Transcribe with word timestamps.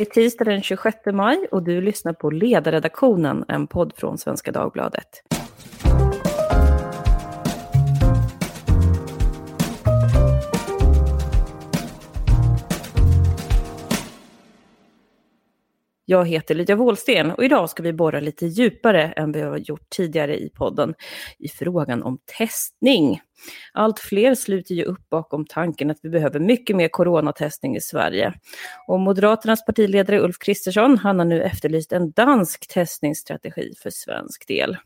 Det 0.00 0.04
är 0.04 0.10
tisdag 0.10 0.44
den 0.44 0.62
26 0.62 0.96
maj 1.12 1.46
och 1.50 1.62
du 1.62 1.80
lyssnar 1.80 2.12
på 2.12 2.30
Ledarredaktionen, 2.30 3.44
en 3.48 3.66
podd 3.66 3.92
från 3.96 4.18
Svenska 4.18 4.52
Dagbladet. 4.52 5.22
Jag 16.10 16.28
heter 16.28 16.54
Lydia 16.54 16.76
Wåhlsten 16.76 17.30
och 17.30 17.44
idag 17.44 17.70
ska 17.70 17.82
vi 17.82 17.92
borra 17.92 18.20
lite 18.20 18.46
djupare 18.46 19.02
än 19.02 19.32
vi 19.32 19.40
har 19.40 19.56
gjort 19.56 19.90
tidigare 19.90 20.36
i 20.36 20.50
podden 20.50 20.94
i 21.38 21.48
frågan 21.48 22.02
om 22.02 22.18
testning. 22.38 23.20
Allt 23.72 23.98
fler 23.98 24.34
sluter 24.34 24.74
ju 24.74 24.84
upp 24.84 25.08
bakom 25.10 25.46
tanken 25.46 25.90
att 25.90 25.98
vi 26.02 26.08
behöver 26.08 26.40
mycket 26.40 26.76
mer 26.76 26.88
coronatestning 26.88 27.76
i 27.76 27.80
Sverige. 27.80 28.34
Och 28.86 29.00
Moderaternas 29.00 29.64
partiledare 29.64 30.20
Ulf 30.20 30.38
Kristersson, 30.38 30.98
han 30.98 31.18
har 31.18 31.26
nu 31.26 31.42
efterlyst 31.42 31.92
en 31.92 32.10
dansk 32.10 32.68
testningsstrategi 32.68 33.72
för 33.82 33.90
svensk 33.90 34.48
del. 34.48 34.76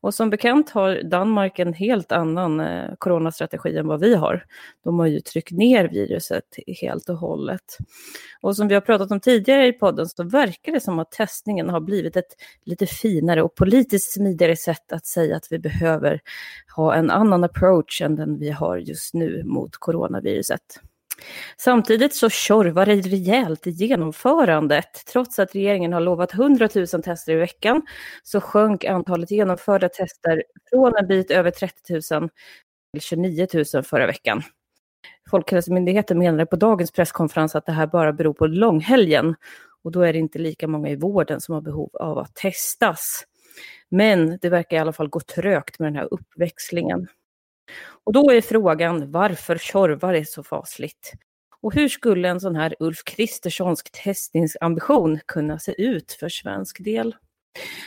Och 0.00 0.14
som 0.14 0.30
bekant 0.30 0.70
har 0.70 1.02
Danmark 1.02 1.58
en 1.58 1.72
helt 1.72 2.12
annan 2.12 2.60
eh, 2.60 2.90
coronastrategi 2.98 3.76
än 3.76 3.86
vad 3.86 4.00
vi 4.00 4.14
har. 4.14 4.44
De 4.84 4.98
har 4.98 5.06
ju 5.06 5.20
tryckt 5.20 5.52
ner 5.52 5.88
viruset 5.88 6.44
helt 6.80 7.08
och 7.08 7.16
hållet. 7.16 7.78
Och 8.40 8.56
som 8.56 8.68
vi 8.68 8.74
har 8.74 8.80
pratat 8.80 9.10
om 9.10 9.20
tidigare 9.20 9.66
i 9.66 9.72
podden 9.72 10.06
så 10.06 10.24
verkar 10.24 10.72
det 10.72 10.80
som 10.80 10.98
att 10.98 11.10
testningen 11.10 11.68
har 11.68 11.80
blivit 11.80 12.16
ett 12.16 12.36
lite 12.64 12.86
finare 12.86 13.42
och 13.42 13.54
politiskt 13.54 14.12
smidigare 14.12 14.56
sätt 14.56 14.92
att 14.92 15.06
säga 15.06 15.36
att 15.36 15.46
vi 15.50 15.58
behöver 15.58 16.20
ha 16.76 16.94
en 16.94 17.10
annan 17.10 17.44
approach 17.44 18.02
än 18.02 18.16
den 18.16 18.38
vi 18.38 18.50
har 18.50 18.76
just 18.76 19.14
nu 19.14 19.44
mot 19.44 19.76
coronaviruset. 19.76 20.80
Samtidigt 21.56 22.14
så 22.14 22.30
tjorvar 22.30 22.86
det 22.86 22.94
rejält 22.94 23.66
i 23.66 23.70
genomförandet. 23.70 25.04
Trots 25.12 25.38
att 25.38 25.54
regeringen 25.54 25.92
har 25.92 26.00
lovat 26.00 26.34
100 26.34 26.68
000 26.74 26.86
tester 26.86 27.32
i 27.32 27.36
veckan 27.36 27.82
så 28.22 28.40
sjönk 28.40 28.84
antalet 28.84 29.30
genomförda 29.30 29.88
tester 29.88 30.42
från 30.70 30.96
en 30.96 31.06
bit 31.06 31.30
över 31.30 31.50
30 31.50 31.92
000 31.92 32.28
till 32.92 33.00
29 33.00 33.46
000 33.74 33.84
förra 33.84 34.06
veckan. 34.06 34.42
Folkhälsomyndigheten 35.30 36.18
menade 36.18 36.46
på 36.46 36.56
dagens 36.56 36.92
presskonferens 36.92 37.56
att 37.56 37.66
det 37.66 37.72
här 37.72 37.86
bara 37.86 38.12
beror 38.12 38.34
på 38.34 38.46
långhelgen 38.46 39.34
och 39.84 39.92
då 39.92 40.00
är 40.00 40.12
det 40.12 40.18
inte 40.18 40.38
lika 40.38 40.68
många 40.68 40.88
i 40.88 40.96
vården 40.96 41.40
som 41.40 41.54
har 41.54 41.60
behov 41.60 41.90
av 41.92 42.18
att 42.18 42.34
testas. 42.34 43.24
Men 43.88 44.38
det 44.42 44.48
verkar 44.48 44.76
i 44.76 44.80
alla 44.80 44.92
fall 44.92 45.08
gå 45.08 45.20
trögt 45.20 45.78
med 45.78 45.86
den 45.86 45.96
här 45.96 46.14
uppväxlingen. 46.14 47.08
Och 48.04 48.12
då 48.12 48.30
är 48.30 48.40
frågan 48.40 49.10
varför 49.10 49.58
Tjorvar 49.58 50.14
är 50.14 50.24
så 50.24 50.42
fasligt. 50.42 51.12
Och 51.62 51.74
hur 51.74 51.88
skulle 51.88 52.28
en 52.28 52.40
sån 52.40 52.56
här 52.56 52.74
Ulf 52.80 53.04
Kristerssonsk 53.04 54.02
testningsambition 54.04 55.20
kunna 55.26 55.58
se 55.58 55.82
ut 55.82 56.12
för 56.12 56.28
svensk 56.28 56.84
del? 56.84 57.16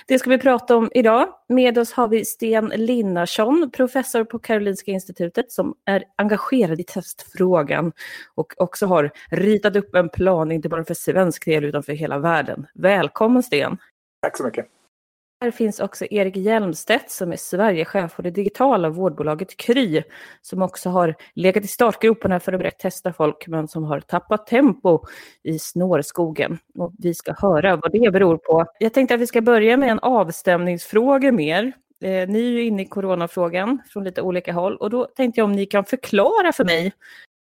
Det 0.07 0.19
ska 0.19 0.29
vi 0.29 0.37
prata 0.37 0.75
om 0.75 0.91
idag. 0.93 1.27
Med 1.47 1.77
oss 1.77 1.91
har 1.91 2.07
vi 2.07 2.25
Sten 2.25 2.65
Linnarsson, 2.75 3.71
professor 3.73 4.23
på 4.23 4.39
Karolinska 4.39 4.91
institutet 4.91 5.51
som 5.51 5.75
är 5.85 6.03
engagerad 6.15 6.79
i 6.79 6.83
testfrågan 6.83 7.91
och 8.35 8.53
också 8.57 8.85
har 8.85 9.11
ritat 9.31 9.75
upp 9.75 9.95
en 9.95 10.09
plan, 10.09 10.51
inte 10.51 10.69
bara 10.69 10.83
för 10.83 10.93
svensk 10.93 11.45
del 11.45 11.63
utan 11.63 11.83
för 11.83 11.93
hela 11.93 12.19
världen. 12.19 12.67
Välkommen 12.73 13.43
Sten! 13.43 13.77
Tack 14.21 14.37
så 14.37 14.43
mycket! 14.43 14.78
Här 15.41 15.51
finns 15.51 15.79
också 15.79 16.05
Erik 16.05 16.35
Hjelmstedt 16.35 17.11
som 17.11 17.31
är 17.31 17.35
Sverigechef 17.35 18.15
på 18.15 18.21
det 18.21 18.31
digitala 18.31 18.89
vårdbolaget 18.89 19.57
Kry 19.57 20.03
som 20.41 20.61
också 20.61 20.89
har 20.89 21.15
legat 21.33 21.63
i 21.63 21.67
startgroparna 21.67 22.39
för 22.39 22.53
att 22.53 22.59
börja 22.59 22.71
testa 22.71 23.13
folk 23.13 23.47
men 23.47 23.67
som 23.67 23.83
har 23.83 23.99
tappat 23.99 24.47
tempo 24.47 25.05
i 25.43 25.59
snårskogen. 25.59 26.57
Och 26.75 26.93
vi 26.97 27.13
ska 27.13 27.33
höra 27.37 27.75
vad 27.75 27.91
det 27.91 28.11
beror 28.11 28.37
på. 28.37 28.65
Jag 28.79 28.93
tänkte 28.93 29.15
att 29.15 29.21
vi 29.21 29.27
ska 29.27 29.41
börja 29.41 29.77
med 29.77 29.89
en 29.89 29.99
avstämningsfråga 29.99 31.31
mer. 31.31 31.63
Eh, 32.03 32.29
ni 32.29 32.39
är 32.39 32.51
ju 32.51 32.63
inne 32.63 32.81
i 32.81 32.85
coronafrågan 32.85 33.81
från 33.89 34.03
lite 34.03 34.21
olika 34.21 34.53
håll 34.53 34.77
och 34.77 34.89
då 34.89 35.05
tänkte 35.05 35.39
jag 35.39 35.45
om 35.45 35.51
ni 35.51 35.65
kan 35.65 35.85
förklara 35.85 36.53
för 36.53 36.65
mig 36.65 36.93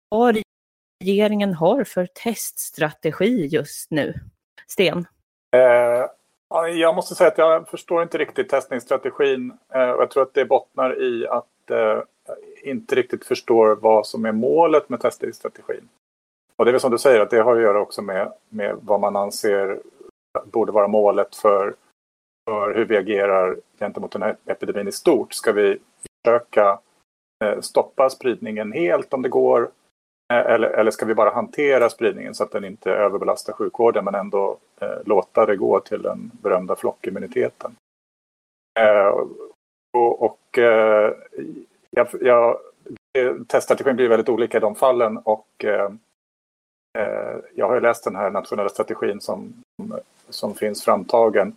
vad 0.09 0.37
regeringen 1.03 1.53
har 1.53 1.83
för 1.83 2.05
teststrategi 2.23 3.47
just 3.51 3.91
nu. 3.91 4.13
Sten? 4.67 4.97
Uh 5.55 6.05
jag 6.63 6.95
måste 6.95 7.15
säga 7.15 7.27
att 7.27 7.37
jag 7.37 7.67
förstår 7.67 8.03
inte 8.03 8.17
riktigt 8.17 8.49
testningsstrategin. 8.49 9.57
Eh, 9.69 9.89
och 9.89 10.01
jag 10.01 10.09
tror 10.09 10.23
att 10.23 10.33
det 10.33 10.45
bottnar 10.45 11.01
i 11.01 11.27
att 11.27 11.71
eh, 11.71 11.99
inte 12.63 12.95
riktigt 12.95 13.25
förstår 13.25 13.75
vad 13.75 14.07
som 14.07 14.25
är 14.25 14.31
målet 14.31 14.89
med 14.89 14.99
testningsstrategin. 14.99 15.89
Och 16.55 16.65
det 16.65 16.69
är 16.69 16.73
väl 16.73 16.81
som 16.81 16.91
du 16.91 16.97
säger 16.97 17.19
att 17.19 17.29
det 17.29 17.41
har 17.41 17.55
att 17.55 17.61
göra 17.61 17.81
också 17.81 18.01
med, 18.01 18.33
med 18.49 18.77
vad 18.81 18.99
man 18.99 19.15
anser 19.15 19.79
borde 20.43 20.71
vara 20.71 20.87
målet 20.87 21.35
för, 21.35 21.75
för 22.49 22.75
hur 22.75 22.85
vi 22.85 22.97
agerar 22.97 23.57
gentemot 23.79 24.11
den 24.11 24.21
här 24.21 24.37
epidemin 24.45 24.87
i 24.87 24.91
stort. 24.91 25.33
Ska 25.33 25.51
vi 25.51 25.77
försöka 26.25 26.79
eh, 27.43 27.59
stoppa 27.59 28.09
spridningen 28.09 28.71
helt 28.71 29.13
om 29.13 29.21
det 29.21 29.29
går? 29.29 29.71
Eh, 30.33 30.51
eller, 30.51 30.67
eller 30.67 30.91
ska 30.91 31.05
vi 31.05 31.15
bara 31.15 31.29
hantera 31.29 31.89
spridningen 31.89 32.35
så 32.35 32.43
att 32.43 32.51
den 32.51 32.65
inte 32.65 32.91
överbelastar 32.91 33.53
sjukvården 33.53 34.05
men 34.05 34.15
ändå 34.15 34.57
eh, 34.81 34.97
låta 35.05 35.45
det 35.45 35.55
gå 35.55 35.79
till 35.79 36.01
den 36.01 36.31
berömda 36.41 36.75
flockimmuniteten. 36.75 37.75
Eh, 38.79 39.07
och, 39.97 40.23
och 40.23 40.57
eh, 40.57 41.13
jag, 41.89 42.07
jag, 42.21 42.57
teststrategin 43.47 43.95
blir 43.95 44.09
väldigt 44.09 44.29
olika 44.29 44.57
i 44.57 44.61
de 44.61 44.75
fallen 44.75 45.17
och 45.17 45.65
eh, 45.65 45.91
eh 46.97 47.37
jag 47.55 47.67
har 47.67 47.81
läst 47.81 48.03
den 48.03 48.15
här 48.15 48.29
nationella 48.29 48.69
strategin 48.69 49.21
som, 49.21 49.53
som 50.29 50.55
finns 50.55 50.83
framtagen 50.83 51.55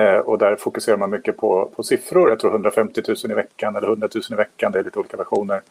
eh, 0.00 0.18
och 0.18 0.38
där 0.38 0.56
fokuserar 0.56 0.96
man 0.96 1.10
mycket 1.10 1.36
på, 1.36 1.70
på 1.76 1.82
siffror. 1.82 2.28
Jag 2.28 2.40
tror 2.40 2.50
150 2.50 3.02
000 3.08 3.16
i 3.30 3.34
veckan 3.34 3.76
eller 3.76 3.88
100 3.88 4.08
000 4.14 4.22
i 4.30 4.34
veckan, 4.34 4.72
det 4.72 4.78
är 4.78 4.84
lite 4.84 4.98
olika 4.98 5.16
versioner. 5.16 5.62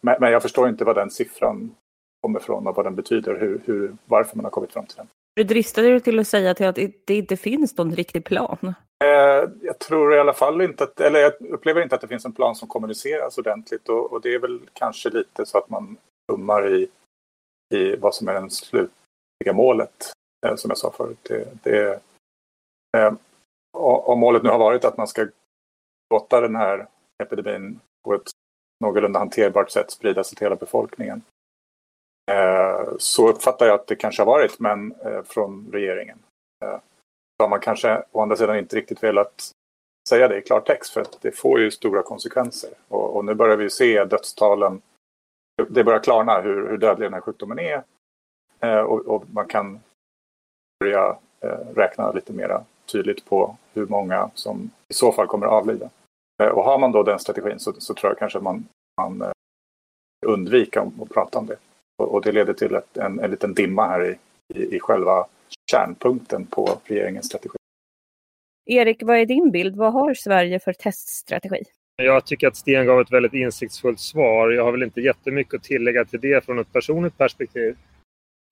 Men, 0.00 0.16
men 0.20 0.32
jag 0.32 0.42
förstår 0.42 0.68
inte 0.68 0.84
vad 0.84 0.96
den 0.96 1.10
siffran 1.10 1.74
kommer 2.22 2.40
ifrån 2.40 2.66
och 2.66 2.76
vad 2.76 2.86
den 2.86 2.94
betyder, 2.94 3.40
hur, 3.40 3.60
hur, 3.64 3.96
varför 4.04 4.36
man 4.36 4.44
har 4.44 4.50
kommit 4.50 4.72
fram 4.72 4.86
till 4.86 4.96
den. 4.96 5.06
Du 5.36 5.44
dristade 5.44 5.90
dig 5.90 6.00
till 6.00 6.18
att 6.18 6.26
säga 6.26 6.54
till 6.54 6.66
att 6.66 6.74
det 7.04 7.14
inte 7.14 7.36
finns 7.36 7.76
någon 7.76 7.94
riktig 7.94 8.24
plan. 8.24 8.74
Eh, 9.04 9.50
jag 9.62 9.78
tror 9.78 10.14
i 10.14 10.18
alla 10.18 10.32
fall 10.32 10.60
inte 10.60 10.84
att, 10.84 11.00
eller 11.00 11.20
jag 11.20 11.32
upplever 11.40 11.82
inte 11.82 11.94
att 11.94 12.00
det 12.00 12.08
finns 12.08 12.24
en 12.24 12.32
plan 12.32 12.54
som 12.54 12.68
kommuniceras 12.68 13.38
ordentligt 13.38 13.88
och, 13.88 14.12
och 14.12 14.20
det 14.20 14.34
är 14.34 14.38
väl 14.38 14.60
kanske 14.72 15.10
lite 15.10 15.46
så 15.46 15.58
att 15.58 15.70
man 15.70 15.96
tummar 16.32 16.74
i, 16.74 16.88
i 17.74 17.96
vad 17.96 18.14
som 18.14 18.28
är 18.28 18.40
det 18.40 18.50
slutliga 18.50 19.52
målet, 19.52 20.12
eh, 20.46 20.54
som 20.54 20.70
jag 20.70 20.78
sa 20.78 20.90
förut. 20.90 21.18
Det, 21.22 21.48
det, 21.62 22.00
eh, 22.98 23.12
om 23.76 24.20
målet 24.20 24.42
nu 24.42 24.48
har 24.48 24.58
varit 24.58 24.84
att 24.84 24.96
man 24.96 25.08
ska 25.08 25.26
låta 26.14 26.40
den 26.40 26.56
här 26.56 26.86
epidemin 27.22 27.80
på 28.04 28.14
ett 28.14 28.30
någorlunda 28.80 29.18
hanterbart 29.18 29.70
sätt 29.70 29.90
sprida 29.90 30.24
sig 30.24 30.36
till 30.36 30.44
hela 30.44 30.56
befolkningen 30.56 31.22
eh, 32.30 32.88
så 32.98 33.28
uppfattar 33.28 33.66
jag 33.66 33.74
att 33.74 33.86
det 33.86 33.96
kanske 33.96 34.22
har 34.22 34.26
varit, 34.26 34.60
men 34.60 34.92
eh, 35.04 35.22
från 35.22 35.68
regeringen. 35.72 36.18
Eh, 36.64 36.78
så 37.36 37.44
har 37.44 37.48
man 37.48 37.60
kanske 37.60 38.02
å 38.12 38.22
andra 38.22 38.36
sidan 38.36 38.58
inte 38.58 38.76
riktigt 38.76 39.02
velat 39.02 39.50
säga 40.08 40.28
det 40.28 40.38
i 40.38 40.42
klartext 40.42 40.92
för 40.92 41.00
att 41.00 41.18
det 41.20 41.32
får 41.32 41.60
ju 41.60 41.70
stora 41.70 42.02
konsekvenser. 42.02 42.70
Och, 42.88 43.16
och 43.16 43.24
nu 43.24 43.34
börjar 43.34 43.56
vi 43.56 43.70
se 43.70 44.04
dödstalen. 44.04 44.82
Det 45.68 45.84
börjar 45.84 46.00
klarna 46.00 46.40
hur, 46.40 46.68
hur 46.68 46.78
dödlig 46.78 47.06
den 47.06 47.14
här 47.14 47.20
sjukdomen 47.20 47.58
är. 47.58 47.82
Och, 48.84 49.06
och, 49.06 49.24
man 49.32 49.48
kan 49.48 49.80
börja 50.80 51.16
räkna 51.74 52.12
lite 52.12 52.32
mer 52.32 52.60
tydligt 52.86 53.24
på 53.24 53.56
hur 53.74 53.86
många 53.86 54.30
som 54.34 54.70
i 54.88 54.94
så 54.94 55.12
fall 55.12 55.26
kommer 55.26 55.46
att 55.46 55.52
avlida. 55.52 55.90
Och 56.48 56.64
har 56.64 56.78
man 56.78 56.92
då 56.92 57.02
den 57.02 57.18
strategin 57.18 57.58
så, 57.58 57.72
så 57.72 57.94
tror 57.94 58.10
jag 58.10 58.18
kanske 58.18 58.38
att 58.38 58.44
man, 58.44 58.64
man 59.00 59.32
undviker 60.26 60.80
att 60.80 61.10
prata 61.10 61.38
om 61.38 61.46
det. 61.46 61.56
Och 62.02 62.22
det 62.22 62.32
leder 62.32 62.52
till 62.52 62.74
ett, 62.74 62.96
en, 62.96 63.20
en 63.20 63.30
liten 63.30 63.54
dimma 63.54 63.86
här 63.86 64.10
i, 64.10 64.16
i, 64.54 64.76
i 64.76 64.80
själva 64.80 65.26
kärnpunkten 65.70 66.46
på 66.46 66.78
regeringens 66.84 67.26
strategi. 67.26 67.56
Erik, 68.66 69.02
vad 69.02 69.16
är 69.16 69.26
din 69.26 69.50
bild? 69.50 69.76
Vad 69.76 69.92
har 69.92 70.14
Sverige 70.14 70.60
för 70.60 70.72
teststrategi? 70.72 71.64
Jag 72.02 72.26
tycker 72.26 72.48
att 72.48 72.56
Sten 72.56 72.86
gav 72.86 73.00
ett 73.00 73.12
väldigt 73.12 73.34
insiktsfullt 73.34 74.00
svar. 74.00 74.50
Jag 74.50 74.64
har 74.64 74.72
väl 74.72 74.82
inte 74.82 75.00
jättemycket 75.00 75.54
att 75.54 75.62
tillägga 75.62 76.04
till 76.04 76.20
det 76.20 76.44
från 76.44 76.58
ett 76.58 76.72
personligt 76.72 77.18
perspektiv. 77.18 77.76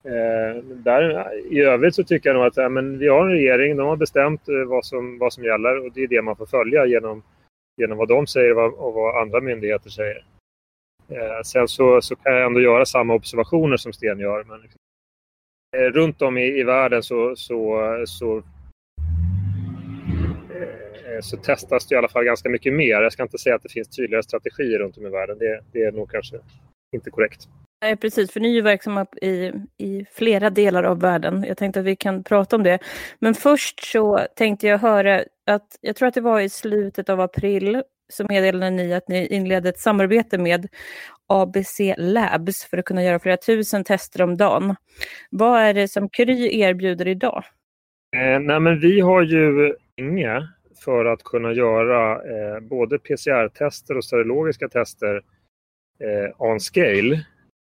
Eh, 0.03 0.63
där, 0.63 1.33
I 1.53 1.59
övrigt 1.59 1.95
så 1.95 2.03
tycker 2.03 2.29
jag 2.29 2.35
nog 2.35 2.45
att 2.45 2.57
ja, 2.57 2.69
men 2.69 2.97
vi 2.97 3.07
har 3.07 3.21
en 3.21 3.31
regering, 3.31 3.77
de 3.77 3.87
har 3.87 3.95
bestämt 3.95 4.49
eh, 4.49 4.63
vad 4.67 4.85
som, 4.85 5.17
vad 5.17 5.33
som 5.33 5.43
gäller 5.43 5.85
och 5.85 5.91
det 5.93 6.03
är 6.03 6.07
det 6.07 6.21
man 6.21 6.35
får 6.35 6.45
följa 6.45 6.85
genom, 6.85 7.23
genom 7.79 7.97
vad 7.97 8.07
de 8.07 8.27
säger 8.27 8.57
och 8.57 8.93
vad 8.93 9.21
andra 9.21 9.41
myndigheter 9.41 9.89
säger. 9.89 10.25
Eh, 11.09 11.41
sen 11.45 11.67
så, 11.67 12.01
så 12.01 12.15
kan 12.15 12.33
jag 12.33 12.45
ändå 12.45 12.61
göra 12.61 12.85
samma 12.85 13.13
observationer 13.13 13.77
som 13.77 13.93
Sten 13.93 14.19
gör. 14.19 14.43
Men 14.43 14.61
liksom, 14.61 14.79
eh, 15.77 15.81
runt 15.81 16.21
om 16.21 16.37
i, 16.37 16.59
i 16.59 16.63
världen 16.63 17.03
så, 17.03 17.35
så, 17.35 18.03
så, 18.07 18.37
eh, 20.49 21.13
eh 21.13 21.21
så 21.21 21.37
testas 21.37 21.87
det 21.87 21.95
i 21.95 21.97
alla 21.97 22.09
fall 22.09 22.23
ganska 22.23 22.49
mycket 22.49 22.73
mer. 22.73 23.01
Jag 23.01 23.13
ska 23.13 23.23
inte 23.23 23.37
säga 23.37 23.55
att 23.55 23.63
det 23.63 23.69
finns 23.69 23.89
tydligare 23.89 24.23
strategier 24.23 24.79
runt 24.79 24.97
om 24.97 25.05
i 25.05 25.09
världen. 25.09 25.37
Det, 25.37 25.63
det 25.71 25.83
är 25.83 25.91
nog 25.91 26.11
kanske 26.11 26.39
inte 26.91 27.11
korrekt. 27.11 27.47
Nej, 27.81 27.97
precis, 27.97 28.31
för 28.31 28.39
ni 28.39 28.49
är 28.49 28.53
ju 28.53 28.61
verksamma 28.61 29.05
i, 29.21 29.51
i 29.77 30.05
flera 30.11 30.49
delar 30.49 30.83
av 30.83 31.01
världen. 31.01 31.45
Jag 31.47 31.57
tänkte 31.57 31.79
att 31.79 31.85
vi 31.85 31.95
kan 31.95 32.23
prata 32.23 32.55
om 32.55 32.63
det. 32.63 32.79
Men 33.19 33.33
först 33.33 33.83
så 33.83 34.27
tänkte 34.35 34.67
jag 34.67 34.77
höra 34.77 35.23
att, 35.45 35.77
jag 35.81 35.95
tror 35.95 36.07
att 36.07 36.13
det 36.13 36.21
var 36.21 36.39
i 36.39 36.49
slutet 36.49 37.09
av 37.09 37.21
april, 37.21 37.83
så 38.09 38.25
meddelade 38.29 38.69
ni 38.69 38.93
att 38.93 39.07
ni 39.07 39.27
inledde 39.27 39.69
ett 39.69 39.79
samarbete 39.79 40.37
med 40.37 40.67
ABC 41.27 41.79
Labs 41.97 42.65
för 42.65 42.77
att 42.77 42.85
kunna 42.85 43.03
göra 43.03 43.19
flera 43.19 43.37
tusen 43.37 43.83
tester 43.83 44.21
om 44.21 44.37
dagen. 44.37 44.75
Vad 45.29 45.61
är 45.61 45.73
det 45.73 45.87
som 45.87 46.09
Kry 46.09 46.59
erbjuder 46.59 47.07
idag? 47.07 47.43
Eh, 48.15 48.39
nej, 48.39 48.59
men 48.59 48.79
vi 48.79 48.99
har 48.99 49.21
ju 49.21 49.75
inga 49.95 50.47
för 50.85 51.05
att 51.05 51.23
kunna 51.23 51.53
göra 51.53 52.11
eh, 52.11 52.59
både 52.59 52.99
PCR-tester 52.99 53.97
och 53.97 54.05
serologiska 54.05 54.69
tester 54.69 55.21
eh, 56.03 56.41
on 56.41 56.59
scale. 56.59 57.25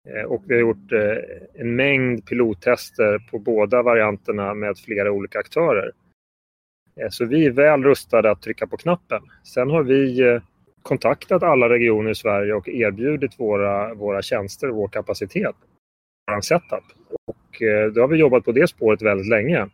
Eh, 0.09 0.23
och 0.23 0.43
vi 0.47 0.55
har 0.55 0.61
gjort 0.61 0.93
eh, 0.93 1.17
en 1.55 1.77
mängd 1.77 2.27
pilottester 2.27 3.19
på 3.31 3.39
båda 3.39 3.83
varianterna 3.83 4.55
med 4.55 4.79
flera 4.79 5.13
olika 5.13 5.39
aktörer. 5.39 5.93
Eh, 7.01 7.09
så 7.11 7.25
vi 7.25 7.47
är 7.47 7.51
väl 7.51 7.85
rustade 7.85 8.31
att 8.31 8.43
trycka 8.43 8.67
på 8.67 8.77
knappen. 8.77 9.23
Sen 9.55 9.71
har 9.71 9.83
vi 9.83 10.41
kontaktat 10.83 11.43
alla 11.43 11.69
regioner 11.69 12.11
i 12.11 12.15
Sverige 12.15 12.55
och 12.55 12.69
erbjudit 12.69 13.41
våra, 13.41 13.95
våra 13.95 14.23
tjänster 14.23 14.71
och 14.71 14.77
vår 14.77 14.89
kapacitet. 14.89 15.57
Vår 16.33 16.41
setup. 16.41 16.85
Och 17.27 17.63
då 17.95 18.01
har 18.01 18.09
vi 18.09 18.17
jobbat 18.17 18.45
på 18.45 18.53
det 18.53 18.69
spåret 18.69 19.03
väldigt 19.03 19.29
länge. 19.29 19.69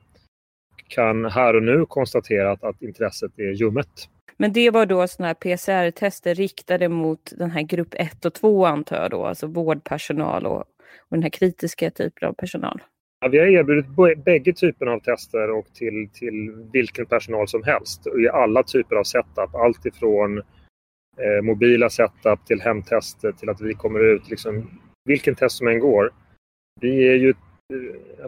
Kan 0.90 1.24
här 1.24 1.56
och 1.56 1.62
nu 1.62 1.86
konstatera 1.86 2.52
att, 2.52 2.64
att 2.64 2.82
intresset 2.82 3.38
är 3.38 3.52
ljummet. 3.52 4.08
Men 4.36 4.52
det 4.52 4.70
var 4.70 4.86
då 4.86 5.08
sådana 5.08 5.26
här 5.26 5.34
PCR-tester 5.34 6.34
riktade 6.34 6.88
mot 6.88 7.32
den 7.36 7.50
här 7.50 7.62
grupp 7.62 7.94
1 7.94 8.24
och 8.24 8.34
2 8.34 8.66
antar 8.66 8.96
jag 8.96 9.10
då, 9.10 9.24
alltså 9.24 9.46
vårdpersonal 9.46 10.46
och, 10.46 10.58
och 10.58 10.66
den 11.10 11.22
här 11.22 11.30
kritiska 11.30 11.90
typen 11.90 12.28
av 12.28 12.32
personal? 12.32 12.80
Ja, 13.20 13.28
vi 13.28 13.38
har 13.38 13.46
erbjudit 13.46 14.24
bägge 14.24 14.52
typerna 14.52 14.92
av 14.92 15.00
tester 15.00 15.50
och 15.50 15.66
till, 15.74 16.08
till 16.12 16.66
vilken 16.72 17.06
personal 17.06 17.48
som 17.48 17.62
helst 17.62 18.06
i 18.06 18.28
alla 18.28 18.62
typer 18.62 18.96
av 18.96 19.04
setup. 19.04 19.54
Allt 19.54 19.86
ifrån 19.86 20.38
eh, 21.18 21.42
mobila 21.42 21.90
setup 21.90 22.46
till 22.46 22.60
hemtester 22.60 23.32
till 23.32 23.48
att 23.48 23.60
vi 23.60 23.74
kommer 23.74 24.00
ut, 24.00 24.30
liksom, 24.30 24.80
vilken 25.04 25.34
test 25.34 25.56
som 25.56 25.68
än 25.68 25.80
går. 25.80 26.10
Vi 26.80 27.08
är 27.08 27.14
ju 27.14 27.34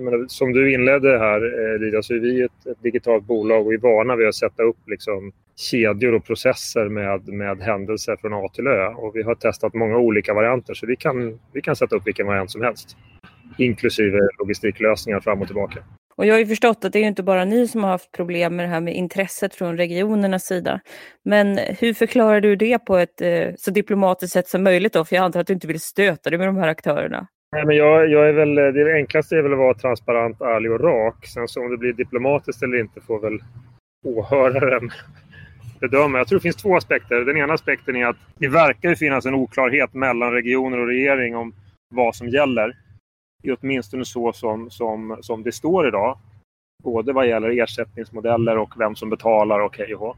menar, 0.00 0.28
som 0.28 0.52
du 0.52 0.74
inledde 0.74 1.18
här, 1.18 1.72
eh, 1.74 1.80
Lida, 1.80 2.02
så 2.02 2.14
är 2.14 2.18
vi 2.18 2.42
ett, 2.42 2.66
ett, 2.66 2.82
digitalt 2.82 3.24
bolag 3.24 3.66
och 3.66 3.72
är 3.72 3.78
vana 3.78 4.16
vid 4.16 4.28
att 4.28 4.34
sätta 4.34 4.62
upp 4.62 4.76
liksom, 4.86 5.32
kedjor 5.56 6.14
och 6.14 6.24
processer 6.24 6.88
med, 6.88 7.28
med 7.28 7.60
händelser 7.60 8.16
från 8.20 8.32
A 8.32 8.48
till 8.54 8.66
Ö. 8.66 8.86
Och 8.86 9.16
vi 9.16 9.22
har 9.22 9.34
testat 9.34 9.74
många 9.74 9.96
olika 9.96 10.34
varianter 10.34 10.74
så 10.74 10.86
vi 10.86 10.96
kan, 10.96 11.38
vi 11.52 11.60
kan 11.60 11.76
sätta 11.76 11.96
upp 11.96 12.06
vilken 12.06 12.26
variant 12.26 12.50
som 12.50 12.62
helst. 12.62 12.96
Inklusive 13.58 14.18
logistiklösningar 14.38 15.20
fram 15.20 15.40
och 15.40 15.46
tillbaka. 15.46 15.84
Och 16.16 16.26
jag 16.26 16.34
har 16.34 16.38
ju 16.38 16.46
förstått 16.46 16.84
att 16.84 16.92
det 16.92 16.98
är 16.98 17.04
inte 17.04 17.22
bara 17.22 17.44
ni 17.44 17.68
som 17.68 17.84
har 17.84 17.90
haft 17.90 18.12
problem 18.12 18.56
med 18.56 18.64
det 18.64 18.70
här 18.70 18.80
med 18.80 18.96
intresset 18.96 19.54
från 19.54 19.76
regionernas 19.76 20.44
sida. 20.44 20.80
Men 21.24 21.58
hur 21.58 21.94
förklarar 21.94 22.40
du 22.40 22.56
det 22.56 22.78
på 22.78 22.96
ett 22.96 23.20
eh, 23.20 23.48
så 23.58 23.70
diplomatiskt 23.70 24.32
sätt 24.32 24.48
som 24.48 24.62
möjligt 24.62 24.92
då? 24.92 25.04
För 25.04 25.16
jag 25.16 25.24
antar 25.24 25.40
att 25.40 25.46
du 25.46 25.52
inte 25.52 25.66
vill 25.66 25.80
stöta 25.80 26.30
dig 26.30 26.38
med 26.38 26.48
de 26.48 26.56
här 26.56 26.68
aktörerna. 26.68 27.26
Nej, 27.52 27.66
men 27.66 27.76
jag, 27.76 28.08
jag 28.08 28.28
är 28.28 28.32
väl, 28.32 28.54
det 28.54 28.94
enklaste 28.94 29.36
är 29.36 29.42
väl 29.42 29.52
att 29.52 29.58
vara 29.58 29.74
transparent, 29.74 30.40
ärlig 30.40 30.72
och 30.72 30.80
rak. 30.80 31.26
Sen 31.26 31.48
så 31.48 31.64
om 31.64 31.70
det 31.70 31.76
blir 31.76 31.92
diplomatiskt 31.92 32.62
eller 32.62 32.80
inte 32.80 33.00
får 33.00 33.20
väl 33.20 33.42
åhöraren 34.04 34.90
bedöma. 35.80 36.18
Jag 36.18 36.28
tror 36.28 36.38
det 36.38 36.42
finns 36.42 36.56
två 36.56 36.76
aspekter. 36.76 37.24
Den 37.24 37.36
ena 37.36 37.52
aspekten 37.52 37.96
är 37.96 38.06
att 38.06 38.16
det 38.34 38.48
verkar 38.48 38.94
finnas 38.94 39.26
en 39.26 39.34
oklarhet 39.34 39.94
mellan 39.94 40.32
regioner 40.32 40.78
och 40.78 40.86
regering 40.86 41.36
om 41.36 41.54
vad 41.90 42.16
som 42.16 42.28
gäller. 42.28 42.76
Det 43.42 43.50
är 43.50 43.56
åtminstone 43.60 44.04
så 44.04 44.32
som, 44.32 44.70
som, 44.70 45.18
som 45.20 45.42
det 45.42 45.52
står 45.52 45.88
idag. 45.88 46.18
Både 46.82 47.12
vad 47.12 47.28
gäller 47.28 47.62
ersättningsmodeller 47.62 48.58
och 48.58 48.80
vem 48.80 48.94
som 48.94 49.10
betalar 49.10 49.60
och 49.60 49.78
hej 49.78 49.94
och 49.94 50.16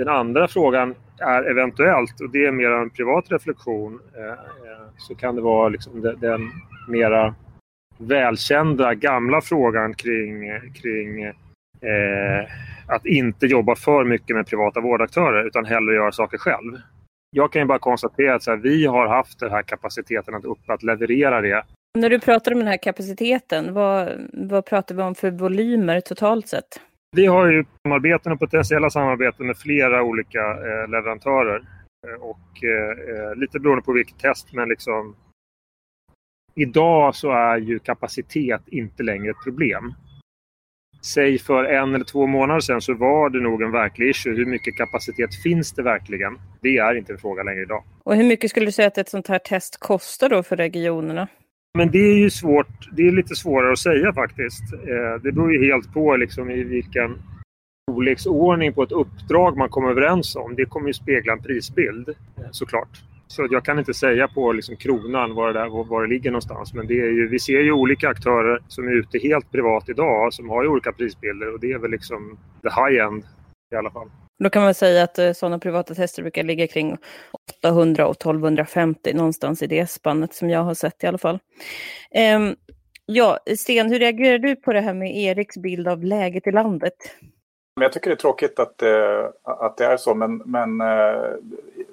den 0.00 0.08
andra 0.08 0.48
frågan 0.48 0.94
är 1.18 1.50
eventuellt, 1.50 2.20
och 2.20 2.30
det 2.30 2.46
är 2.46 2.52
mer 2.52 2.70
en 2.70 2.90
privat 2.90 3.24
reflektion, 3.32 4.00
eh, 4.16 4.28
eh, 4.28 4.86
så 4.98 5.14
kan 5.14 5.34
det 5.34 5.40
vara 5.42 5.68
liksom 5.68 6.00
den, 6.00 6.20
den 6.20 6.50
mera 6.88 7.34
välkända 7.98 8.94
gamla 8.94 9.40
frågan 9.40 9.94
kring, 9.94 10.60
kring 10.74 11.22
eh, 11.22 12.44
att 12.86 13.06
inte 13.06 13.46
jobba 13.46 13.74
för 13.74 14.04
mycket 14.04 14.36
med 14.36 14.46
privata 14.46 14.80
vårdaktörer 14.80 15.46
utan 15.46 15.64
hellre 15.64 15.94
göra 15.94 16.12
saker 16.12 16.38
själv. 16.38 16.78
Jag 17.30 17.52
kan 17.52 17.62
ju 17.62 17.66
bara 17.66 17.78
konstatera 17.78 18.34
att 18.34 18.46
här, 18.46 18.56
vi 18.56 18.86
har 18.86 19.06
haft 19.06 19.40
den 19.40 19.50
här 19.50 19.62
kapaciteten 19.62 20.34
att, 20.34 20.44
upp, 20.44 20.70
att 20.70 20.82
leverera 20.82 21.40
det. 21.40 21.64
När 21.98 22.10
du 22.10 22.20
pratar 22.20 22.52
om 22.52 22.58
den 22.58 22.68
här 22.68 22.82
kapaciteten, 22.82 23.74
vad, 23.74 24.08
vad 24.32 24.66
pratar 24.66 24.94
vi 24.94 25.02
om 25.02 25.14
för 25.14 25.30
volymer 25.30 26.00
totalt 26.00 26.48
sett? 26.48 26.80
Vi 27.16 27.26
har 27.26 27.46
ju 27.46 27.64
samarbeten 27.82 28.32
och 28.32 28.38
potentiella 28.38 28.90
samarbeten 28.90 29.46
med 29.46 29.58
flera 29.58 30.02
olika 30.02 30.40
eh, 30.40 30.88
leverantörer. 30.88 31.68
Eh, 32.06 32.22
och 32.22 32.64
eh, 32.64 33.14
eh, 33.14 33.34
lite 33.34 33.60
beroende 33.60 33.82
på 33.82 33.92
vilket 33.92 34.18
test, 34.18 34.52
men 34.52 34.68
liksom 34.68 35.16
Idag 36.54 37.14
så 37.14 37.30
är 37.30 37.56
ju 37.56 37.78
kapacitet 37.78 38.62
inte 38.66 39.02
längre 39.02 39.30
ett 39.30 39.44
problem 39.44 39.94
säg 41.02 41.38
för 41.38 41.64
en 41.64 41.94
eller 41.94 42.04
två 42.04 42.26
månader 42.26 42.60
sedan 42.60 42.80
så 42.80 42.94
var 42.94 43.30
det 43.30 43.40
nog 43.40 43.62
en 43.62 43.72
verklig 43.72 44.08
issue. 44.08 44.36
Hur 44.36 44.46
mycket 44.46 44.76
kapacitet 44.76 45.42
finns 45.42 45.72
det 45.72 45.82
verkligen? 45.82 46.38
Det 46.60 46.76
är 46.76 46.94
inte 46.94 47.12
en 47.12 47.18
fråga 47.18 47.42
längre 47.42 47.62
idag. 47.62 47.84
Och 48.04 48.16
hur 48.16 48.24
mycket 48.24 48.50
skulle 48.50 48.66
du 48.66 48.72
säga 48.72 48.88
att 48.88 48.98
ett 48.98 49.08
sånt 49.08 49.28
här 49.28 49.38
test 49.38 49.80
kostar 49.80 50.28
då 50.28 50.42
för 50.42 50.56
regionerna? 50.56 51.28
Men 51.78 51.90
det 51.90 51.98
är 51.98 52.18
ju 52.18 52.30
svårt. 52.30 52.88
Det 52.92 53.08
är 53.08 53.12
lite 53.12 53.34
svårare 53.34 53.72
att 53.72 53.78
säga 53.78 54.12
faktiskt. 54.12 54.72
Eh, 54.72 55.22
det 55.22 55.32
beror 55.32 55.52
ju 55.52 55.64
helt 55.66 55.92
på 55.92 56.16
liksom 56.16 56.50
i 56.50 56.64
vilken 56.64 57.18
storleksordning 57.90 58.72
på 58.72 58.82
ett 58.82 58.92
uppdrag 58.92 59.56
man 59.56 59.68
kommer 59.68 59.90
överens 59.90 60.36
om. 60.36 60.54
Det 60.54 60.64
kommer 60.64 60.86
ju 60.86 60.92
spegla 60.92 61.32
en 61.32 61.42
prisbild 61.42 62.08
eh, 62.08 62.44
såklart. 62.50 63.02
Så 63.26 63.48
jag 63.50 63.64
kan 63.64 63.78
inte 63.78 63.94
säga 63.94 64.28
på 64.28 64.52
liksom 64.52 64.76
kronan 64.76 65.34
var 65.34 65.52
det, 65.52 65.60
där, 65.60 65.84
var 65.84 66.02
det 66.02 66.08
ligger 66.08 66.30
någonstans. 66.30 66.74
Men 66.74 66.86
det 66.86 67.00
är 67.00 67.10
ju, 67.10 67.28
vi 67.28 67.38
ser 67.38 67.60
ju 67.60 67.72
olika 67.72 68.08
aktörer 68.08 68.62
som 68.68 68.88
är 68.88 68.92
ute 68.92 69.18
helt 69.18 69.52
privat 69.52 69.88
idag 69.88 70.32
som 70.32 70.48
har 70.48 70.62
ju 70.62 70.68
olika 70.68 70.92
prisbilder 70.92 71.52
och 71.52 71.60
det 71.60 71.72
är 71.72 71.78
väl 71.78 71.90
liksom 71.90 72.38
the 72.62 72.68
high-end 72.68 73.24
i 73.74 73.76
alla 73.76 73.90
fall. 73.90 74.10
Då 74.44 74.50
kan 74.50 74.62
man 74.62 74.74
säga 74.74 75.02
att 75.02 75.18
eh, 75.18 75.32
sådana 75.32 75.58
privata 75.58 75.94
tester 75.94 76.22
brukar 76.22 76.42
ligga 76.42 76.66
kring 76.66 76.98
800 77.62 78.06
och 78.06 78.16
1250 78.16 79.14
någonstans 79.14 79.62
i 79.62 79.66
det 79.66 79.86
spannet 79.86 80.34
som 80.34 80.50
jag 80.50 80.62
har 80.62 80.74
sett 80.74 81.04
i 81.04 81.06
alla 81.06 81.18
fall. 81.18 81.38
Um, 82.36 82.56
ja, 83.06 83.38
Sten, 83.56 83.90
hur 83.90 83.98
reagerar 83.98 84.38
du 84.38 84.56
på 84.56 84.72
det 84.72 84.80
här 84.80 84.94
med 84.94 85.16
Eriks 85.16 85.56
bild 85.56 85.88
av 85.88 86.04
läget 86.04 86.46
i 86.46 86.52
landet? 86.52 86.94
Jag 87.80 87.92
tycker 87.92 88.10
det 88.10 88.14
är 88.14 88.16
tråkigt 88.16 88.58
att, 88.58 88.82
eh, 88.82 89.30
att 89.42 89.76
det 89.76 89.84
är 89.84 89.96
så, 89.96 90.14
men, 90.14 90.36
men 90.36 90.80
eh, 90.80 91.36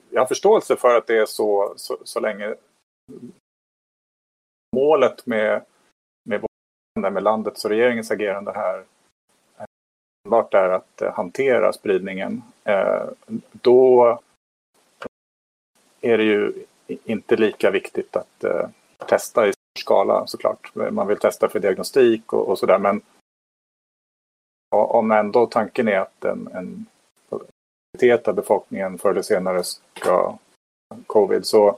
jag 0.10 0.22
har 0.22 0.26
förståelse 0.26 0.76
för 0.76 0.98
att 0.98 1.08
det 1.08 1.18
är 1.18 1.26
så, 1.26 1.74
så, 1.76 1.98
så 2.04 2.20
länge 2.20 2.56
målet 4.76 5.26
med, 5.26 5.62
med, 6.30 7.14
med 7.14 7.24
landets 7.24 7.66
och 7.66 7.72
regeringens 7.72 8.12
agerande 8.12 8.52
här 8.52 8.84
enbart 10.28 10.54
är 10.54 10.70
att 10.70 11.02
eh, 11.02 11.14
hantera 11.14 11.74
spridningen. 11.74 12.42
Eh, 12.64 13.06
då 13.52 14.20
är 16.02 16.18
det 16.18 16.24
ju 16.24 16.54
inte 16.88 17.36
lika 17.36 17.72
viktigt 17.72 18.16
att 18.16 18.44
eh, 18.44 18.70
testa 19.08 19.48
i 19.48 19.54
stor 19.54 19.80
skala 19.80 20.28
såklart. 20.28 20.76
Man 20.92 21.08
vill 21.08 21.18
testa 21.18 21.50
för 21.50 21.60
diagnostik 21.60 22.34
och, 22.34 22.50
och 22.50 22.60
sådär 22.60 22.80
men 22.80 23.02
om 24.70 25.12
ändå 25.12 25.46
tanken 25.46 25.88
är 25.88 26.00
att 26.00 26.26
en, 26.26 26.50
en 26.54 26.86
majoritet 27.30 28.28
av 28.28 28.36
befolkningen 28.36 28.98
förr 28.98 29.10
eller 29.12 29.22
senare 29.22 29.64
ska 29.64 30.38
covid 31.08 31.46
så, 31.46 31.78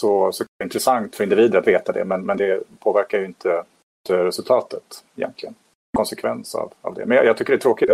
så, 0.00 0.32
så 0.32 0.42
är 0.42 0.46
det 0.58 0.64
intressant 0.64 1.16
för 1.16 1.24
individer 1.24 1.58
att 1.58 1.66
veta 1.66 1.92
det 1.92 2.04
men, 2.04 2.26
men 2.26 2.36
det 2.36 2.62
påverkar 2.78 3.18
ju 3.18 3.24
inte 3.24 3.64
resultatet 4.08 5.04
egentligen. 5.16 5.54
Konsekvens 5.96 6.54
av, 6.54 6.72
av 6.80 6.94
det. 6.94 7.06
Men 7.06 7.16
jag, 7.16 7.26
jag 7.26 7.36
tycker 7.36 7.52
det 7.52 7.56
är 7.56 7.60
tråkigt. 7.60 7.90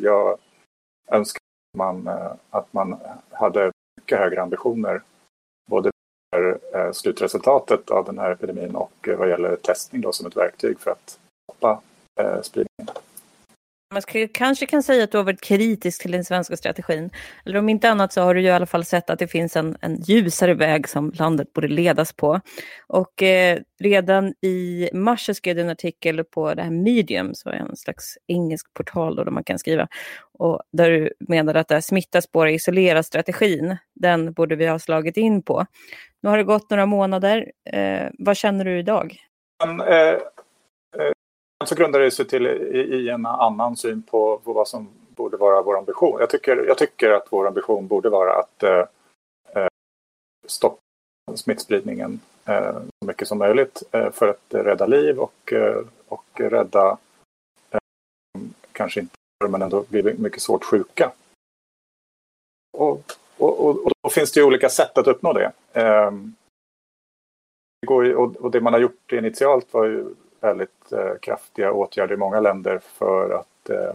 Jag 0.00 0.38
önskar 1.10 1.38
att 1.38 1.78
man, 1.78 2.06
eh, 2.06 2.32
att 2.50 2.72
man 2.72 2.96
hade 3.30 3.72
mycket 4.00 4.18
högre 4.18 4.42
ambitioner 4.42 5.02
både 5.70 5.90
för 6.34 6.58
eh, 6.74 6.92
slutresultatet 6.92 7.90
av 7.90 8.04
den 8.04 8.18
här 8.18 8.30
epidemin 8.30 8.76
och 8.76 9.08
eh, 9.08 9.16
vad 9.16 9.28
gäller 9.28 9.56
testning 9.56 10.00
då 10.00 10.12
som 10.12 10.26
ett 10.26 10.36
verktyg 10.36 10.80
för 10.80 10.90
att 10.90 11.18
stoppa 11.44 11.80
spridning. 12.42 12.75
Man 13.90 14.02
kanske 14.32 14.66
kan 14.66 14.82
säga 14.82 15.04
att 15.04 15.10
du 15.10 15.16
har 15.16 15.24
varit 15.24 15.40
kritisk 15.40 16.02
till 16.02 16.12
den 16.12 16.24
svenska 16.24 16.56
strategin. 16.56 17.10
Eller 17.44 17.58
om 17.58 17.68
inte 17.68 17.90
annat 17.90 18.12
så 18.12 18.20
har 18.20 18.34
du 18.34 18.40
ju 18.40 18.46
i 18.46 18.50
alla 18.50 18.66
fall 18.66 18.84
sett 18.84 19.10
att 19.10 19.18
det 19.18 19.28
finns 19.28 19.56
en, 19.56 19.76
en 19.80 20.00
ljusare 20.00 20.54
väg 20.54 20.88
som 20.88 21.12
landet 21.14 21.52
borde 21.52 21.68
ledas 21.68 22.12
på. 22.12 22.40
Och 22.86 23.22
eh, 23.22 23.58
redan 23.80 24.34
i 24.42 24.90
mars 24.92 25.30
skrev 25.36 25.56
du 25.56 25.62
en 25.62 25.70
artikel 25.70 26.24
på 26.24 26.54
det 26.54 26.62
här 26.62 26.70
Medium, 26.70 27.34
som 27.34 27.52
är 27.52 27.56
en 27.56 27.76
slags 27.76 28.18
engelsk 28.26 28.74
portal 28.74 29.16
då, 29.16 29.24
där 29.24 29.32
man 29.32 29.44
kan 29.44 29.58
skriva. 29.58 29.88
Och 30.38 30.62
där 30.72 30.90
du 30.90 31.12
menade 31.28 31.60
att 31.60 31.68
det 31.68 31.74
här 31.74 31.80
smitta, 31.80 32.22
spåra, 32.22 32.50
isolera 32.50 33.02
strategin, 33.02 33.76
den 33.94 34.32
borde 34.32 34.56
vi 34.56 34.66
ha 34.66 34.78
slagit 34.78 35.16
in 35.16 35.42
på. 35.42 35.66
Nu 36.22 36.28
har 36.28 36.36
det 36.36 36.44
gått 36.44 36.70
några 36.70 36.86
månader. 36.86 37.52
Eh, 37.72 38.08
vad 38.18 38.36
känner 38.36 38.64
du 38.64 38.78
idag? 38.78 39.16
Um, 39.64 39.80
uh 39.80 40.18
så 41.66 41.74
grundar 41.74 42.00
det 42.00 42.10
sig 42.10 42.26
till 42.26 42.46
i, 42.46 43.08
en 43.08 43.26
annan 43.26 43.76
syn 43.76 44.02
på, 44.02 44.38
på, 44.44 44.52
vad 44.52 44.68
som 44.68 44.88
borde 45.08 45.36
vara 45.36 45.62
vår 45.62 45.78
ambition. 45.78 46.20
Jag 46.20 46.30
tycker, 46.30 46.56
jag 46.56 46.78
tycker 46.78 47.10
att 47.10 47.26
vår 47.30 47.46
ambition 47.46 47.86
borde 47.86 48.08
vara 48.08 48.38
att 48.38 48.62
eh, 48.62 48.84
eh 49.54 49.68
stoppa 50.46 50.80
smittspridningen 51.34 52.20
eh, 52.44 52.72
så 52.72 53.06
mycket 53.06 53.28
som 53.28 53.38
möjligt 53.38 53.82
eh, 53.92 54.10
för 54.10 54.28
att 54.28 54.44
rädda 54.48 54.86
liv 54.86 55.18
och, 55.18 55.52
eh, 55.52 55.82
och 56.08 56.26
rädda 56.34 56.98
eh, 57.70 57.78
kanske 58.72 59.00
inte 59.00 59.16
men 59.48 59.62
ändå 59.62 59.84
blir 59.88 60.14
mycket 60.14 60.42
svårt 60.42 60.64
sjuka. 60.64 61.12
Och, 62.78 63.02
och, 63.36 63.66
och, 63.66 63.86
och, 63.86 63.92
då 64.02 64.08
finns 64.10 64.32
det 64.32 64.40
ju 64.40 64.46
olika 64.46 64.68
sätt 64.68 64.98
att 64.98 65.06
uppnå 65.06 65.32
det. 65.32 65.52
Eh, 65.72 66.10
det 67.80 67.86
går 67.86 68.06
ju, 68.06 68.14
och, 68.14 68.50
det 68.50 68.60
man 68.60 68.72
har 68.72 68.80
gjort 68.80 69.12
initialt 69.12 69.74
var 69.74 69.84
ju 69.84 70.14
väldigt 70.46 70.92
eh, 70.92 71.14
kraftiga 71.22 71.72
åtgärder 71.72 72.14
i 72.14 72.18
många 72.18 72.40
länder 72.40 72.78
för 72.78 73.30
att 73.30 73.70
eh, 73.70 73.94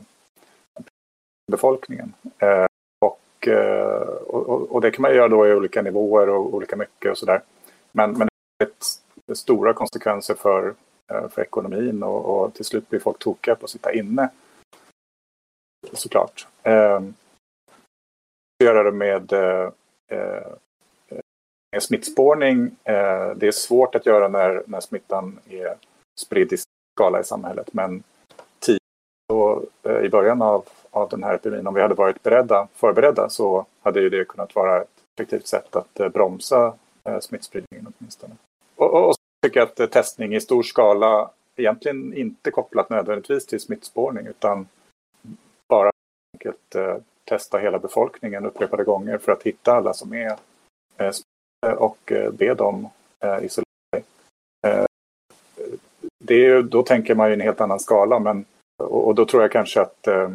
befolkningen. 1.51 2.13
Eh, 2.39 2.65
och, 3.05 3.48
eh, 3.48 4.01
och, 4.27 4.72
och, 4.72 4.81
det 4.81 4.91
kan 4.91 5.01
man 5.01 5.15
göra 5.15 5.27
då 5.27 5.48
i 5.48 5.53
olika 5.53 5.81
nivåer 5.81 6.29
och 6.29 6.53
olika 6.53 6.75
mycket 6.75 7.12
och 7.12 7.17
sådär. 7.17 7.41
Men, 7.91 8.12
men 8.12 8.27
det 8.60 8.65
är 9.27 9.34
stora 9.34 9.74
konsekvenser 9.74 10.36
för, 10.36 10.74
eh, 11.13 11.29
för 11.29 11.41
ekonomin 11.41 12.03
och, 12.03 12.25
och, 12.25 12.53
till 12.53 12.65
slut 12.65 12.89
blir 12.89 13.00
folk 13.00 13.20
tokiga 13.20 13.55
på 13.55 13.63
att 13.63 13.70
sitta 13.70 13.93
inne. 13.93 14.29
Såklart. 15.93 16.48
Eh, 16.63 17.01
göra 18.63 18.84
det 18.84 18.91
med 18.91 19.34
eh, 19.34 19.70
eh 20.12 21.79
smittspårning. 21.79 22.75
Eh, 22.84 23.36
det 23.36 23.48
är 23.48 23.51
svårt 23.51 23.96
att 23.96 24.05
göra 24.05 24.27
när, 24.27 24.63
när 24.65 24.79
smittan 24.79 25.39
är 25.50 25.75
spridd 26.22 26.54
i 26.54 26.58
skala 26.98 27.20
i 27.20 27.24
samhället. 27.24 27.74
Men 27.74 28.04
då, 29.32 29.63
eh, 29.84 30.06
i 30.06 30.10
början 30.10 30.42
av, 30.42 30.66
av 30.90 31.10
den 31.10 31.24
här 31.24 31.36
epidemin, 31.36 31.68
om 31.68 31.74
vi 31.74 31.82
hade 31.82 31.94
varit 31.94 32.24
beredda, 32.24 32.68
förberedda 32.74 33.30
så 33.30 33.66
hade 33.82 34.01
ju 34.01 34.10
det 34.10 34.25
kunnat 34.25 34.56
vara 34.56 34.82
ett 34.82 34.90
effektivt 35.16 35.48
sätt 35.48 35.75
att 35.75 36.00
eh, 36.00 36.10
bromsa 36.10 36.74
eh, 37.04 37.20
smittspridningen 37.20 37.94
åtminstone. 37.94 38.36
Och, 38.75 38.94
och, 38.94 39.08
och 39.08 39.16
så 39.16 39.48
tycker 39.48 39.60
jag 39.60 39.68
att 39.68 39.80
eh, 39.80 39.88
testning 39.88 40.36
i 40.36 40.42
stor 40.42 40.63
skala 40.63 41.30
egentligen 41.56 42.13
inte 42.13 42.51
kopplat 42.51 42.90
nödvändigtvis 42.90 43.46
till 43.46 43.60
smittspårning 43.60 44.28
utan 44.28 44.68
bara 45.70 45.92
enkelt 46.34 46.75
eh, 46.75 46.98
testa 47.24 47.58
hela 47.58 47.80
befolkningen 47.80 48.46
upprepade 48.46 48.84
gånger 48.84 49.18
för 49.18 49.32
att 49.32 49.44
hitta 49.44 49.74
alla 49.74 49.94
som 49.94 50.13
är 50.13 50.36
eh, 50.98 51.74
och 51.74 52.12
eh, 52.12 52.32
be 52.32 52.54
dem 52.54 52.90
eh, 53.20 53.46
isolera 53.46 53.71
det 56.32 56.46
är, 56.46 56.62
då 56.62 56.84
tänker 56.84 57.16
man 57.16 57.28
ju 57.28 57.34
en 57.34 57.42
helt 57.42 57.62
annan 57.62 57.80
skala. 57.80 58.20
Men, 58.20 58.46
och, 58.84 59.08
och 59.08 59.16
då 59.16 59.26
tror 59.26 59.42
jag 59.42 59.52
kanske 59.52 59.82
att 59.82 60.08
eh, 60.08 60.30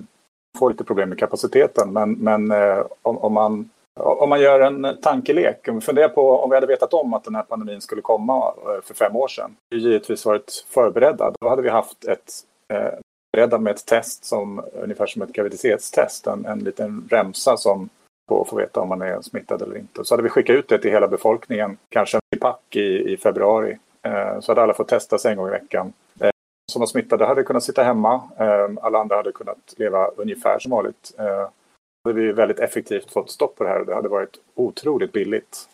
får 0.58 0.70
lite 0.70 0.84
problem 0.84 1.08
med 1.08 1.18
kapaciteten. 1.18 1.92
Men, 1.92 2.12
men 2.12 2.50
eh, 2.50 2.86
om, 3.02 3.18
om, 3.18 3.32
man, 3.32 3.70
om 4.00 4.28
man 4.28 4.40
gör 4.40 4.60
en 4.60 4.96
tankelek, 5.02 5.68
om 5.68 5.74
vi 5.74 5.80
funderar 5.80 6.08
på 6.08 6.38
om 6.38 6.50
vi 6.50 6.56
hade 6.56 6.66
vetat 6.66 6.94
om 6.94 7.14
att 7.14 7.24
den 7.24 7.34
här 7.34 7.42
pandemin 7.42 7.80
skulle 7.80 8.02
komma 8.02 8.36
eh, 8.36 8.82
för 8.84 8.94
fem 8.94 9.16
år 9.16 9.28
sedan. 9.28 9.56
Vi 9.70 9.78
givetvis 9.78 10.26
varit 10.26 10.66
förberedda. 10.68 11.32
Då 11.40 11.48
hade 11.48 11.62
vi 11.62 11.68
haft 11.68 12.04
ett 12.04 12.32
eh, 12.72 12.98
beredda 13.32 13.58
med 13.58 13.74
ett 13.74 13.86
test 13.86 14.24
som 14.24 14.64
ungefär 14.72 15.06
som 15.06 15.22
ett 15.22 15.32
graviditetstest. 15.32 16.26
En, 16.26 16.46
en 16.46 16.58
liten 16.58 17.08
remsa 17.10 17.56
som 17.56 17.88
på 18.28 18.42
att 18.42 18.48
få 18.48 18.56
veta 18.56 18.80
om 18.80 18.88
man 18.88 19.02
är 19.02 19.20
smittad 19.20 19.62
eller 19.62 19.78
inte. 19.78 20.04
Så 20.04 20.14
hade 20.14 20.22
vi 20.22 20.28
skickat 20.28 20.56
ut 20.56 20.68
det 20.68 20.78
till 20.78 20.90
hela 20.90 21.08
befolkningen, 21.08 21.76
kanske 21.88 22.16
en 22.16 22.40
pack 22.40 22.76
i, 22.76 23.12
i 23.12 23.16
februari. 23.16 23.78
Eh, 24.06 24.40
så 24.40 24.50
hade 24.50 24.62
alla 24.62 24.74
fått 24.74 24.88
testa 24.88 25.18
sig 25.18 25.30
en 25.30 25.38
gång 25.38 25.48
i 25.48 25.50
veckan. 25.50 25.92
Eh, 26.20 26.30
som 26.72 26.80
var 26.80 26.86
smittade 26.86 27.26
hade 27.26 27.42
kunnat 27.42 27.64
sitta 27.64 27.82
hemma. 27.82 28.14
Eh, 28.38 28.70
alla 28.82 28.98
andra 28.98 29.16
hade 29.16 29.32
kunnat 29.32 29.74
leva 29.76 30.06
ungefär 30.06 30.58
som 30.58 30.70
vanligt. 30.72 31.12
Då 31.16 32.10
hade 32.10 32.20
vi 32.20 32.32
väldigt 32.32 32.58
effektivt 32.58 33.12
fått 33.12 33.30
stopp 33.30 33.56
på 33.56 33.64
det 33.64 33.70
här 33.70 33.80
och 33.80 33.86
det 33.86 33.94
hade 33.94 34.08
varit 34.08 34.38
otroligt 34.54 35.12
billigt. 35.12 35.68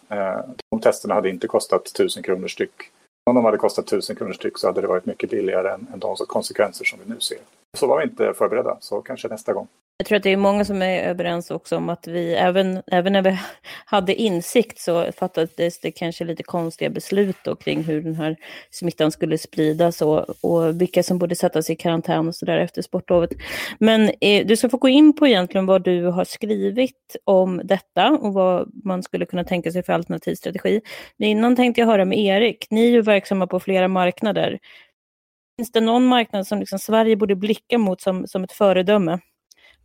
De 0.70 0.80
testerna 0.80 1.14
hade 1.14 1.28
inte 1.28 1.46
kostat 1.46 1.92
tusen 1.94 2.22
kronor 2.22 2.48
styck. 2.48 2.74
Om 3.30 3.34
de 3.34 3.44
hade 3.44 3.56
kostat 3.56 3.86
tusen 3.86 4.16
kronor 4.16 4.32
styck 4.32 4.58
så 4.58 4.66
hade 4.66 4.80
det 4.80 4.86
varit 4.86 5.06
mycket 5.06 5.30
billigare 5.30 5.72
än 5.72 5.86
de 5.96 6.16
konsekvenser 6.16 6.84
som 6.84 6.98
vi 7.04 7.14
nu 7.14 7.20
ser. 7.20 7.38
Så 7.78 7.86
var 7.86 7.98
vi 7.98 8.04
inte 8.04 8.34
förberedda, 8.34 8.76
så 8.80 9.02
kanske 9.02 9.28
nästa 9.28 9.52
gång. 9.52 9.68
Jag 9.96 10.06
tror 10.06 10.16
att 10.16 10.22
det 10.22 10.32
är 10.32 10.36
många 10.36 10.64
som 10.64 10.82
är 10.82 11.02
överens 11.02 11.50
också 11.50 11.76
om 11.76 11.88
att 11.88 12.06
vi, 12.06 12.34
även, 12.34 12.82
även 12.86 13.12
när 13.12 13.22
vi 13.22 13.38
hade 13.84 14.14
insikt 14.14 14.78
så 14.78 15.12
fattades 15.12 15.80
det 15.80 15.90
kanske 15.90 16.24
lite 16.24 16.42
konstiga 16.42 16.90
beslut 16.90 17.36
då 17.44 17.56
kring 17.56 17.82
hur 17.82 18.02
den 18.02 18.14
här 18.14 18.36
smittan 18.70 19.12
skulle 19.12 19.38
spridas 19.38 20.02
och, 20.02 20.44
och 20.44 20.80
vilka 20.80 21.02
som 21.02 21.18
borde 21.18 21.36
sättas 21.36 21.70
i 21.70 21.76
karantän 21.76 22.28
och 22.28 22.34
sådär 22.34 22.58
efter 22.58 22.82
sportlovet. 22.82 23.30
Men 23.78 24.10
eh, 24.20 24.46
du 24.46 24.56
ska 24.56 24.68
få 24.68 24.76
gå 24.76 24.88
in 24.88 25.16
på 25.16 25.26
egentligen 25.26 25.66
vad 25.66 25.84
du 25.84 26.04
har 26.04 26.24
skrivit 26.24 27.16
om 27.24 27.60
detta 27.64 28.10
och 28.10 28.34
vad 28.34 28.70
man 28.84 29.02
skulle 29.02 29.26
kunna 29.26 29.44
tänka 29.44 29.72
sig 29.72 29.82
för 29.82 29.92
alternativ 29.92 30.34
strategi. 30.34 30.80
Men 31.16 31.28
innan 31.28 31.56
tänkte 31.56 31.80
jag 31.80 31.88
höra 31.88 32.04
med 32.04 32.18
Erik, 32.18 32.66
ni 32.70 32.86
är 32.86 32.90
ju 32.90 33.02
verksamma 33.02 33.46
på 33.46 33.60
flera 33.60 33.88
marknader. 33.88 34.58
Finns 35.62 35.72
det 35.72 35.80
någon 35.80 36.06
marknad 36.06 36.46
som 36.46 36.58
liksom 36.58 36.78
Sverige 36.78 37.16
borde 37.16 37.36
blicka 37.36 37.78
mot 37.78 38.00
som, 38.00 38.26
som 38.26 38.44
ett 38.44 38.52
föredöme? 38.52 39.18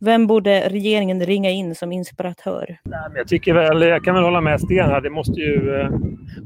Vem 0.00 0.26
borde 0.26 0.68
regeringen 0.68 1.26
ringa 1.26 1.50
in 1.50 1.74
som 1.74 1.92
inspiratör? 1.92 2.78
Jag 3.14 3.28
tycker 3.28 3.54
väl, 3.54 3.82
jag 3.82 4.04
kan 4.04 4.14
väl 4.14 4.24
hålla 4.24 4.40
med 4.40 4.60
Sten 4.60 4.88
här, 4.88 5.00
det 5.00 5.10
måste 5.10 5.40
ju 5.40 5.80
eh, 5.80 5.90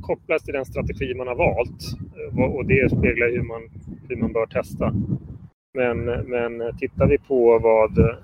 kopplas 0.03 0.43
till 0.43 0.55
den 0.55 0.65
strategi 0.65 1.15
man 1.15 1.27
har 1.27 1.35
valt 1.35 1.83
eh, 2.37 2.43
och 2.43 2.67
det 2.67 2.91
speglar 2.91 3.31
hur 3.31 3.43
man, 3.43 3.63
hur 4.09 4.17
man 4.17 4.33
bör 4.33 4.47
testa. 4.47 4.95
Men, 5.75 6.05
men 6.05 6.77
tittar 6.79 7.07
vi 7.07 7.19
på 7.19 7.59
vad... 7.59 7.99
Eh, 7.99 8.17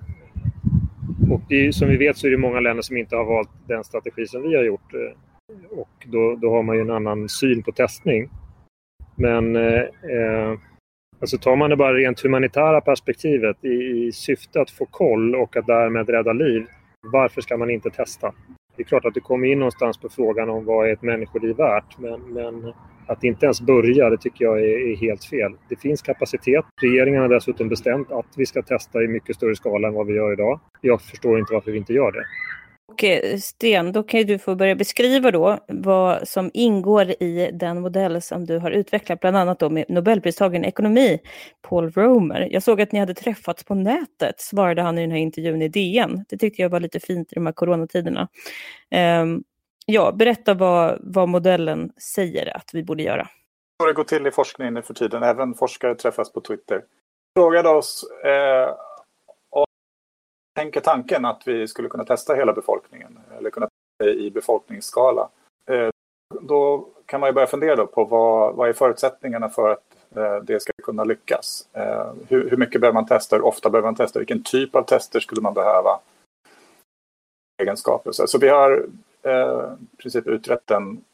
och 1.33 1.41
det, 1.49 1.75
som 1.75 1.89
vi 1.89 1.97
vet 1.97 2.17
så 2.17 2.27
är 2.27 2.31
det 2.31 2.37
många 2.37 2.61
länder 2.61 2.83
som 2.83 2.97
inte 2.97 3.17
har 3.17 3.25
valt 3.25 3.51
den 3.67 3.85
strategi 3.85 4.27
som 4.27 4.43
vi 4.43 4.57
har 4.57 4.65
gjort. 4.65 4.95
Eh, 4.95 5.79
och 5.79 6.07
då, 6.07 6.37
då 6.43 6.51
har 6.51 6.63
man 6.63 6.77
ju 6.77 6.83
en 6.83 6.91
annan 6.91 7.29
syn 7.29 7.63
på 7.63 7.73
testning. 7.73 8.31
Men 9.17 9.57
eh, 9.57 9.85
Alltså 11.21 11.39
tar 11.39 11.57
man 11.57 11.71
det 11.71 11.77
bara 11.77 11.95
rent 11.95 12.21
humanitära 12.21 12.81
perspektivet 12.81 13.65
i, 13.65 13.69
i 13.69 14.13
syfte 14.13 14.61
att 14.61 14.71
få 14.71 14.87
koll 14.87 15.35
och 15.35 15.57
att 15.57 15.67
därmed 15.67 16.09
rädda 16.09 16.33
liv, 16.33 16.67
varför 17.13 17.41
ska 17.41 17.57
man 17.57 17.71
inte 17.71 17.91
testa? 17.91 18.33
Det 18.77 18.83
är 18.83 18.87
klart 18.87 19.05
att 19.05 19.15
du 19.15 19.21
kommer 19.21 19.49
in 19.49 19.59
någonstans 19.59 19.99
på 19.99 20.09
frågan 20.09 20.51
om 20.51 20.65
vad 20.65 20.89
är 20.89 20.93
ett 20.93 21.03
människoliv 21.03 21.57
värt, 21.57 21.99
men, 21.99 22.21
men 22.21 22.73
att 23.07 23.25
inte 23.25 23.47
ens 23.47 23.61
börja, 23.61 24.11
det 24.11 24.19
tycker 24.19 24.45
jag 24.45 24.61
är, 24.61 24.91
är, 24.93 24.97
helt 24.97 25.25
fel. 25.25 25.53
Det 25.69 25.77
finns 25.77 26.03
kapacitet. 26.03 26.65
Regeringen 26.83 27.23
har 27.23 27.29
dessutom 27.29 27.69
bestämt 27.69 28.13
att 28.13 28.27
vi 28.37 28.47
ska 28.47 28.63
testa 28.63 29.03
i 29.03 29.09
mycket 29.09 29.37
större 29.37 29.57
skala 29.57 29.89
än 29.89 29.95
vad 29.95 30.07
vi 30.07 30.15
gör 30.15 30.33
idag. 30.33 30.61
Jag 30.81 31.03
förstår 31.03 31.39
inte 31.39 31.55
varför 31.55 31.71
vi 31.71 31.79
inte 31.79 31.93
gör 31.93 32.13
det. 32.13 32.25
Och 32.89 33.05
Sten, 33.41 33.93
då 33.93 34.03
kan 34.03 34.27
du 34.27 34.39
få 34.39 34.55
börja 34.55 34.75
beskriva 34.75 35.31
då 35.31 35.59
vad 35.69 36.29
som 36.29 36.51
ingår 36.55 37.11
i 37.11 37.51
den 37.53 37.81
modell 37.81 38.23
som 38.23 38.45
du 38.45 38.59
har 38.59 38.71
utvecklat, 38.71 39.21
bland 39.21 39.37
annat 39.37 39.59
då 39.59 39.71
med 39.71 39.85
Nobelpristagaren 39.89 40.65
i 40.65 40.69
ekonomi, 40.69 41.19
Paul 41.63 41.91
Romer. 41.91 42.49
Jag 42.51 42.63
såg 42.63 42.81
att 42.81 42.93
ni 42.93 42.99
hade 42.99 43.15
träffats 43.15 43.65
på 43.65 43.75
nätet, 43.75 44.41
svarade 44.41 44.83
han 44.83 44.99
i 44.99 45.01
den 45.01 45.11
här 45.11 45.19
intervjun 45.19 45.63
i 45.63 45.69
DN. 45.69 46.25
Det 46.29 46.37
tyckte 46.37 46.63
jag 46.63 46.69
var 46.69 46.81
lite 46.81 47.01
fint 47.01 47.33
i 47.33 47.35
de 47.35 47.47
här 47.47 47.53
coronatiderna. 47.53 48.29
Um, 49.23 49.45
ja, 49.87 50.13
berätta 50.13 50.55
vad, 50.55 50.99
vad 51.01 51.29
modellen 51.29 51.93
säger 52.15 52.57
att 52.57 52.71
vi 52.73 52.83
borde 52.83 53.03
göra. 53.03 53.29
Så 53.81 53.87
det 53.87 53.93
går 53.93 54.05
till 54.05 54.27
i 54.27 54.31
forskningen 54.31 54.75
nu 54.75 54.83
för 54.83 54.95
tiden, 54.95 55.23
även 55.23 55.55
forskare 55.55 55.95
träffas 55.95 56.33
på 56.33 56.41
Twitter. 56.41 56.83
Frågade 57.37 57.69
oss 57.69 58.05
eh, 58.25 58.75
tänker 60.59 60.81
tanken 60.81 61.25
att 61.25 61.49
vi 61.49 61.69
skulle 61.69 61.89
kunna 61.89 62.05
testa 62.05 62.35
hela 62.35 62.53
befolkningen 62.53 63.19
eller 63.39 63.51
kunna 63.51 63.69
testa 63.69 64.11
i 64.11 64.31
befolkningsskala. 64.31 65.29
Eh, 65.71 65.89
då 66.41 66.89
kan 67.07 67.21
man 67.21 67.29
ju 67.29 67.33
börja 67.33 67.47
fundera 67.47 67.87
på 67.87 68.05
vad, 68.05 68.55
vad 68.55 68.69
är 68.69 68.73
förutsättningarna 68.73 69.49
för 69.49 69.71
att 69.71 70.17
eh, 70.17 70.37
det 70.37 70.61
ska 70.61 70.73
kunna 70.83 71.05
lyckas. 71.05 71.69
Eh, 71.73 72.13
hur, 72.29 72.51
hur 72.51 72.57
mycket 72.57 72.81
behöver 72.81 72.95
man 72.95 73.07
testa? 73.07 73.37
Hur 73.37 73.45
ofta 73.45 73.71
behöver 73.71 73.87
man 73.87 73.95
testa? 73.95 74.19
Vilken 74.19 74.43
typ 74.43 74.75
av 74.75 74.83
tester 74.83 75.21
skulle 75.21 75.41
man 75.41 75.55
behöva? 75.55 76.01
Egenskaper. 77.63 78.13
Så 78.13 78.39
vi 78.39 78.49
har 78.49 78.87
i 79.93 79.97
princip 79.97 80.27
utrett 80.27 80.67
den 80.67 81.05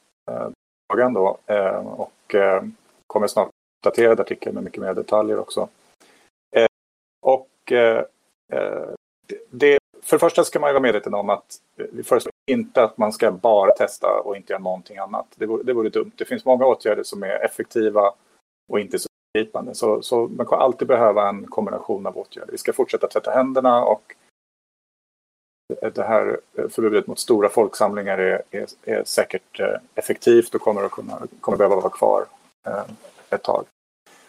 frågan 0.92 1.12
då 1.12 1.38
och 1.96 2.34
kommer 3.06 3.26
snart 3.26 3.48
uppdaterad 3.80 4.20
artikel 4.20 4.52
med 4.52 4.64
mycket 4.64 4.82
mer 4.82 4.94
detaljer 4.94 5.38
också. 5.38 5.68
Och 7.26 7.72
det, 9.54 9.78
för 10.02 10.16
det 10.16 10.20
första 10.20 10.44
ska 10.44 10.60
man 10.60 10.72
vara 10.72 10.82
medveten 10.82 11.14
om 11.14 11.30
att 11.30 11.56
vi 11.92 12.02
föreslår 12.02 12.32
inte 12.50 12.82
att 12.82 12.98
man 12.98 13.12
ska 13.12 13.32
bara 13.32 13.72
testa 13.72 14.20
och 14.20 14.36
inte 14.36 14.52
göra 14.52 14.62
någonting 14.62 14.98
annat. 14.98 15.26
Det 15.34 15.46
vore, 15.46 15.62
det 15.62 15.72
vore 15.72 15.88
dumt. 15.88 16.12
Det 16.16 16.24
finns 16.24 16.44
många 16.44 16.66
åtgärder 16.66 17.02
som 17.02 17.22
är 17.22 17.44
effektiva 17.44 18.14
och 18.68 18.80
inte 18.80 18.98
så 18.98 19.08
gripande. 19.38 19.74
Så, 19.74 20.02
så 20.02 20.26
man 20.26 20.46
kommer 20.46 20.62
alltid 20.62 20.88
behöva 20.88 21.28
en 21.28 21.46
kombination 21.46 22.06
av 22.06 22.18
åtgärder. 22.18 22.52
Vi 22.52 22.58
ska 22.58 22.72
fortsätta 22.72 23.06
tvätta 23.06 23.30
händerna 23.30 23.84
och 23.84 24.14
det 25.94 26.02
här 26.02 26.40
förbudet 26.68 27.06
mot 27.06 27.18
stora 27.18 27.48
folksamlingar 27.48 28.18
är, 28.18 28.42
är, 28.50 28.66
är 28.84 29.04
säkert 29.04 29.60
eh, 29.60 29.76
effektivt 29.94 30.54
och 30.54 30.60
kommer 30.60 30.84
att 30.84 30.90
kunna, 30.90 31.18
kommer 31.40 31.58
behöva 31.58 31.76
vara 31.76 31.90
kvar 31.90 32.26
eh, 32.66 32.84
ett 33.30 33.42
tag. 33.42 33.64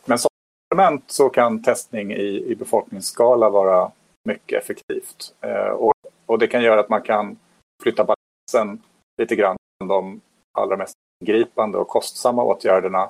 Men 0.05 0.19
som 0.19 0.29
instrument 0.65 1.03
så 1.07 1.29
kan 1.29 1.63
testning 1.63 2.11
i, 2.13 2.51
i 2.51 2.55
befolkningsskala 2.55 3.49
vara 3.49 3.91
mycket 4.25 4.63
effektivt. 4.63 5.35
Eh, 5.41 5.69
och, 5.69 5.93
och 6.25 6.39
det 6.39 6.47
kan 6.47 6.63
göra 6.63 6.79
att 6.79 6.89
man 6.89 7.01
kan 7.01 7.37
flytta 7.83 8.03
balansen 8.05 8.83
lite 9.21 9.35
grann 9.35 9.57
från 9.77 9.87
de 9.87 10.21
allra 10.57 10.77
mest 10.77 10.93
gripande 11.25 11.77
och 11.77 11.87
kostsamma 11.87 12.43
åtgärderna. 12.43 13.09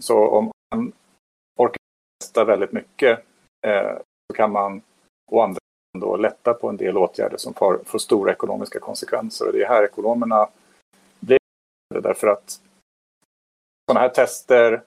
Så 0.00 0.28
om 0.28 0.50
man 0.70 0.92
orkar 1.58 1.76
testa 2.20 2.44
väldigt 2.44 2.72
mycket 2.72 3.24
eh, 3.66 3.96
så 4.30 4.36
kan 4.36 4.52
man 4.52 4.82
å 5.32 5.40
andra 5.40 5.58
då 5.98 6.16
lätta 6.16 6.54
på 6.54 6.68
en 6.68 6.76
del 6.76 6.96
åtgärder 6.96 7.36
som 7.36 7.54
får, 7.54 7.80
får 7.84 7.98
stora 7.98 8.32
ekonomiska 8.32 8.80
konsekvenser. 8.80 9.46
Och 9.46 9.52
det 9.52 9.62
är 9.62 9.68
här 9.68 9.84
ekonomerna 9.84 10.48
blir 11.20 11.38
därför 12.02 12.26
att 12.26 12.60
sådana 13.86 14.00
här 14.00 14.08
tester, 14.08 14.82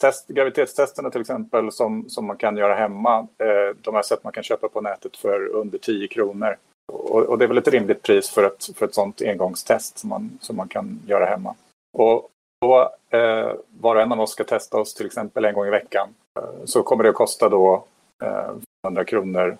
graviditetstest, 0.00 0.28
graviditetstesterna 0.28 1.10
till 1.10 1.20
exempel 1.20 1.72
som, 1.72 2.08
som 2.08 2.26
man 2.26 2.36
kan 2.36 2.56
göra 2.56 2.74
hemma, 2.74 3.18
eh, 3.18 3.76
de 3.80 3.94
här 3.94 4.02
sätt 4.02 4.24
man 4.24 4.32
kan 4.32 4.42
köpa 4.42 4.68
på 4.68 4.80
nätet 4.80 5.16
för 5.16 5.46
under 5.46 5.78
10 5.78 6.08
kronor. 6.08 6.56
Och, 6.92 7.22
och, 7.22 7.38
det 7.38 7.44
är 7.44 7.48
väl 7.48 7.58
ett 7.58 7.68
rimligt 7.68 8.02
pris 8.02 8.30
för 8.30 8.44
ett, 8.44 8.76
för 8.76 8.86
ett 8.86 8.94
sådant 8.94 9.22
engångstest 9.22 9.98
som 9.98 10.10
man, 10.10 10.38
som 10.40 10.56
man 10.56 10.68
kan 10.68 11.00
göra 11.06 11.26
hemma. 11.26 11.54
Och 11.98 12.28
då 12.60 12.90
eh, 13.10 13.52
var 13.80 13.96
och 13.96 14.02
en 14.02 14.12
av 14.12 14.20
oss 14.20 14.30
ska 14.30 14.44
testa 14.44 14.80
oss 14.80 14.94
till 14.94 15.06
exempel 15.06 15.44
en 15.44 15.54
gång 15.54 15.66
i 15.66 15.70
veckan 15.70 16.08
eh, 16.40 16.64
så 16.64 16.82
kommer 16.82 17.04
det 17.04 17.10
att 17.10 17.16
kosta 17.16 17.48
då 17.48 17.84
eh, 18.22 18.50
500 18.86 19.04
kronor 19.04 19.58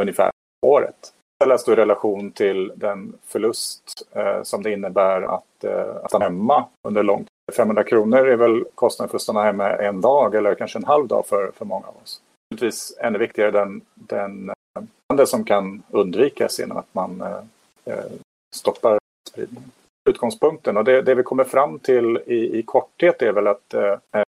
ungefär 0.00 0.30
året. 0.66 1.12
Ställas 1.42 1.64
då 1.64 1.72
i 1.72 1.76
relation 1.76 2.32
till 2.32 2.72
den 2.76 3.12
förlust 3.26 4.08
eh, 4.12 4.42
som 4.42 4.62
det 4.62 4.72
innebär 4.72 5.22
att, 5.22 5.64
eh, 5.64 5.96
att 5.96 6.10
stanna 6.10 6.24
hemma 6.24 6.68
under 6.88 7.02
lång. 7.02 7.26
500 7.56 7.84
kronor 7.84 8.28
är 8.28 8.36
väl 8.36 8.64
kostnaden 8.74 9.10
för 9.10 9.16
att 9.16 9.22
stanna 9.22 9.42
hemma 9.42 9.70
en 9.70 10.00
dag 10.00 10.34
eller 10.34 10.54
kanske 10.54 10.78
en 10.78 10.84
halv 10.84 11.08
dag 11.08 11.26
för, 11.26 11.50
för 11.54 11.64
många 11.64 11.86
av 11.86 11.94
oss. 12.02 12.20
Naturligtvis 12.50 12.98
ännu 13.00 13.18
viktigare 13.18 13.50
den, 13.50 13.80
den 13.94 14.52
handel 15.08 15.26
som 15.26 15.44
kan 15.44 15.82
undvikas 15.90 16.58
genom 16.58 16.76
att 16.76 16.94
man 16.94 17.20
eh, 17.20 17.94
eh, 17.94 18.04
stoppar 18.56 18.98
spridningen. 19.30 19.70
Utgångspunkten 20.08 20.76
och 20.76 20.84
det, 20.84 21.02
det, 21.02 21.14
vi 21.14 21.22
kommer 21.22 21.44
fram 21.44 21.78
till 21.78 22.18
i, 22.26 22.58
i 22.58 22.62
korthet 22.62 23.22
är 23.22 23.32
väl 23.32 23.46
att 23.46 23.74
eh, 23.74 23.98
eh, 24.14 24.22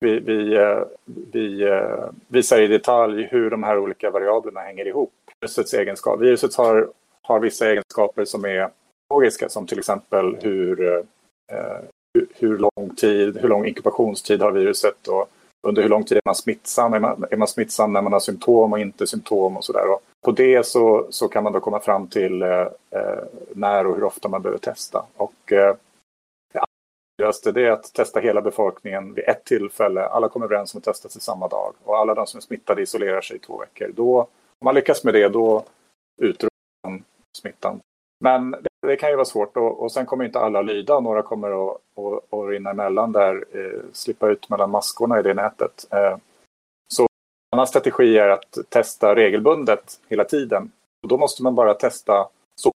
vi, 0.00 0.18
vi, 0.18 0.56
eh, 0.56 0.82
vi 1.04 1.62
eh, 1.62 2.08
visar 2.28 2.60
i 2.60 2.66
detalj 2.66 3.22
hur 3.30 3.50
de 3.50 3.62
här 3.62 3.78
olika 3.78 4.10
variablerna 4.10 4.60
hänger 4.60 4.86
ihop. 4.86 5.12
Virusets 5.40 5.74
egenskap. 5.74 6.20
Viruset 6.20 6.54
har, 6.54 6.88
har 7.22 7.40
vissa 7.40 7.70
egenskaper 7.70 8.24
som 8.24 8.44
är 8.44 8.70
logiska 9.10 9.48
som 9.48 9.66
till 9.66 9.78
exempel 9.78 10.36
hur, 10.40 10.80
eh, 10.88 11.02
eh 11.52 11.80
hur 12.40 12.58
lång 12.58 12.94
tid, 12.96 13.38
hur 13.40 13.48
lång 13.48 13.66
inkubationstid 13.66 14.42
har 14.42 14.52
viruset 14.52 15.08
och 15.08 15.30
under 15.62 15.82
hur 15.82 15.88
lång 15.88 16.04
tid 16.04 16.16
är 16.16 16.22
man 16.24 16.34
smittsam? 16.34 16.94
Är 16.94 17.00
man, 17.00 17.24
är 17.30 17.36
man 17.36 17.48
smittsam 17.48 17.92
när 17.92 18.02
man 18.02 18.12
har 18.12 18.20
symptom 18.20 18.72
och 18.72 18.78
inte 18.78 19.06
symptom 19.06 19.56
och 19.56 19.64
sådär. 19.64 19.84
På 20.24 20.30
det 20.30 20.66
så, 20.66 21.06
så 21.10 21.28
kan 21.28 21.44
man 21.44 21.52
då 21.52 21.60
komma 21.60 21.80
fram 21.80 22.06
till 22.06 22.42
eh, 22.42 22.66
eh 22.90 23.22
när 23.54 23.86
och 23.86 23.94
hur 23.94 24.04
ofta 24.04 24.28
man 24.28 24.42
behöver 24.42 24.58
testa. 24.58 25.04
Och 25.16 25.52
eh, 25.52 25.74
viktigaste 27.20 27.52
det 27.52 27.66
är 27.66 27.70
att 27.70 27.92
testa 27.92 28.20
hela 28.20 28.40
befolkningen 28.42 29.14
vid 29.14 29.28
ett 29.28 29.44
tillfälle. 29.44 30.06
Alla 30.06 30.28
kommer 30.28 30.46
överens 30.46 30.74
om 30.74 30.78
att 30.78 30.84
testa 30.84 31.08
sig 31.08 31.22
samma 31.22 31.48
dag 31.48 31.74
och 31.84 31.98
alla 31.98 32.14
de 32.14 32.26
som 32.26 32.38
är 32.38 32.42
smittade 32.42 32.82
isolerar 32.82 33.20
sig 33.20 33.36
i 33.36 33.38
två 33.38 33.58
veckor. 33.58 33.92
Då, 33.96 34.20
om 34.20 34.64
man 34.64 34.74
lyckas 34.74 35.04
med 35.04 35.14
det, 35.14 35.28
då 35.28 35.64
utrotar 36.22 36.50
man 36.86 37.04
smittan. 37.38 37.80
Men 38.20 38.50
det, 38.50 38.69
det, 38.86 38.96
kan 38.96 39.10
ju 39.10 39.16
vara 39.16 39.24
svårt 39.24 39.56
och, 39.56 39.82
och 39.82 39.92
sen 39.92 40.06
kommer 40.06 40.24
inte 40.24 40.40
alla 40.40 40.62
lyda. 40.62 41.00
Några 41.00 41.22
kommer 41.22 41.70
att, 41.70 41.76
att, 41.94 42.34
att 42.34 42.48
rinna 42.48 42.70
emellan 42.70 43.12
där, 43.12 43.44
eh, 43.52 43.80
slippa 43.92 44.28
ut 44.28 44.48
mellan 44.48 44.70
maskorna 44.70 45.20
i 45.20 45.22
det 45.22 45.34
nätet. 45.34 45.86
Eh, 45.90 46.16
så 46.94 47.02
en 47.02 47.08
annan 47.56 47.66
strategi 47.66 48.18
är 48.18 48.28
att 48.28 48.58
testa 48.68 49.14
regelbundet 49.14 50.00
hela 50.08 50.24
tiden. 50.24 50.72
Och 51.02 51.08
då 51.08 51.18
måste 51.18 51.42
man 51.42 51.54
bara 51.54 51.74
testa 51.74 52.28
så 52.54 52.72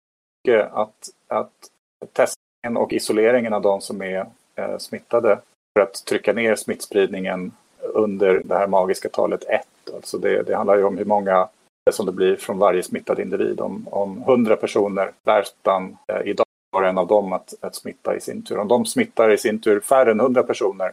mycket 0.48 0.74
att, 0.74 1.10
att 1.28 1.70
testningen 2.14 2.78
och 2.78 2.94
isoleringen 2.94 3.54
av 3.54 3.62
de 3.62 3.82
som 3.82 4.02
är 4.02 4.26
eh, 4.56 4.78
smittade 4.78 5.40
för 5.74 5.84
att 5.84 6.06
trycka 6.06 6.34
ner 6.34 6.56
smittspridningen 6.56 7.52
under 7.80 8.42
det 8.46 8.56
här 8.56 8.68
magiska 8.68 9.10
talet 9.10 9.44
1. 9.44 9.68
Alltså 9.96 10.18
det, 10.18 10.44
det 10.44 10.56
handlar 10.56 10.78
ju 10.78 10.84
om 10.84 10.98
hur 10.98 11.06
många 11.06 11.50
som 11.92 12.06
det 12.06 12.12
blir 12.12 12.36
från 12.36 12.58
varje 12.58 12.84
smittad 12.84 13.20
individ. 13.20 13.62
Om, 13.62 13.88
om 13.92 14.22
100 14.22 14.56
personer 14.56 15.12
bär 15.24 15.44
smittan 15.44 15.98
eh, 16.08 16.22
idag 16.30 16.46
har 16.72 16.84
en 16.84 16.98
av 16.98 17.08
dem 17.08 17.34
att, 17.34 17.54
att 17.62 17.76
smitta 17.76 18.16
i 18.16 18.22
sin 18.22 18.44
tur. 18.44 18.58
Om 18.58 18.68
de 18.68 18.86
smittar 18.86 19.32
i 19.32 19.38
sin 19.38 19.60
tur 19.60 19.80
färre 19.80 20.12
än 20.12 20.20
100 20.20 20.44
personer 20.44 20.92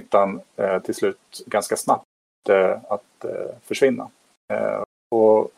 smittan 0.00 0.40
eh, 0.56 0.78
till 0.78 0.94
slut 0.94 1.42
ganska 1.46 1.76
snabbt 1.76 2.04
eh, 2.48 2.78
att 2.88 3.24
eh, 3.24 3.54
försvinna. 3.62 4.10
Eh, 4.52 4.82
och, 5.10 5.50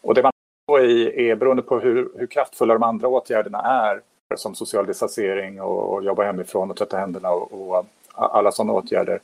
och 0.00 0.14
det 0.14 0.22
man 0.22 0.32
i 0.80 1.28
är 1.30 1.36
beroende 1.36 1.62
på 1.62 1.78
hur, 1.78 2.10
hur 2.16 2.26
kraftfulla 2.26 2.74
de 2.74 2.82
andra 2.82 3.08
åtgärderna 3.08 3.58
är 3.58 4.00
som 4.36 4.54
social 4.54 4.86
distansering 4.86 5.60
och, 5.60 5.92
och 5.92 6.04
jobba 6.04 6.24
hemifrån 6.24 6.70
och 6.70 6.76
tvätta 6.76 6.98
händerna 6.98 7.30
och, 7.30 7.52
och 7.52 7.86
alla 8.12 8.52
sådana 8.52 8.72
åtgärder. 8.72 9.20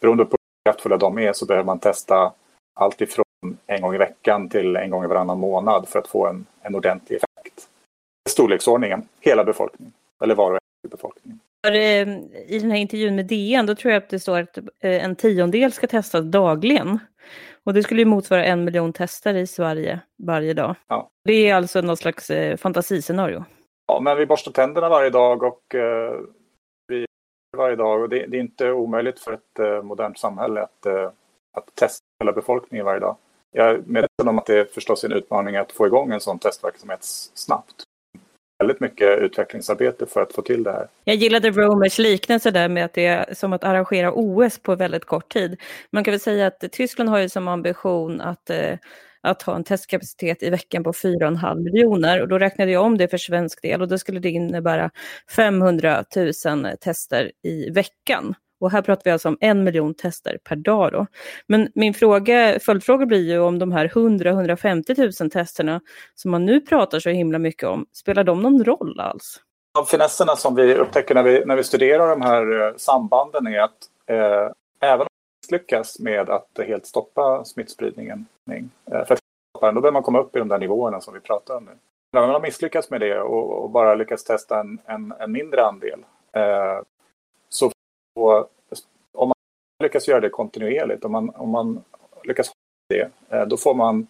Beroende 0.00 0.24
på 0.24 0.30
hur 0.30 0.72
kraftfulla 0.72 0.96
de 0.96 1.18
är 1.18 1.32
så 1.32 1.46
behöver 1.46 1.66
man 1.66 1.78
testa 1.78 2.32
allt 2.74 3.00
ifrån 3.00 3.24
en 3.66 3.82
gång 3.82 3.94
i 3.94 3.98
veckan 3.98 4.48
till 4.48 4.76
en 4.76 4.90
gång 4.90 5.04
i 5.04 5.06
varannan 5.06 5.38
månad 5.38 5.88
för 5.88 5.98
att 5.98 6.08
få 6.08 6.26
en, 6.26 6.46
en 6.62 6.74
ordentlig 6.74 7.16
effekt. 7.16 7.68
Storleksordningen, 8.28 9.02
hela 9.20 9.44
befolkningen, 9.44 9.92
eller 10.24 10.34
var 10.34 10.50
och 10.50 10.56
en 10.56 10.88
i 10.88 10.90
befolkningen. 10.90 11.40
I 12.46 12.58
den 12.58 12.70
här 12.70 12.78
intervjun 12.78 13.16
med 13.16 13.26
DN, 13.26 13.66
då 13.66 13.74
tror 13.74 13.92
jag 13.92 14.02
att 14.02 14.10
det 14.10 14.20
står 14.20 14.40
att 14.40 14.58
eh, 14.58 15.04
en 15.04 15.16
tiondel 15.16 15.72
ska 15.72 15.86
testas 15.86 16.24
dagligen. 16.24 16.98
Och 17.64 17.74
det 17.74 17.82
skulle 17.82 18.00
ju 18.00 18.04
motsvara 18.04 18.44
en 18.44 18.64
miljon 18.64 18.92
tester 18.92 19.34
i 19.34 19.46
Sverige 19.46 20.00
varje 20.18 20.54
dag. 20.54 20.74
Ja. 20.88 21.10
Det 21.24 21.48
är 21.48 21.54
alltså 21.54 21.80
något 21.80 21.98
slags 21.98 22.30
eh, 22.30 22.56
fantasiscenario. 22.56 23.44
Ja, 23.86 24.00
men 24.00 24.16
vi 24.16 24.26
borstar 24.26 24.52
tänderna 24.52 24.88
varje 24.88 25.10
dag 25.10 25.42
och 25.42 25.74
eh, 25.74 26.20
vi 26.88 27.06
varje 27.56 27.76
dag 27.76 28.02
och 28.02 28.08
det, 28.08 28.26
det, 28.26 28.36
är 28.36 28.40
inte 28.40 28.70
omöjligt 28.70 29.20
för 29.20 29.32
ett 29.32 29.58
eh, 29.58 29.82
modernt 29.82 30.18
samhälle 30.18 30.62
att, 30.62 30.86
eh, 30.86 31.10
att 31.52 31.74
testa 31.74 32.04
hela 32.20 32.32
befolkningen 32.32 32.86
varje 32.86 33.00
dag. 33.00 33.16
Jag 33.52 33.70
är 33.70 33.82
medveten 33.86 34.28
om 34.28 34.38
att 34.38 34.46
det 34.46 34.58
är 34.58 34.64
förstås 34.64 35.04
en 35.04 35.12
utmaning 35.12 35.56
att 35.56 35.72
få 35.72 35.86
igång 35.86 36.12
en 36.12 36.20
sån 36.20 36.38
testverksamhet 36.38 37.04
snabbt 37.34 37.86
väldigt 38.62 38.80
mycket 38.80 39.18
utvecklingsarbete 39.18 40.06
för 40.06 40.22
att 40.22 40.32
få 40.32 40.42
till 40.42 40.62
det 40.62 40.72
här. 40.72 40.88
Jag 41.04 41.16
gillade 41.16 41.50
Romers 41.50 41.98
liknelse 41.98 42.50
där 42.50 42.68
med 42.68 42.84
att 42.84 42.92
det 42.92 43.06
är 43.06 43.34
som 43.34 43.52
att 43.52 43.64
arrangera 43.64 44.12
OS 44.12 44.58
på 44.58 44.74
väldigt 44.74 45.04
kort 45.04 45.32
tid. 45.32 45.60
Man 45.90 46.04
kan 46.04 46.12
väl 46.12 46.20
säga 46.20 46.46
att 46.46 46.72
Tyskland 46.72 47.10
har 47.10 47.18
ju 47.18 47.28
som 47.28 47.48
ambition 47.48 48.20
att 48.20 48.50
eh, 48.50 48.78
att 49.20 49.42
ha 49.42 49.56
en 49.56 49.64
testkapacitet 49.64 50.42
i 50.42 50.50
veckan 50.50 50.84
på 50.84 50.92
4,5 50.92 51.64
miljoner. 51.64 52.22
Och 52.22 52.28
då 52.28 52.38
räknade 52.38 52.70
jag 52.70 52.84
om 52.84 52.98
det 52.98 53.08
för 53.08 53.18
svensk 53.18 53.62
del 53.62 53.82
och 53.82 53.88
då 53.88 53.98
skulle 53.98 54.20
det 54.20 54.30
innebära 54.30 54.90
500 55.36 56.04
000 56.16 56.32
tester 56.80 57.32
i 57.42 57.70
veckan. 57.70 58.34
Och 58.62 58.70
här 58.70 58.82
pratar 58.82 59.02
vi 59.04 59.10
alltså 59.10 59.28
om 59.28 59.36
en 59.40 59.64
miljon 59.64 59.94
tester 59.94 60.38
per 60.44 60.56
dag. 60.56 60.92
Då. 60.92 61.06
Men 61.46 61.68
min 61.74 61.94
fråga, 61.94 62.58
följdfråga 62.60 63.06
blir 63.06 63.30
ju 63.30 63.38
om 63.38 63.58
de 63.58 63.72
här 63.72 63.88
100-150 63.88 65.22
000 65.22 65.30
testerna 65.30 65.80
som 66.14 66.30
man 66.30 66.46
nu 66.46 66.60
pratar 66.60 67.00
så 67.00 67.10
himla 67.10 67.38
mycket 67.38 67.68
om, 67.68 67.86
spelar 67.92 68.24
de 68.24 68.42
någon 68.42 68.64
roll 68.64 69.00
alls? 69.00 69.40
De 69.74 69.86
finesserna 69.86 70.36
som 70.36 70.54
vi 70.54 70.74
upptäcker 70.74 71.14
när 71.14 71.22
vi, 71.22 71.44
när 71.44 71.56
vi 71.56 71.64
studerar 71.64 72.08
de 72.08 72.22
här 72.22 72.60
eh, 72.60 72.74
sambanden 72.76 73.46
är 73.46 73.60
att 73.60 73.88
eh, 74.06 74.50
även 74.80 75.00
om 75.00 75.06
man 75.06 75.06
misslyckas 75.42 75.98
med 75.98 76.30
att 76.30 76.48
helt 76.66 76.86
stoppa 76.86 77.44
smittspridningen, 77.44 78.26
eh, 78.50 79.04
för 79.04 79.14
att 79.14 79.20
stoppa 79.56 79.66
den, 79.66 79.74
då 79.74 79.80
behöver 79.80 79.92
man 79.92 80.02
komma 80.02 80.20
upp 80.20 80.36
i 80.36 80.38
de 80.38 80.48
där 80.48 80.58
nivåerna 80.58 81.00
som 81.00 81.14
vi 81.14 81.20
pratar 81.20 81.56
om 81.56 81.64
nu. 81.64 81.72
När 82.12 82.20
man 82.20 82.30
har 82.30 82.40
misslyckats 82.40 82.90
med 82.90 83.00
det 83.00 83.20
och, 83.20 83.62
och 83.62 83.70
bara 83.70 83.94
lyckats 83.94 84.24
testa 84.24 84.60
en, 84.60 84.78
en, 84.86 85.14
en 85.20 85.32
mindre 85.32 85.64
andel 85.64 86.04
eh, 86.32 86.78
och 88.14 88.50
om 89.12 89.28
man 89.28 89.34
lyckas 89.82 90.08
göra 90.08 90.20
det 90.20 90.28
kontinuerligt, 90.28 91.04
om 91.04 91.12
man, 91.12 91.30
om 91.30 91.50
man 91.50 91.84
lyckas 92.24 92.46
hålla 92.46 93.10
det, 93.28 93.36
eh, 93.36 93.46
då 93.46 93.56
får 93.56 93.74
man 93.74 94.06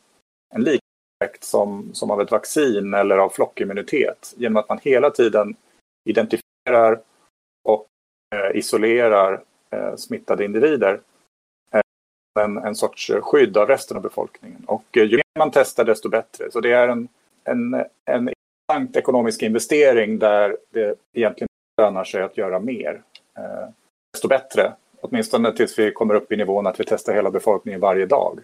en 0.54 0.60
liknande 0.60 0.82
effekt 1.24 1.44
som, 1.44 1.94
som 1.94 2.10
av 2.10 2.20
ett 2.20 2.30
vaccin 2.30 2.94
eller 2.94 3.18
av 3.18 3.28
flockimmunitet. 3.28 4.34
Genom 4.36 4.56
att 4.56 4.68
man 4.68 4.78
hela 4.82 5.10
tiden 5.10 5.56
identifierar 6.08 7.00
och 7.64 7.86
eh, 8.34 8.56
isolerar 8.56 9.42
eh, 9.70 9.96
smittade 9.96 10.44
individer. 10.44 11.00
Eh, 11.72 11.80
en, 12.40 12.56
en 12.56 12.74
sorts 12.74 13.10
skydd 13.20 13.56
av 13.56 13.68
resten 13.68 13.96
av 13.96 14.02
befolkningen. 14.02 14.64
Och 14.66 14.96
eh, 14.96 15.04
ju 15.04 15.16
mer 15.16 15.38
man 15.38 15.50
testar 15.50 15.84
desto 15.84 16.08
bättre. 16.08 16.50
Så 16.50 16.60
det 16.60 16.72
är 16.72 16.88
en, 16.88 17.08
en, 17.44 17.74
en 18.04 18.28
intressant 18.28 18.96
ekonomisk 18.96 19.42
investering 19.42 20.18
där 20.18 20.56
det 20.70 20.94
egentligen 21.12 21.48
lönar 21.82 22.04
sig 22.04 22.22
att 22.22 22.36
göra 22.36 22.58
mer. 22.58 23.02
Eh, 23.36 23.68
Desto 24.22 24.28
bättre. 24.28 24.72
Åtminstone 25.00 25.52
tills 25.52 25.78
vi 25.78 25.92
kommer 25.92 26.14
upp 26.14 26.32
i 26.32 26.37
nivån 26.37 26.66
att 26.66 26.80
vi 26.80 26.85
testar 26.85 27.14
hela 27.14 27.30
befolkningen 27.30 27.80
varje 27.80 28.06
dag. 28.06 28.38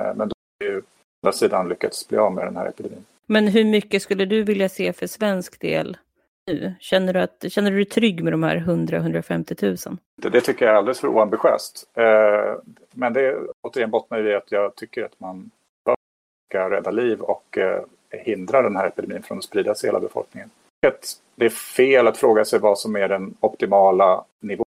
Eh, 0.00 0.14
men 0.14 0.28
då 0.28 0.34
har 0.34 0.58
vi 0.58 0.66
ju 0.66 0.82
andra 1.22 1.32
sidan 1.32 1.68
lyckats 1.68 2.08
bli 2.08 2.18
av 2.18 2.32
med 2.32 2.46
den 2.46 2.56
här 2.56 2.66
epidemin. 2.66 3.04
Men 3.26 3.48
hur 3.48 3.64
mycket 3.64 4.02
skulle 4.02 4.24
du 4.24 4.42
vilja 4.42 4.68
se 4.68 4.92
för 4.92 5.06
svensk 5.06 5.60
del 5.60 5.96
nu? 6.46 6.74
Känner 6.80 7.12
du, 7.12 7.20
att, 7.20 7.44
känner 7.48 7.70
du 7.70 7.76
dig 7.76 7.84
trygg 7.84 8.24
med 8.24 8.32
de 8.32 8.42
här 8.42 8.56
100-150 8.56 9.88
000? 9.88 9.98
Det, 10.22 10.28
det, 10.28 10.40
tycker 10.40 10.66
jag 10.66 10.72
är 10.72 10.78
alldeles 10.78 11.00
för 11.00 11.08
oambitiöst. 11.08 11.88
Eh, 11.94 12.54
men 12.90 13.12
det 13.12 13.38
återigen 13.62 13.90
bottnar 13.90 14.26
i 14.26 14.34
att 14.34 14.52
jag 14.52 14.74
tycker 14.74 15.04
att 15.04 15.20
man 15.20 15.50
bör 15.84 16.70
rädda 16.70 16.90
liv 16.90 17.20
och 17.20 17.58
eh, 17.58 17.82
hindra 18.10 18.62
den 18.62 18.76
här 18.76 18.86
epidemin 18.86 19.22
från 19.22 19.38
att 19.38 19.44
spridas 19.44 19.84
i 19.84 19.86
hela 19.86 20.00
befolkningen. 20.00 20.50
Det 21.36 21.44
är 21.44 21.50
fel 21.50 22.06
att 22.06 22.16
fråga 22.16 22.44
sig 22.44 22.58
vad 22.58 22.78
som 22.78 22.96
är 22.96 23.08
den 23.08 23.34
optimala 23.40 24.24
nivån. 24.40 24.63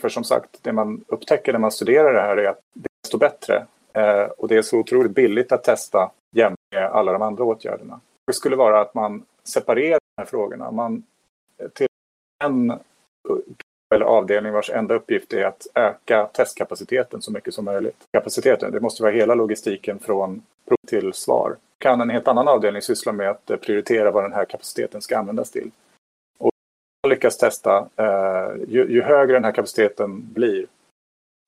För 0.00 0.08
som 0.08 0.24
sagt, 0.24 0.58
det 0.62 0.72
man 0.72 1.04
upptäcker 1.08 1.52
när 1.52 1.60
man 1.60 1.72
studerar 1.72 2.12
det 2.12 2.20
här 2.20 2.36
är 2.36 2.48
att 2.48 2.60
det 2.74 2.86
är 2.86 3.02
desto 3.02 3.18
bättre. 3.18 3.66
Eh, 3.92 4.22
och 4.22 4.48
det 4.48 4.56
är 4.56 4.62
så 4.62 4.78
otroligt 4.78 5.14
billigt 5.14 5.52
att 5.52 5.64
testa 5.64 6.10
jämfört 6.30 6.58
med 6.74 6.84
alla 6.84 7.12
de 7.12 7.22
andra 7.22 7.44
åtgärderna. 7.44 8.00
Det 8.26 8.32
skulle 8.32 8.56
vara 8.56 8.80
att 8.80 8.94
man 8.94 9.24
separerar 9.44 9.98
de 10.16 10.22
här 10.22 10.26
frågorna. 10.26 10.70
Man 10.70 11.02
eh, 11.58 11.68
till 11.68 11.86
en 12.44 12.78
eller 13.94 14.06
avdelning 14.06 14.52
vars 14.52 14.70
enda 14.70 14.94
uppgift 14.94 15.32
är 15.32 15.44
att 15.44 15.66
öka 15.74 16.26
testkapaciteten 16.32 17.22
så 17.22 17.32
mycket 17.32 17.54
som 17.54 17.64
möjligt. 17.64 17.96
Kapaciteten, 18.12 18.72
det 18.72 18.80
måste 18.80 19.02
vara 19.02 19.12
hela 19.12 19.34
logistiken 19.34 19.98
från 19.98 20.42
prov 20.68 20.76
till 20.86 21.12
svar. 21.12 21.56
Kan 21.78 22.00
en 22.00 22.10
helt 22.10 22.28
annan 22.28 22.48
avdelning 22.48 22.82
syssla 22.82 23.12
med 23.12 23.30
att 23.30 23.50
eh, 23.50 23.56
prioritera 23.56 24.10
vad 24.10 24.24
den 24.24 24.32
här 24.32 24.44
kapaciteten 24.44 25.00
ska 25.00 25.18
användas 25.18 25.50
till. 25.50 25.70
Och 27.02 27.10
lyckas 27.10 27.38
testa, 27.38 27.88
eh, 27.96 28.64
ju, 28.68 28.86
ju, 28.90 29.02
högre 29.02 29.32
den 29.32 29.44
här 29.44 29.52
kapaciteten 29.52 30.32
blir, 30.32 30.66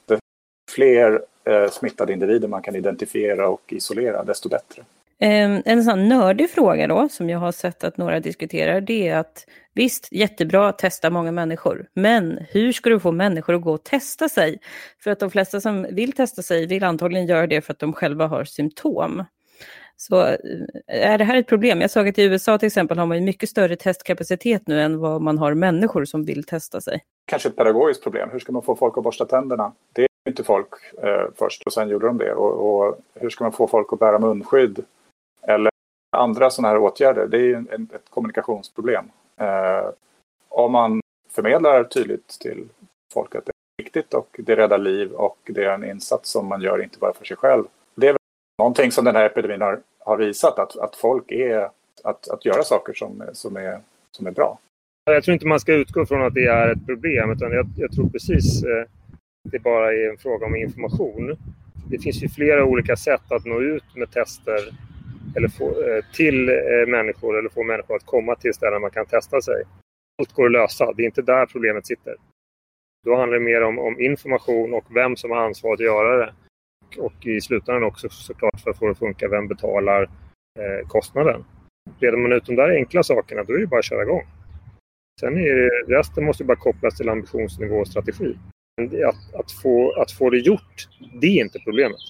desto 0.06 0.22
fler 0.70 1.22
eh, 1.44 1.70
smittade 1.70 2.12
individer 2.12 2.48
man 2.48 2.62
kan 2.62 2.76
identifiera 2.76 3.48
och 3.48 3.72
isolera, 3.72 4.24
desto 4.24 4.48
bättre. 4.48 4.82
Ehm, 5.22 5.62
en 5.64 5.84
sån 5.84 6.08
nördig 6.08 6.50
fråga 6.50 6.86
då, 6.86 7.08
som 7.08 7.30
jag 7.30 7.38
har 7.38 7.52
sett 7.52 7.84
att 7.84 7.96
några 7.96 8.20
diskuterar, 8.20 8.80
det 8.80 9.08
är 9.08 9.16
att 9.16 9.46
visst, 9.74 10.12
jättebra 10.12 10.68
att 10.68 10.78
testa 10.78 11.10
många 11.10 11.32
människor, 11.32 11.86
men 11.94 12.38
hur 12.50 12.72
ska 12.72 12.90
du 12.90 13.00
få 13.00 13.12
människor 13.12 13.54
att 13.54 13.62
gå 13.62 13.72
och 13.72 13.84
testa 13.84 14.28
sig? 14.28 14.58
För 15.02 15.10
att 15.10 15.18
de 15.18 15.30
flesta 15.30 15.60
som 15.60 15.86
vill 15.90 16.12
testa 16.12 16.42
sig 16.42 16.66
vill 16.66 16.84
antagligen 16.84 17.26
göra 17.26 17.46
det 17.46 17.60
för 17.60 17.72
att 17.72 17.78
de 17.78 17.92
själva 17.92 18.26
har 18.26 18.44
symptom. 18.44 19.24
Så 20.00 20.26
eh, 20.26 20.38
är 20.86 21.18
det 21.18 21.24
här 21.24 21.36
ett 21.36 21.46
problem? 21.46 21.80
Jag 21.80 21.90
såg 21.90 22.08
att 22.08 22.18
i 22.18 22.22
USA 22.22 22.58
till 22.58 22.66
exempel 22.66 22.98
har 22.98 23.06
man 23.06 23.24
mycket 23.24 23.48
större 23.48 23.76
testkapacitet 23.76 24.66
nu 24.66 24.80
än 24.80 24.98
vad 24.98 25.22
man 25.22 25.38
har 25.38 25.54
människor 25.54 26.04
som 26.04 26.24
vill 26.24 26.44
testa 26.44 26.80
sig. 26.80 27.04
Kanske 27.26 27.48
ett 27.48 27.56
pedagogiskt 27.56 28.02
problem. 28.02 28.28
Hur 28.32 28.38
ska 28.38 28.52
man 28.52 28.62
få 28.62 28.76
folk 28.76 28.98
att 28.98 29.04
borsta 29.04 29.24
tänderna? 29.24 29.72
Det 29.92 30.02
är 30.02 30.08
inte 30.28 30.44
folk 30.44 30.68
eh, 31.02 31.26
först 31.36 31.62
och 31.62 31.72
sen 31.72 31.88
gjorde 31.88 32.06
de 32.06 32.18
det. 32.18 32.34
Och, 32.34 32.86
och, 32.86 32.98
hur 33.14 33.30
ska 33.30 33.44
man 33.44 33.52
få 33.52 33.66
folk 33.66 33.92
att 33.92 33.98
bära 33.98 34.18
munskydd? 34.18 34.84
Eller 35.42 35.70
andra 36.16 36.50
sådana 36.50 36.68
här 36.68 36.78
åtgärder. 36.78 37.26
Det 37.26 37.38
är 37.38 37.54
en, 37.54 37.68
en, 37.72 37.88
ett 37.94 38.10
kommunikationsproblem. 38.10 39.04
Eh, 39.36 39.90
om 40.48 40.72
man 40.72 41.00
förmedlar 41.30 41.84
tydligt 41.84 42.28
till 42.40 42.68
folk 43.12 43.34
att 43.34 43.46
det 43.46 43.50
är 43.50 43.84
viktigt 43.84 44.14
och 44.14 44.36
det 44.38 44.56
räddar 44.56 44.78
liv 44.78 45.12
och 45.12 45.38
det 45.44 45.64
är 45.64 45.74
en 45.74 45.84
insats 45.84 46.30
som 46.30 46.46
man 46.46 46.60
gör 46.60 46.82
inte 46.82 46.98
bara 46.98 47.14
för 47.14 47.24
sig 47.24 47.36
själv. 47.36 47.64
Någonting 48.60 48.92
som 48.92 49.04
den 49.04 49.16
här 49.16 49.26
epidemin 49.26 49.60
har, 49.60 49.80
har 49.98 50.16
visat 50.16 50.58
att, 50.58 50.76
att 50.76 50.96
folk 50.96 51.30
är 51.30 51.68
att, 52.04 52.28
att 52.28 52.44
göra 52.44 52.62
saker 52.62 52.92
som, 52.92 53.22
som, 53.32 53.56
är, 53.56 53.80
som 54.10 54.26
är 54.26 54.30
bra. 54.30 54.58
Jag 55.04 55.24
tror 55.24 55.32
inte 55.32 55.46
man 55.46 55.60
ska 55.60 55.74
utgå 55.74 56.06
från 56.06 56.22
att 56.22 56.34
det 56.34 56.46
är 56.46 56.68
ett 56.68 56.86
problem 56.86 57.30
utan 57.30 57.52
jag, 57.52 57.66
jag 57.76 57.92
tror 57.92 58.08
precis 58.08 58.64
eh, 58.64 58.84
det 59.42 59.58
bara 59.58 59.92
är 59.92 60.10
en 60.10 60.18
fråga 60.18 60.46
om 60.46 60.56
information. 60.56 61.36
Det 61.90 61.98
finns 61.98 62.22
ju 62.22 62.28
flera 62.28 62.64
olika 62.64 62.96
sätt 62.96 63.32
att 63.32 63.44
nå 63.44 63.60
ut 63.60 63.96
med 63.96 64.10
tester 64.10 64.60
eller 65.36 65.48
få, 65.48 65.68
eh, 65.68 66.04
till 66.12 66.48
eh, 66.48 66.86
människor 66.88 67.38
eller 67.38 67.48
få 67.48 67.62
människor 67.62 67.96
att 67.96 68.06
komma 68.06 68.34
till 68.34 68.54
ställen 68.54 68.80
man 68.80 68.90
kan 68.90 69.06
testa 69.06 69.40
sig. 69.40 69.62
Allt 70.18 70.32
går 70.32 70.46
att 70.46 70.52
lösa, 70.52 70.92
det 70.92 71.02
är 71.02 71.06
inte 71.06 71.22
där 71.22 71.46
problemet 71.46 71.86
sitter. 71.86 72.14
Då 73.06 73.16
handlar 73.16 73.38
det 73.38 73.44
mer 73.44 73.62
om, 73.62 73.78
om 73.78 74.00
information 74.00 74.74
och 74.74 74.84
vem 74.90 75.16
som 75.16 75.30
har 75.30 75.38
ansvar 75.38 75.72
att 75.72 75.80
göra 75.80 76.16
det. 76.16 76.32
Och 76.98 77.26
i 77.26 77.40
slutändan 77.40 77.84
också 77.84 78.08
såklart 78.08 78.60
för 78.60 78.70
att 78.70 78.78
få 78.78 78.84
det 78.86 78.92
att 78.92 78.98
funka, 78.98 79.28
vem 79.28 79.48
betalar 79.48 80.02
eh, 80.58 80.88
kostnaden. 80.88 81.44
Reder 82.00 82.18
man 82.18 82.32
ut 82.32 82.46
de 82.46 82.56
där 82.56 82.70
enkla 82.76 83.02
sakerna, 83.02 83.44
då 83.44 83.52
är 83.52 83.58
det 83.58 83.66
bara 83.66 83.78
att 83.78 83.84
köra 83.84 84.02
igång. 84.02 84.26
Sen 85.20 85.38
är 85.38 85.54
det, 85.54 85.98
resten 85.98 86.24
måste 86.24 86.44
bara 86.44 86.56
kopplas 86.56 86.96
till 86.96 87.08
ambitionsnivå 87.08 87.76
och 87.76 87.88
strategi. 87.88 88.36
Att, 89.06 89.34
att, 89.34 89.52
få, 89.52 89.92
att 89.92 90.12
få 90.12 90.30
det 90.30 90.38
gjort, 90.38 90.88
det 91.20 91.26
är 91.26 91.44
inte 91.44 91.58
problemet. 91.58 92.00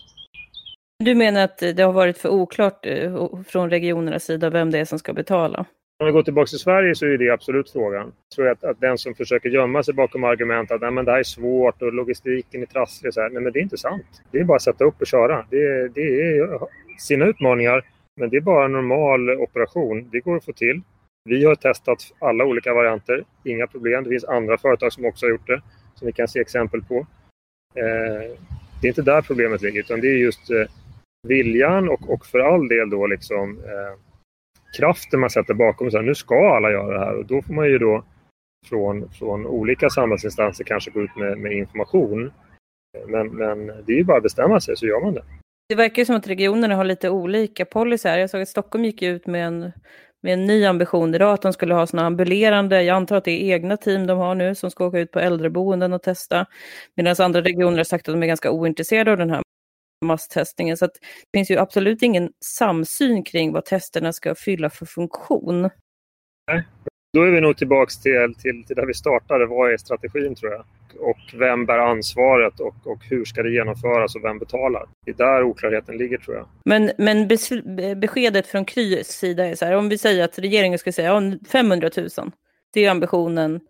Du 1.04 1.14
menar 1.14 1.44
att 1.44 1.58
det 1.58 1.82
har 1.82 1.92
varit 1.92 2.18
för 2.18 2.28
oklart 2.28 2.86
eh, 2.86 3.28
från 3.46 3.70
regionernas 3.70 4.24
sida 4.24 4.50
vem 4.50 4.70
det 4.70 4.78
är 4.78 4.84
som 4.84 4.98
ska 4.98 5.12
betala? 5.12 5.66
Om 6.00 6.06
vi 6.06 6.12
går 6.12 6.22
tillbaka 6.22 6.46
till 6.46 6.58
Sverige 6.58 6.94
så 6.94 7.06
är 7.06 7.18
det 7.18 7.30
absolut 7.30 7.70
frågan. 7.70 8.12
Jag 8.28 8.34
tror 8.36 8.48
att, 8.48 8.64
att 8.64 8.80
den 8.80 8.98
som 8.98 9.14
försöker 9.14 9.48
gömma 9.48 9.82
sig 9.82 9.94
bakom 9.94 10.24
argument 10.24 10.70
att 10.70 10.80
Nej, 10.80 10.90
men 10.90 11.04
det 11.04 11.10
här 11.10 11.18
är 11.18 11.22
svårt 11.22 11.82
och 11.82 11.92
logistiken 11.92 12.62
är 12.62 12.66
trasslig. 12.66 13.14
Så 13.14 13.20
här, 13.20 13.30
nej, 13.30 13.42
men 13.42 13.52
det 13.52 13.58
är 13.58 13.62
inte 13.62 13.78
sant. 13.78 14.22
Det 14.30 14.38
är 14.38 14.44
bara 14.44 14.56
att 14.56 14.62
sätta 14.62 14.84
upp 14.84 15.00
och 15.00 15.06
köra. 15.06 15.46
Det, 15.50 15.88
det 15.88 16.00
är 16.00 16.58
sina 16.98 17.24
utmaningar, 17.24 17.84
men 18.20 18.30
det 18.30 18.36
är 18.36 18.40
bara 18.40 18.64
en 18.64 18.72
normal 18.72 19.30
operation. 19.30 20.08
Det 20.12 20.20
går 20.20 20.36
att 20.36 20.44
få 20.44 20.52
till. 20.52 20.80
Vi 21.24 21.44
har 21.44 21.54
testat 21.54 21.98
alla 22.18 22.44
olika 22.44 22.74
varianter. 22.74 23.24
Inga 23.44 23.66
problem. 23.66 24.04
Det 24.04 24.10
finns 24.10 24.24
andra 24.24 24.58
företag 24.58 24.92
som 24.92 25.04
också 25.04 25.26
har 25.26 25.30
gjort 25.30 25.46
det, 25.46 25.62
som 25.94 26.06
vi 26.06 26.12
kan 26.12 26.28
se 26.28 26.40
exempel 26.40 26.82
på. 26.82 27.06
Eh, 27.74 28.36
det 28.80 28.86
är 28.86 28.88
inte 28.88 29.02
där 29.02 29.22
problemet 29.22 29.62
ligger, 29.62 29.80
utan 29.80 30.00
det 30.00 30.08
är 30.08 30.18
just 30.18 30.50
eh, 30.50 30.66
viljan 31.28 31.88
och, 31.88 32.10
och 32.10 32.26
för 32.26 32.38
all 32.38 32.68
del 32.68 32.90
då 32.90 33.06
liksom 33.06 33.58
eh, 33.58 34.09
kraften 34.72 35.20
man 35.20 35.30
sätter 35.30 35.54
bakom. 35.54 35.90
Så 35.90 35.96
här, 35.96 36.04
nu 36.04 36.14
ska 36.14 36.56
alla 36.56 36.70
göra 36.70 36.98
det 36.98 37.04
här 37.04 37.16
och 37.16 37.26
då 37.26 37.42
får 37.42 37.54
man 37.54 37.66
ju 37.66 37.78
då 37.78 38.04
från, 38.68 39.10
från 39.12 39.46
olika 39.46 39.90
samhällsinstanser 39.90 40.64
kanske 40.64 40.90
gå 40.90 41.02
ut 41.02 41.16
med, 41.16 41.38
med 41.38 41.52
information. 41.52 42.32
Men, 43.08 43.28
men 43.28 43.66
det 43.66 43.92
är 43.92 43.96
ju 43.96 44.04
bara 44.04 44.16
att 44.16 44.22
bestämma 44.22 44.60
sig 44.60 44.76
så 44.76 44.86
gör 44.86 45.00
man 45.00 45.14
det. 45.14 45.22
Det 45.68 45.74
verkar 45.74 46.04
som 46.04 46.16
att 46.16 46.26
regionerna 46.26 46.76
har 46.76 46.84
lite 46.84 47.10
olika 47.10 47.64
policyer. 47.64 48.18
Jag 48.18 48.30
såg 48.30 48.42
att 48.42 48.48
Stockholm 48.48 48.84
gick 48.84 49.02
ut 49.02 49.26
med 49.26 49.46
en, 49.46 49.72
med 50.22 50.32
en 50.32 50.46
ny 50.46 50.64
ambition 50.64 51.14
idag 51.14 51.32
att 51.32 51.42
de 51.42 51.52
skulle 51.52 51.74
ha 51.74 51.86
sådana 51.86 52.06
ambulerande, 52.06 52.82
jag 52.82 52.96
antar 52.96 53.16
att 53.16 53.24
det 53.24 53.30
är 53.30 53.54
egna 53.54 53.76
team 53.76 54.06
de 54.06 54.18
har 54.18 54.34
nu 54.34 54.54
som 54.54 54.70
ska 54.70 54.86
åka 54.86 54.98
ut 54.98 55.12
på 55.12 55.20
äldreboenden 55.20 55.92
och 55.92 56.02
testa. 56.02 56.46
Medan 56.96 57.16
andra 57.18 57.40
regioner 57.40 57.76
har 57.76 57.84
sagt 57.84 58.08
att 58.08 58.14
de 58.14 58.22
är 58.22 58.26
ganska 58.26 58.50
ointresserade 58.50 59.12
av 59.12 59.18
den 59.18 59.30
här 59.30 59.42
masstestningen. 60.00 60.76
Så 60.76 60.86
det 60.86 61.38
finns 61.38 61.50
ju 61.50 61.56
absolut 61.56 62.02
ingen 62.02 62.30
samsyn 62.44 63.24
kring 63.24 63.52
vad 63.52 63.64
testerna 63.64 64.12
ska 64.12 64.34
fylla 64.34 64.70
för 64.70 64.86
funktion. 64.86 65.70
Nej. 66.52 66.64
Då 67.12 67.22
är 67.22 67.30
vi 67.30 67.40
nog 67.40 67.56
tillbaka 67.56 67.90
till, 68.02 68.34
till, 68.34 68.64
till 68.64 68.76
där 68.76 68.86
vi 68.86 68.94
startade. 68.94 69.46
Vad 69.46 69.72
är 69.72 69.76
strategin 69.76 70.34
tror 70.34 70.52
jag? 70.52 70.64
Och 70.98 71.18
vem 71.34 71.66
bär 71.66 71.78
ansvaret 71.78 72.60
och, 72.60 72.74
och 72.84 73.04
hur 73.10 73.24
ska 73.24 73.42
det 73.42 73.50
genomföras 73.50 74.16
och 74.16 74.24
vem 74.24 74.38
betalar? 74.38 74.88
Det 75.04 75.10
är 75.10 75.14
där 75.14 75.42
oklarheten 75.42 75.96
ligger 75.96 76.18
tror 76.18 76.36
jag. 76.36 76.48
Men, 76.64 76.90
men 76.98 77.28
beskedet 78.00 78.46
från 78.46 78.64
Krys 78.64 79.08
sida 79.08 79.46
är 79.46 79.54
så 79.54 79.64
här, 79.64 79.76
om 79.76 79.88
vi 79.88 79.98
säger 79.98 80.24
att 80.24 80.38
regeringen 80.38 80.78
ska 80.78 80.92
säga 80.92 81.38
500 81.48 81.90
000, 81.96 82.08
det 82.72 82.84
är 82.84 82.90
ambitionen, 82.90 83.60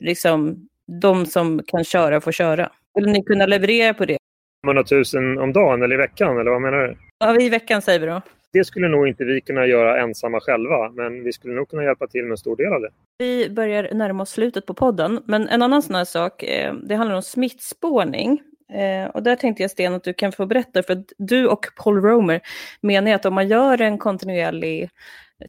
liksom 0.00 0.68
de 1.00 1.26
som 1.26 1.62
kan 1.66 1.84
köra 1.84 2.20
får 2.20 2.32
köra. 2.32 2.70
Skulle 2.90 3.12
ni 3.12 3.24
kunna 3.24 3.46
leverera 3.46 3.94
på 3.94 4.04
det? 4.04 4.18
500 4.66 4.84
000 5.14 5.38
om 5.38 5.52
dagen 5.52 5.82
eller 5.82 5.94
i 5.94 5.98
veckan, 5.98 6.38
eller 6.38 6.50
vad 6.50 6.60
menar 6.60 6.78
du? 6.78 6.96
Ja, 7.18 7.40
i 7.40 7.48
veckan 7.48 7.82
säger 7.82 8.00
vi 8.00 8.06
då. 8.06 8.22
Det 8.52 8.64
skulle 8.64 8.88
nog 8.88 9.08
inte 9.08 9.24
vi 9.24 9.40
kunna 9.40 9.66
göra 9.66 10.02
ensamma 10.02 10.40
själva, 10.40 10.90
men 10.90 11.24
vi 11.24 11.32
skulle 11.32 11.54
nog 11.54 11.68
kunna 11.68 11.84
hjälpa 11.84 12.06
till 12.06 12.22
med 12.22 12.30
en 12.30 12.36
stor 12.36 12.56
del 12.56 12.72
av 12.72 12.80
det. 12.80 12.90
Vi 13.18 13.50
börjar 13.50 13.94
närma 13.94 14.22
oss 14.22 14.30
slutet 14.30 14.66
på 14.66 14.74
podden, 14.74 15.22
men 15.26 15.48
en 15.48 15.62
annan 15.62 15.82
sån 15.82 15.94
här 15.94 16.04
sak, 16.04 16.42
eh, 16.42 16.74
det 16.74 16.94
handlar 16.94 17.16
om 17.16 17.22
smittspårning. 17.22 18.42
Eh, 18.72 19.10
och 19.10 19.22
där 19.22 19.36
tänkte 19.36 19.62
jag 19.62 19.70
Sten 19.70 19.94
att 19.94 20.04
du 20.04 20.14
kan 20.14 20.32
få 20.32 20.46
berätta, 20.46 20.82
för 20.82 21.04
du 21.18 21.46
och 21.46 21.66
Paul 21.76 22.02
Romer 22.02 22.40
menar 22.80 23.12
att 23.12 23.26
om 23.26 23.34
man 23.34 23.48
gör 23.48 23.80
en 23.80 23.98
kontinuerlig 23.98 24.90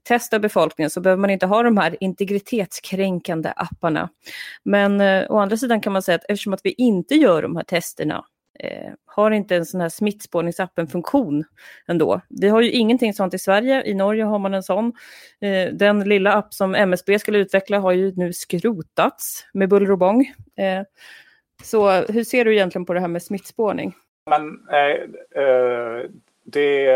test 0.03 0.33
av 0.33 0.39
befolkningen 0.41 0.89
så 0.89 1.01
behöver 1.01 1.21
man 1.21 1.29
inte 1.29 1.45
ha 1.45 1.63
de 1.63 1.77
här 1.77 1.97
integritetskränkande 1.99 3.53
apparna. 3.55 4.09
Men 4.63 5.01
eh, 5.01 5.31
å 5.31 5.37
andra 5.37 5.57
sidan 5.57 5.81
kan 5.81 5.93
man 5.93 6.01
säga 6.01 6.15
att 6.15 6.25
eftersom 6.29 6.53
att 6.53 6.61
vi 6.63 6.73
inte 6.77 7.15
gör 7.15 7.41
de 7.41 7.55
här 7.55 7.63
testerna 7.63 8.25
eh, 8.59 8.93
har 9.05 9.31
inte 9.31 9.55
en 9.55 9.65
sån 9.65 9.81
här 9.81 9.89
smittspårningsapp 9.89 10.79
en 10.79 10.87
funktion 10.87 11.43
ändå. 11.87 12.21
Vi 12.29 12.49
har 12.49 12.61
ju 12.61 12.71
ingenting 12.71 13.13
sånt 13.13 13.33
i 13.33 13.39
Sverige, 13.39 13.83
i 13.85 13.93
Norge 13.93 14.23
har 14.23 14.39
man 14.39 14.53
en 14.53 14.63
sån. 14.63 14.93
Eh, 15.41 15.73
den 15.73 15.99
lilla 15.99 16.33
app 16.33 16.53
som 16.53 16.75
MSB 16.75 17.19
skulle 17.19 17.37
utveckla 17.37 17.79
har 17.79 17.91
ju 17.91 18.13
nu 18.15 18.33
skrotats 18.33 19.45
med 19.53 19.69
buller 19.69 19.91
och 19.91 19.97
bång. 19.97 20.21
Eh, 20.57 20.83
så 21.63 21.91
hur 21.91 22.23
ser 22.23 22.45
du 22.45 22.53
egentligen 22.53 22.85
på 22.85 22.93
det 22.93 22.99
här 22.99 23.07
med 23.07 23.23
smittspårning? 23.23 23.93
Men 24.29 24.67
eh, 24.69 25.43
eh 25.43 26.09
det, 26.45 26.95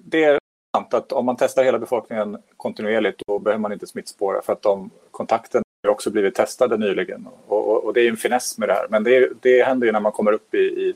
det 0.00 0.24
är 0.24 0.38
sant 0.76 0.94
att 0.94 1.12
om 1.12 1.26
man 1.26 1.36
testar 1.36 1.64
hela 1.64 1.78
befolkningen 1.78 2.38
kontinuerligt 2.56 3.22
då 3.26 3.38
behöver 3.38 3.60
man 3.60 3.72
inte 3.72 3.86
smittspåra 3.86 4.42
för 4.42 4.52
att 4.52 4.62
de 4.62 4.90
kontakterna 5.10 5.62
har 5.82 5.90
också 5.90 6.10
blivit 6.10 6.34
testade 6.34 6.76
nyligen. 6.76 7.28
Och, 7.70 7.84
och, 7.84 7.94
det 7.94 8.00
är 8.00 8.08
en 8.08 8.16
finess 8.16 8.58
med 8.58 8.68
det 8.68 8.74
här. 8.74 8.86
Men 8.90 9.04
det, 9.04 9.32
det 9.40 9.62
händer 9.62 9.86
ju 9.86 9.92
när 9.92 10.00
man 10.00 10.12
kommer 10.12 10.32
upp 10.32 10.54
i, 10.54 10.58
i, 10.58 10.94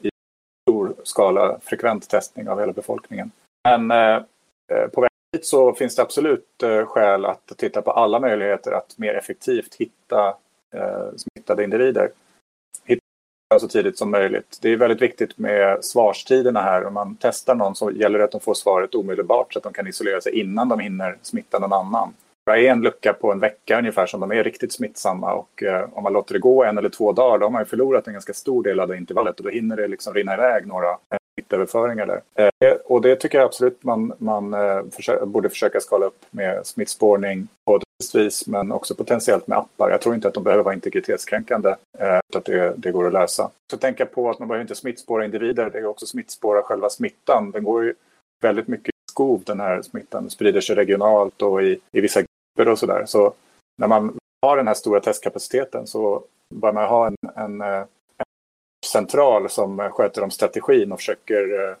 i 0.00 0.10
stor 0.70 0.94
skala 1.02 1.58
frekvent 1.62 2.08
testning 2.08 2.48
av 2.48 2.60
hela 2.60 2.72
befolkningen. 2.72 3.30
Men 3.68 3.90
eh, 3.90 4.22
eh 4.72 4.88
på 4.92 5.00
väg 5.00 5.10
dit 5.32 5.46
så 5.46 5.74
finns 5.74 5.96
det 5.96 6.02
absolut 6.02 6.62
eh, 6.62 6.86
skäl 6.86 7.24
att 7.24 7.52
titta 7.56 7.82
på 7.82 7.90
alla 7.90 8.20
möjligheter 8.20 8.72
att 8.72 8.98
mer 8.98 9.14
effektivt 9.14 9.74
hitta 9.74 10.28
eh, 10.74 11.08
smittade 11.16 11.64
individer 11.64 12.10
Hitta 12.84 13.60
så 13.60 13.68
tidigt 13.68 13.98
som 13.98 14.10
möjligt. 14.10 14.58
Det 14.62 14.68
är 14.68 14.76
väldigt 14.76 15.02
viktigt 15.02 15.38
med 15.38 15.84
svarstiderna 15.84 16.60
här. 16.60 16.86
Om 16.86 16.94
man 16.94 17.16
testar 17.20 17.54
någon 17.54 17.76
så 17.76 17.90
gäller 17.90 18.18
det 18.18 18.24
att 18.24 18.32
de 18.32 18.40
får 18.40 18.54
svaret 18.54 18.94
omedelbart 18.94 19.52
så 19.52 19.58
att 19.58 19.62
de 19.62 19.72
kan 19.72 19.86
isolera 19.86 20.20
sig 20.20 20.40
innan 20.40 20.68
de 20.68 20.80
hinner 20.80 21.18
smitta 21.22 21.58
någon 21.58 21.72
annan. 21.72 22.14
Det 22.56 22.66
är 22.66 22.72
en 22.72 22.80
lucka 22.80 23.12
på 23.12 23.32
en 23.32 23.40
vecka 23.40 23.78
ungefär 23.78 24.06
som 24.06 24.20
de 24.20 24.32
är 24.32 24.44
riktigt 24.44 24.72
smittsamma 24.72 25.32
och 25.34 25.62
eh, 25.62 25.88
om 25.92 26.02
man 26.02 26.12
låter 26.12 26.34
det 26.34 26.40
gå 26.40 26.64
en 26.64 26.78
eller 26.78 26.88
två 26.88 27.12
dagar 27.12 27.38
då 27.38 27.46
har 27.46 27.50
man 27.50 27.62
ju 27.62 27.66
förlorat 27.66 28.06
en 28.06 28.12
ganska 28.12 28.32
stor 28.32 28.62
del 28.62 28.80
av 28.80 28.88
det 28.88 28.96
intervallet 28.96 29.38
och 29.38 29.44
då 29.44 29.50
hinner 29.50 29.76
det 29.76 29.88
liksom 29.88 30.14
rinna 30.14 30.34
iväg 30.34 30.66
några 30.66 30.96
smittöverföringar 31.34 32.06
där. 32.06 32.20
Eh, 32.38 32.74
och 32.84 33.02
det 33.02 33.16
tycker 33.16 33.38
jag 33.38 33.44
absolut 33.44 33.84
man, 33.84 34.12
man 34.18 34.54
eh, 34.54 34.82
försö 34.90 35.26
borde 35.26 35.48
försöka 35.48 35.80
skala 35.80 36.06
upp 36.06 36.26
med 36.30 36.66
smittspårning 36.66 37.48
på 37.66 37.80
vis 38.14 38.46
men 38.46 38.72
också 38.72 38.94
potentiellt 38.94 39.46
med 39.46 39.58
appar. 39.58 39.90
Jag 39.90 40.00
tror 40.00 40.14
inte 40.14 40.28
att 40.28 40.34
de 40.34 40.44
behöver 40.44 40.64
vara 40.64 40.74
integritetskränkande 40.74 41.68
eh, 41.98 42.18
att 42.36 42.44
det, 42.44 42.74
det 42.76 42.90
går 42.90 43.06
att 43.06 43.12
lösa. 43.12 43.50
Så 43.70 43.76
tänka 43.76 44.06
på 44.06 44.30
att 44.30 44.38
man 44.38 44.48
behöver 44.48 44.62
inte 44.62 44.74
smittspåra 44.74 45.24
individer, 45.24 45.70
det 45.70 45.78
är 45.78 45.86
också 45.86 46.06
smittspåra 46.06 46.62
själva 46.62 46.90
smittan. 46.90 47.50
Den 47.50 47.64
går 47.64 47.84
ju 47.84 47.94
väldigt 48.42 48.68
mycket 48.68 48.88
i 48.88 49.10
skov 49.10 49.42
den 49.46 49.60
här 49.60 49.82
smittan, 49.82 50.22
den 50.22 50.30
sprider 50.30 50.60
sig 50.60 50.76
regionalt 50.76 51.42
och 51.42 51.62
i, 51.62 51.78
i 51.92 52.00
vissa 52.00 52.22
och 52.58 52.78
sådär. 52.78 53.04
Så 53.06 53.34
när 53.78 53.88
man 53.88 54.18
har 54.42 54.56
den 54.56 54.66
här 54.66 54.74
stora 54.74 55.00
testkapaciteten 55.00 55.86
så 55.86 56.24
bör 56.54 56.72
man 56.72 56.88
ha 56.88 57.06
en, 57.06 57.16
en, 57.36 57.60
eh, 57.60 57.84
en 58.18 58.26
central 58.86 59.50
som 59.50 59.78
sköter 59.78 60.22
om 60.22 60.30
strategin 60.30 60.92
och 60.92 60.98
försöker 60.98 61.68
eh, 61.68 61.74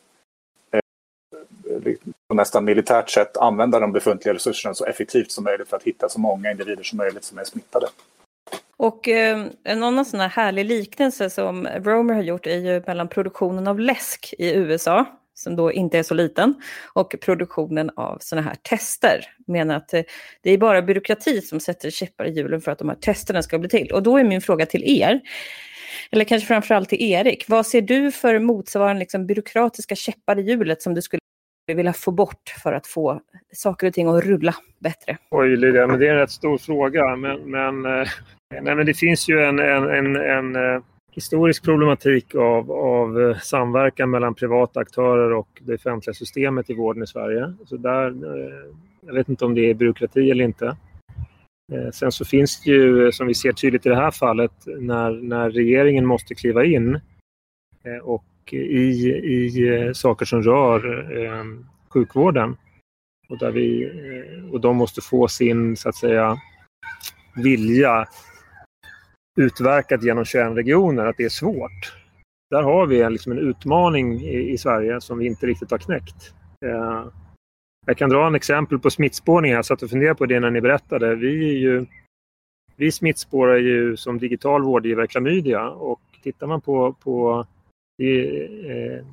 eh, 0.72 1.94
på 2.28 2.34
nästan 2.34 2.64
militärt 2.64 3.10
sätt 3.10 3.36
använda 3.36 3.80
de 3.80 3.92
befintliga 3.92 4.34
resurserna 4.34 4.74
så 4.74 4.84
effektivt 4.84 5.30
som 5.30 5.44
möjligt 5.44 5.68
för 5.68 5.76
att 5.76 5.82
hitta 5.82 6.08
så 6.08 6.20
många 6.20 6.50
individer 6.50 6.82
som 6.82 6.96
möjligt 6.96 7.24
som 7.24 7.38
är 7.38 7.44
smittade. 7.44 7.86
Och 8.76 9.08
eh, 9.08 9.46
en 9.64 9.82
annan 9.82 10.04
sån 10.04 10.20
här 10.20 10.28
härlig 10.28 10.64
liknelse 10.64 11.30
som 11.30 11.66
Romer 11.66 12.14
har 12.14 12.22
gjort 12.22 12.46
är 12.46 12.56
ju 12.56 12.82
mellan 12.86 13.08
produktionen 13.08 13.68
av 13.68 13.80
läsk 13.80 14.34
i 14.38 14.54
USA, 14.54 15.04
som 15.34 15.56
då 15.56 15.72
inte 15.72 15.98
är 15.98 16.02
så 16.02 16.14
liten, 16.14 16.54
och 16.94 17.14
produktionen 17.20 17.90
av 17.96 18.18
sådana 18.20 18.48
här 18.48 18.56
tester. 18.62 19.24
Menar 19.46 19.76
att 19.76 19.94
eh, 19.94 20.02
det 20.42 20.50
är 20.50 20.58
bara 20.58 20.82
byråkrati 20.82 21.40
som 21.40 21.60
sätter 21.60 21.90
käppar 21.90 22.24
i 22.24 22.30
hjulen 22.30 22.60
för 22.60 22.72
att 22.72 22.78
de 22.78 22.88
här 22.88 22.96
testerna 22.96 23.42
ska 23.42 23.58
bli 23.58 23.68
till. 23.68 23.92
Och 23.92 24.02
då 24.02 24.18
är 24.18 24.24
min 24.24 24.40
fråga 24.40 24.66
till 24.66 25.00
er, 25.02 25.20
eller 26.12 26.24
kanske 26.24 26.46
framförallt 26.46 26.88
till 26.88 27.02
Erik, 27.02 27.44
vad 27.48 27.66
ser 27.66 27.82
du 27.82 28.12
för 28.12 28.38
motsvarande 28.38 29.00
liksom, 29.00 29.26
byråkratiska 29.26 29.94
käppar 29.94 30.38
i 30.38 30.42
hjulet 30.42 30.82
som 30.82 30.94
du 30.94 31.02
skulle 31.02 31.20
vilja 31.66 31.92
få 31.92 32.10
bort 32.10 32.54
för 32.62 32.72
att 32.72 32.86
få 32.86 33.20
saker 33.54 33.86
och 33.86 33.94
ting 33.94 34.08
att 34.08 34.24
rulla 34.24 34.54
bättre? 34.80 35.18
Oj 35.30 35.56
Lydia, 35.56 35.86
men 35.86 36.00
det 36.00 36.06
är 36.06 36.12
en 36.12 36.18
rätt 36.18 36.30
stor 36.30 36.58
fråga. 36.58 37.16
Men, 37.16 37.50
men, 37.50 37.84
eh, 37.84 38.08
nej, 38.62 38.74
men 38.74 38.86
det 38.86 38.94
finns 38.94 39.28
ju 39.28 39.44
en, 39.44 39.58
en, 39.58 39.90
en, 39.90 40.16
en 40.16 40.56
eh, 40.56 40.82
historisk 41.12 41.64
problematik 41.64 42.34
av, 42.34 42.72
av 42.72 43.20
eh, 43.20 43.38
samverkan 43.38 44.10
mellan 44.10 44.34
privata 44.34 44.80
aktörer 44.80 45.32
och 45.32 45.48
det 45.60 45.74
offentliga 45.74 46.14
systemet 46.14 46.70
i 46.70 46.74
vården 46.74 47.02
i 47.02 47.06
Sverige. 47.06 47.54
Så 47.66 47.76
där, 47.76 48.06
eh, 48.08 48.74
jag 49.06 49.14
vet 49.14 49.28
inte 49.28 49.44
om 49.44 49.54
det 49.54 49.70
är 49.70 49.74
byråkrati 49.74 50.30
eller 50.30 50.44
inte. 50.44 50.76
Eh, 51.72 51.90
sen 51.92 52.12
så 52.12 52.24
finns 52.24 52.62
det 52.62 52.70
ju, 52.70 53.12
som 53.12 53.26
vi 53.26 53.34
ser 53.34 53.52
tydligt 53.52 53.86
i 53.86 53.88
det 53.88 53.96
här 53.96 54.10
fallet, 54.10 54.52
när, 54.66 55.10
när 55.10 55.50
regeringen 55.50 56.06
måste 56.06 56.34
kliva 56.34 56.64
in 56.64 57.00
och 58.02 58.24
i, 58.52 59.08
i 59.08 59.92
saker 59.94 60.26
som 60.26 60.42
rör 60.42 61.06
sjukvården. 61.88 62.56
Och, 63.28 63.38
där 63.38 63.50
vi, 63.50 63.92
och 64.52 64.60
de 64.60 64.76
måste 64.76 65.00
få 65.00 65.28
sin, 65.28 65.76
så 65.76 65.88
att 65.88 65.94
säga, 65.96 66.36
vilja 67.36 68.06
utverkat 69.36 70.02
genom 70.02 70.24
21 70.24 70.56
regioner, 70.56 71.06
att 71.06 71.16
det 71.16 71.24
är 71.24 71.28
svårt. 71.28 71.96
Där 72.50 72.62
har 72.62 72.86
vi 72.86 73.10
liksom 73.10 73.32
en 73.32 73.38
utmaning 73.38 74.20
i, 74.20 74.50
i 74.50 74.58
Sverige 74.58 75.00
som 75.00 75.18
vi 75.18 75.26
inte 75.26 75.46
riktigt 75.46 75.70
har 75.70 75.78
knäckt. 75.78 76.34
Eh, 76.64 77.04
jag 77.86 77.96
kan 77.96 78.10
dra 78.10 78.26
en 78.26 78.34
exempel 78.34 78.78
på 78.78 78.90
smittspårning. 78.90 79.52
Jag 79.52 79.64
satt 79.64 79.82
och 79.82 79.90
funderade 79.90 80.14
på 80.14 80.26
det 80.26 80.40
när 80.40 80.50
ni 80.50 80.60
berättade. 80.60 81.14
Vi, 81.14 81.48
är 81.48 81.58
ju, 81.58 81.86
vi 82.76 82.92
smittspårar 82.92 83.56
ju 83.56 83.96
som 83.96 84.18
digital 84.18 84.62
vårdgivare 84.62 85.06
klamydia 85.06 85.70
och 85.70 86.00
tittar 86.22 86.46
man 86.46 86.60
på, 86.60 86.92
på 86.92 87.46
det 87.98 88.04
är 88.04 88.98
eh, 88.98 89.04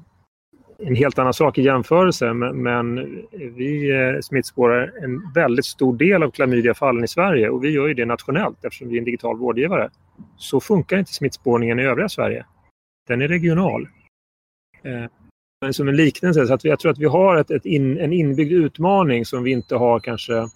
en 0.79 0.95
helt 0.95 1.19
annan 1.19 1.33
sak 1.33 1.57
i 1.57 1.61
jämförelse 1.61 2.33
men 2.33 2.95
vi 3.31 3.91
eh, 3.91 4.19
smittspårar 4.21 4.93
en 5.03 5.33
väldigt 5.33 5.65
stor 5.65 5.97
del 5.97 6.23
av 6.23 6.31
klamydiafallen 6.31 7.03
i 7.03 7.07
Sverige 7.07 7.49
och 7.49 7.63
vi 7.63 7.69
gör 7.69 7.87
ju 7.87 7.93
det 7.93 8.05
nationellt 8.05 8.65
eftersom 8.65 8.89
vi 8.89 8.95
är 8.95 8.99
en 8.99 9.05
digital 9.05 9.37
vårdgivare. 9.37 9.89
Så 10.37 10.59
funkar 10.59 10.97
inte 10.97 11.13
smittspårningen 11.13 11.79
i 11.79 11.83
övriga 11.83 12.09
Sverige. 12.09 12.45
Den 13.07 13.21
är 13.21 13.27
regional. 13.27 13.87
Eh, 14.83 15.05
men 15.61 15.73
som 15.73 15.87
en 15.87 15.95
liknelse, 15.95 16.47
så 16.47 16.53
att 16.53 16.63
jag 16.63 16.79
tror 16.79 16.91
att 16.91 16.97
vi 16.97 17.05
har 17.05 17.35
ett, 17.35 17.51
ett 17.51 17.65
in, 17.65 17.97
en 17.97 18.13
inbyggd 18.13 18.51
utmaning 18.51 19.25
som 19.25 19.43
vi 19.43 19.51
inte 19.51 19.75
har 19.75 19.99
kanske 19.99 20.37
eh, 20.37 20.47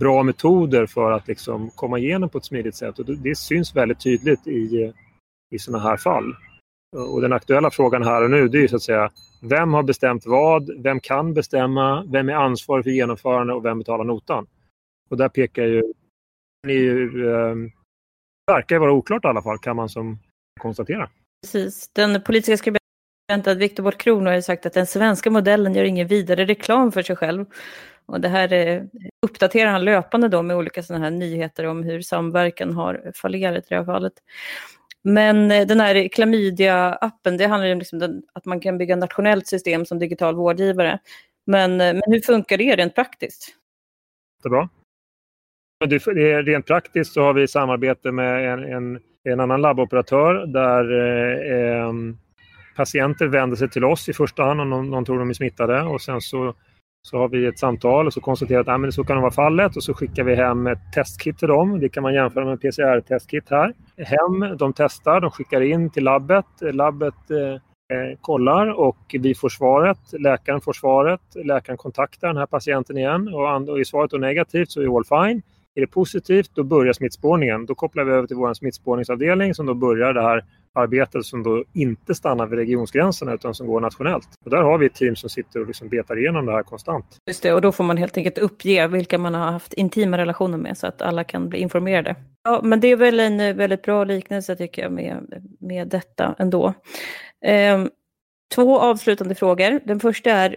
bra 0.00 0.22
metoder 0.22 0.86
för 0.86 1.12
att 1.12 1.28
liksom 1.28 1.70
komma 1.70 1.98
igenom 1.98 2.28
på 2.28 2.38
ett 2.38 2.44
smidigt 2.44 2.74
sätt. 2.74 2.98
Och 2.98 3.04
det 3.04 3.38
syns 3.38 3.76
väldigt 3.76 4.00
tydligt 4.00 4.46
i 4.46 4.92
i 5.50 5.58
sådana 5.58 5.84
här 5.84 5.96
fall. 5.96 6.34
Och 6.96 7.20
den 7.20 7.32
aktuella 7.32 7.70
frågan 7.70 8.02
här 8.02 8.22
och 8.22 8.30
nu 8.30 8.48
det 8.48 8.58
är 8.58 8.68
så 8.68 8.76
att 8.76 8.82
säga 8.82 9.10
vem 9.42 9.74
har 9.74 9.82
bestämt 9.82 10.26
vad? 10.26 10.82
Vem 10.82 11.00
kan 11.00 11.34
bestämma? 11.34 12.04
Vem 12.12 12.28
är 12.28 12.34
ansvarig 12.34 12.84
för 12.84 12.90
genomförande 12.90 13.52
och 13.52 13.64
vem 13.64 13.78
betalar 13.78 14.04
notan? 14.04 14.46
Och 15.10 15.16
där 15.16 15.28
pekar 15.28 15.62
ju... 15.62 15.92
Det 16.62 16.72
ju, 16.72 17.30
eh, 17.30 17.54
verkar 18.46 18.78
vara 18.78 18.92
oklart 18.92 19.24
i 19.24 19.28
alla 19.28 19.42
fall 19.42 19.58
kan 19.58 19.76
man 19.76 19.88
som 19.88 20.18
konstatera. 20.60 21.10
Precis. 21.42 21.88
Den 21.92 22.22
politiska 22.22 22.56
skribenten 22.56 23.58
Viktor 23.58 23.82
Bort 23.82 24.06
har 24.06 24.40
sagt 24.40 24.66
att 24.66 24.72
den 24.72 24.86
svenska 24.86 25.30
modellen 25.30 25.74
gör 25.74 25.84
ingen 25.84 26.06
vidare 26.06 26.44
reklam 26.44 26.92
för 26.92 27.02
sig 27.02 27.16
själv. 27.16 27.46
Och 28.06 28.20
det 28.20 28.28
här 28.28 28.52
eh, 28.52 28.82
uppdaterar 29.26 29.70
han 29.70 29.84
löpande 29.84 30.28
då 30.28 30.42
med 30.42 30.56
olika 30.56 30.82
sådana 30.82 31.04
här 31.04 31.10
nyheter 31.10 31.66
om 31.66 31.82
hur 31.82 32.00
samverkan 32.00 32.74
har 32.74 33.12
fallerat 33.14 33.64
i 33.64 33.66
det 33.68 33.76
här 33.76 33.84
fallet. 33.84 34.12
Men 35.02 35.50
eh, 35.50 35.66
den 35.66 35.80
här 35.80 36.08
klamydia-appen, 36.08 37.36
det 37.38 37.46
handlar 37.46 37.66
ju 37.66 37.72
om 37.72 37.78
liksom 37.78 38.22
att 38.32 38.44
man 38.44 38.60
kan 38.60 38.78
bygga 38.78 38.94
ett 38.94 39.00
nationellt 39.00 39.46
system 39.46 39.84
som 39.84 39.98
digital 39.98 40.34
vårdgivare. 40.34 40.98
Men, 41.46 41.80
eh, 41.80 41.92
men 41.92 42.02
hur 42.06 42.20
funkar 42.20 42.58
det 42.58 42.76
rent 42.76 42.94
praktiskt? 42.94 43.56
Det 44.42 44.46
är 44.46 44.50
bra. 44.50 44.68
Rent 46.42 46.66
praktiskt 46.66 47.12
så 47.12 47.22
har 47.22 47.32
vi 47.32 47.48
samarbete 47.48 48.12
med 48.12 48.52
en, 48.52 48.72
en, 48.72 49.00
en 49.24 49.40
annan 49.40 49.60
labboperatör 49.60 50.46
där 50.46 50.84
eh, 51.52 51.92
patienter 52.76 53.26
vänder 53.26 53.56
sig 53.56 53.70
till 53.70 53.84
oss 53.84 54.08
i 54.08 54.12
första 54.12 54.42
hand 54.42 54.60
om 54.60 54.70
de, 54.70 54.90
de 54.90 55.04
tror 55.04 55.18
de 55.18 55.30
är 55.30 55.34
smittade 55.34 55.82
och 55.82 56.00
sen 56.00 56.20
så 56.20 56.54
så 57.02 57.18
har 57.18 57.28
vi 57.28 57.46
ett 57.46 57.58
samtal 57.58 58.06
och 58.06 58.12
så 58.12 58.20
konstaterar 58.20 58.60
att 58.60 58.68
ah, 58.68 58.78
men 58.78 58.92
så 58.92 59.04
kan 59.04 59.16
det 59.16 59.22
vara 59.22 59.32
fallet 59.32 59.76
och 59.76 59.82
så 59.82 59.94
skickar 59.94 60.24
vi 60.24 60.34
hem 60.34 60.66
ett 60.66 60.92
testkit 60.94 61.38
till 61.38 61.48
dem. 61.48 61.80
Det 61.80 61.88
kan 61.88 62.02
man 62.02 62.14
jämföra 62.14 62.44
med 62.44 62.60
PCR-testkit 62.60 63.50
här. 63.50 63.74
Hem, 63.96 64.56
de 64.58 64.72
testar, 64.72 65.20
de 65.20 65.30
skickar 65.30 65.60
in 65.60 65.90
till 65.90 66.04
labbet. 66.04 66.46
Labbet 66.60 67.30
eh, 67.30 67.38
eh, 67.96 68.18
kollar 68.20 68.66
och 68.66 68.98
vi 69.12 69.34
får 69.34 69.48
svaret. 69.48 69.98
Läkaren 70.12 70.60
får 70.60 70.72
svaret. 70.72 71.20
Läkaren 71.34 71.76
kontaktar 71.76 72.28
den 72.28 72.36
här 72.36 72.46
patienten 72.46 72.98
igen 72.98 73.28
och, 73.28 73.68
och 73.68 73.80
är 73.80 73.84
svaret 73.84 74.10
då 74.10 74.16
negativt 74.16 74.70
så 74.70 74.80
är 74.80 74.96
all 74.96 75.04
fine. 75.04 75.42
Är 75.74 75.80
det 75.80 75.86
positivt, 75.86 76.50
då 76.54 76.62
börjar 76.62 76.92
smittspårningen. 76.92 77.66
Då 77.66 77.74
kopplar 77.74 78.04
vi 78.04 78.12
över 78.12 78.26
till 78.26 78.36
vår 78.36 78.54
smittspårningsavdelning 78.54 79.54
som 79.54 79.66
då 79.66 79.74
börjar 79.74 80.12
det 80.12 80.22
här 80.22 80.44
arbetet 80.74 81.24
som 81.24 81.42
då 81.42 81.64
inte 81.72 82.14
stannar 82.14 82.46
vid 82.46 82.58
regionsgränserna 82.58 83.34
utan 83.34 83.54
som 83.54 83.66
går 83.66 83.80
nationellt. 83.80 84.28
Och 84.44 84.50
där 84.50 84.62
har 84.62 84.78
vi 84.78 84.86
ett 84.86 84.94
team 84.94 85.16
som 85.16 85.30
sitter 85.30 85.60
och 85.60 85.66
liksom 85.66 85.88
betar 85.88 86.18
igenom 86.18 86.46
det 86.46 86.52
här 86.52 86.62
konstant. 86.62 87.16
Just 87.26 87.42
det, 87.42 87.52
och 87.52 87.60
då 87.60 87.72
får 87.72 87.84
man 87.84 87.96
helt 87.96 88.16
enkelt 88.16 88.38
uppge 88.38 88.88
vilka 88.88 89.18
man 89.18 89.34
har 89.34 89.52
haft 89.52 89.72
intima 89.72 90.18
relationer 90.18 90.58
med 90.58 90.78
så 90.78 90.86
att 90.86 91.02
alla 91.02 91.24
kan 91.24 91.48
bli 91.48 91.58
informerade. 91.58 92.16
Ja, 92.44 92.60
men 92.64 92.80
det 92.80 92.88
är 92.88 92.96
väl 92.96 93.20
en 93.20 93.40
eh, 93.40 93.54
väldigt 93.54 93.82
bra 93.82 94.04
liknelse 94.04 94.56
tycker 94.56 94.82
jag 94.82 94.92
med, 94.92 95.42
med 95.60 95.88
detta 95.88 96.34
ändå. 96.38 96.74
Ehm, 97.44 97.90
två 98.54 98.80
avslutande 98.80 99.34
frågor. 99.34 99.80
Den 99.84 100.00
första 100.00 100.30
är 100.30 100.56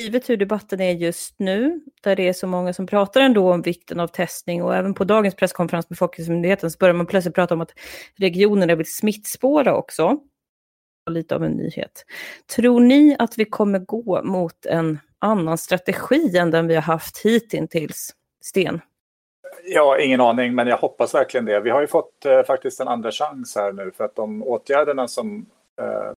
givet 0.00 0.30
hur 0.30 0.36
debatten 0.36 0.80
är 0.80 0.92
just 0.92 1.34
nu, 1.38 1.80
där 2.02 2.16
det 2.16 2.28
är 2.28 2.32
så 2.32 2.46
många 2.46 2.72
som 2.72 2.86
pratar 2.86 3.20
ändå 3.20 3.52
om 3.52 3.62
vikten 3.62 4.00
av 4.00 4.06
testning 4.06 4.62
och 4.62 4.76
även 4.76 4.94
på 4.94 5.04
dagens 5.04 5.34
presskonferens 5.34 5.90
med 5.90 5.98
Folkhälsomyndigheten 5.98 6.70
så 6.70 6.78
börjar 6.78 6.94
man 6.94 7.06
plötsligt 7.06 7.34
prata 7.34 7.54
om 7.54 7.60
att 7.60 7.72
regionerna 8.16 8.74
vill 8.74 8.92
smittspåra 8.92 9.76
också. 9.76 10.18
Lite 11.10 11.34
av 11.34 11.44
en 11.44 11.52
nyhet. 11.52 12.04
Tror 12.56 12.80
ni 12.80 13.16
att 13.18 13.38
vi 13.38 13.44
kommer 13.44 13.78
gå 13.78 14.22
mot 14.22 14.66
en 14.66 14.98
annan 15.18 15.58
strategi 15.58 16.36
än 16.36 16.50
den 16.50 16.66
vi 16.66 16.74
har 16.74 16.82
haft 16.82 17.18
hittills? 17.24 18.14
Sten? 18.44 18.80
Ja, 19.64 19.98
ingen 19.98 20.20
aning, 20.20 20.54
men 20.54 20.66
jag 20.66 20.76
hoppas 20.76 21.14
verkligen 21.14 21.44
det. 21.44 21.60
Vi 21.60 21.70
har 21.70 21.80
ju 21.80 21.86
fått 21.86 22.26
eh, 22.26 22.42
faktiskt 22.42 22.80
en 22.80 22.88
andra 22.88 23.10
chans 23.12 23.56
här 23.56 23.72
nu 23.72 23.90
för 23.96 24.04
att 24.04 24.16
de 24.16 24.42
åtgärderna 24.42 25.08
som 25.08 25.46
eh, 25.80 26.12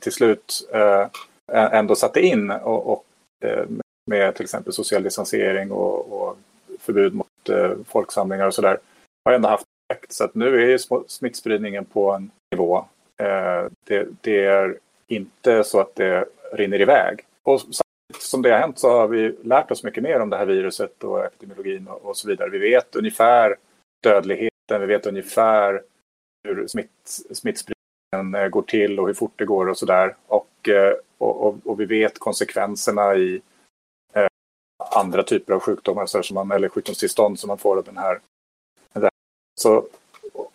till 0.00 0.12
slut 0.12 0.68
eh, 0.72 1.06
ändå 1.52 1.94
satte 1.94 2.20
in 2.20 2.50
och, 2.50 2.92
och 2.92 3.04
Eh, 3.44 3.64
med 4.10 4.34
till 4.34 4.44
exempel 4.44 4.72
social 4.72 5.02
distansering 5.02 5.70
och, 5.70 6.12
och 6.12 6.36
förbud 6.80 7.14
mot 7.14 7.48
eh, 7.48 7.72
folksamlingar 7.88 8.46
och 8.46 8.54
sådär 8.54 8.78
har 9.24 9.32
ändå 9.32 9.48
haft 9.48 9.64
effekt. 9.92 10.12
Så 10.12 10.24
att 10.24 10.34
nu 10.34 10.62
är 10.62 10.68
ju 10.68 10.78
smittspridningen 11.06 11.84
på 11.84 12.12
en 12.12 12.30
nivå. 12.52 12.84
Eh, 13.20 13.64
det, 13.84 14.08
det, 14.20 14.44
är 14.44 14.78
inte 15.06 15.64
så 15.64 15.80
att 15.80 15.94
det 15.94 16.24
rinner 16.52 16.80
iväg. 16.80 17.24
Och 17.42 17.60
som 18.18 18.42
det 18.42 18.50
har 18.50 18.58
hänt 18.58 18.78
så 18.78 18.90
har 18.90 19.08
vi 19.08 19.36
lärt 19.42 19.70
oss 19.70 19.84
mycket 19.84 20.02
mer 20.02 20.20
om 20.20 20.30
det 20.30 20.36
här 20.36 20.46
viruset 20.46 21.04
och 21.04 21.24
epidemiologin 21.24 21.88
och, 21.88 22.04
och 22.04 22.16
så 22.16 22.28
vidare. 22.28 22.50
Vi 22.50 22.58
vet 22.58 22.96
ungefär 22.96 23.56
dödligheten, 24.02 24.80
vi 24.80 24.86
vet 24.86 25.06
ungefär 25.06 25.82
hur 26.48 26.66
smitt, 26.66 26.90
smittspridningen 27.30 28.34
eh, 28.34 28.48
går 28.48 28.62
till 28.62 29.00
och 29.00 29.06
hur 29.06 29.14
fort 29.14 29.32
det 29.36 29.44
går 29.44 29.68
och 29.68 29.78
sådär. 29.78 30.14
Och, 30.26 30.68
eh, 30.68 30.94
och, 31.18 31.46
och, 31.46 31.56
och, 31.64 31.80
vi 31.80 31.84
vet 31.84 32.18
konsekvenserna 32.18 33.14
i 33.14 33.42
eh, 34.14 34.26
andra 34.94 35.22
typer 35.22 35.54
av 35.54 35.60
sjukdomar 35.60 36.06
så 36.06 36.22
som 36.22 36.34
man, 36.34 36.50
eller 36.50 36.68
sjukdomstillstånd 36.68 37.38
som 37.38 37.48
man 37.48 37.58
får 37.58 37.76
av 37.76 37.84
den 37.84 37.98
här. 37.98 38.20
Så, 39.60 39.86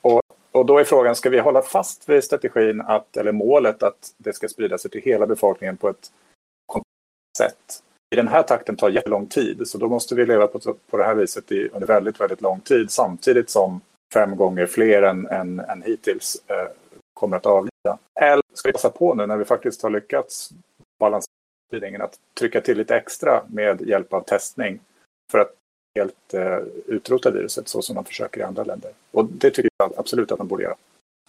och, 0.01 0.21
och 0.51 0.65
då 0.65 0.77
är 0.77 0.83
frågan, 0.83 1.15
ska 1.15 1.29
vi 1.29 1.39
hålla 1.39 1.61
fast 1.61 2.09
vid 2.09 2.23
strategin 2.23 2.81
att, 2.81 3.17
eller 3.17 3.31
målet 3.31 3.83
att 3.83 4.13
det 4.17 4.33
ska 4.33 4.47
sprida 4.47 4.77
sig 4.77 4.91
till 4.91 5.01
hela 5.01 5.27
befolkningen 5.27 5.77
på 5.77 5.89
ett 5.89 6.11
sätt? 7.37 7.83
I 8.15 8.15
den 8.15 8.27
här 8.27 8.43
takten 8.43 8.75
tar 8.75 8.89
jättelång 8.89 9.27
tid, 9.27 9.67
så 9.67 9.77
då 9.77 9.87
måste 9.87 10.15
vi 10.15 10.25
leva 10.25 10.47
på, 10.47 10.59
på 10.89 10.97
det 10.97 11.03
här 11.03 11.15
viset 11.15 11.51
i, 11.51 11.69
under 11.69 11.87
väldigt, 11.87 12.21
väldigt 12.21 12.41
lång 12.41 12.59
tid 12.59 12.91
samtidigt 12.91 13.49
som 13.49 13.81
fem 14.13 14.35
gånger 14.35 14.65
fler 14.65 15.01
än, 15.01 15.27
än, 15.27 15.59
än 15.59 15.81
hittills 15.81 16.43
eh, 16.47 16.67
kommer 17.13 17.37
att 17.37 17.45
avlida. 17.45 17.70
Eller 18.19 18.43
ska 18.53 18.69
vi 18.69 18.73
passa 18.73 18.89
på 18.89 19.13
nu 19.13 19.27
när 19.27 19.37
vi 19.37 19.45
faktiskt 19.45 19.83
har 19.83 19.89
lyckats 19.89 20.49
balansera 20.99 21.31
spridningen 21.69 22.01
att 22.01 22.19
trycka 22.39 22.61
till 22.61 22.77
lite 22.77 22.95
extra 22.95 23.43
med 23.47 23.81
hjälp 23.81 24.13
av 24.13 24.21
testning 24.21 24.79
för 25.31 25.39
att 25.39 25.55
helt 25.95 26.33
eh, 26.33 26.57
utrota 26.85 27.31
viruset 27.31 27.67
så 27.67 27.81
som 27.81 27.95
man 27.95 28.05
försöker 28.05 28.41
i 28.41 28.43
andra 28.43 28.63
länder. 28.63 28.91
Och 29.11 29.25
det 29.25 29.51
tycker 29.51 29.69
jag 29.77 29.93
absolut 29.97 30.31
att 30.31 30.39
man 30.39 30.47
borde 30.47 30.63
göra. 30.63 30.75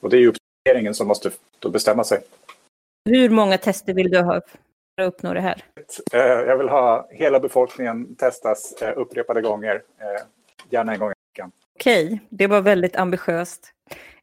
Och 0.01 0.11
det 0.11 0.17
är 0.17 0.21
ju 0.21 0.33
regeringen 0.69 0.95
som 0.95 1.09
måste 1.09 1.31
då 1.59 1.71
bestämma 1.71 2.05
sig. 2.05 2.23
Hur 3.05 3.31
många 3.31 3.59
tester 3.59 3.95
vill 3.95 4.11
du 4.11 4.21
ha 4.21 4.41
för 4.95 5.03
att 5.03 5.15
uppnå 5.15 5.35
det 5.35 5.41
här? 5.41 5.65
Eh, 6.13 6.21
jag 6.21 6.59
vill 6.59 6.69
ha 6.69 7.09
hela 7.11 7.41
befolkningen 7.41 8.15
testas 8.15 8.83
eh, 8.83 8.99
upprepade 8.99 9.41
gånger, 9.41 9.83
eh, 9.99 10.23
gärna 10.71 10.93
en 10.93 10.99
gång 10.99 11.11
i 11.11 11.15
veckan. 11.33 11.53
Okej, 11.75 12.21
det 12.29 12.47
var 12.47 12.61
väldigt 12.61 12.97
ambitiöst. 12.97 13.72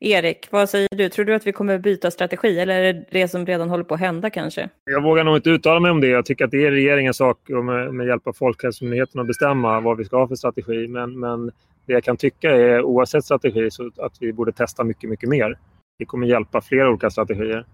Erik, 0.01 0.47
vad 0.51 0.69
säger 0.69 0.87
du? 0.95 1.09
Tror 1.09 1.25
du 1.25 1.35
att 1.35 1.47
vi 1.47 1.51
kommer 1.51 1.77
byta 1.77 2.11
strategi 2.11 2.59
eller 2.59 2.81
är 2.81 2.93
det 2.93 3.05
det 3.11 3.27
som 3.27 3.45
redan 3.45 3.69
håller 3.69 3.83
på 3.83 3.93
att 3.93 3.99
hända 3.99 4.29
kanske? 4.29 4.69
Jag 4.85 5.03
vågar 5.03 5.23
nog 5.23 5.35
inte 5.35 5.49
uttala 5.49 5.79
mig 5.79 5.91
om 5.91 6.01
det. 6.01 6.07
Jag 6.07 6.25
tycker 6.25 6.45
att 6.45 6.51
det 6.51 6.65
är 6.65 6.71
regeringens 6.71 7.17
sak 7.17 7.37
med, 7.49 7.85
eh, 7.85 7.91
med 7.91 8.07
hjälp 8.07 8.27
av 8.27 8.33
Folkhälsomyndigheten 8.33 9.21
att 9.21 9.27
bestämma 9.27 9.79
vad 9.79 9.97
vi 9.97 10.05
ska 10.05 10.17
ha 10.17 10.27
för 10.27 10.35
strategi. 10.35 10.87
Men, 10.87 11.19
men 11.19 11.45
det 11.85 11.93
jag 11.93 12.03
kan 12.03 12.17
tycka 12.17 12.51
är 12.51 12.81
oavsett 12.81 13.25
strategi 13.25 13.71
så 13.71 13.91
att 13.97 14.17
vi 14.19 14.33
borde 14.33 14.51
testa 14.51 14.83
mycket, 14.83 15.09
mycket 15.09 15.29
mer. 15.29 15.57
Det 15.99 16.05
kommer 16.05 16.27
hjälpa 16.27 16.61
flera 16.61 16.89
olika 16.89 17.09
strategier. 17.09 17.65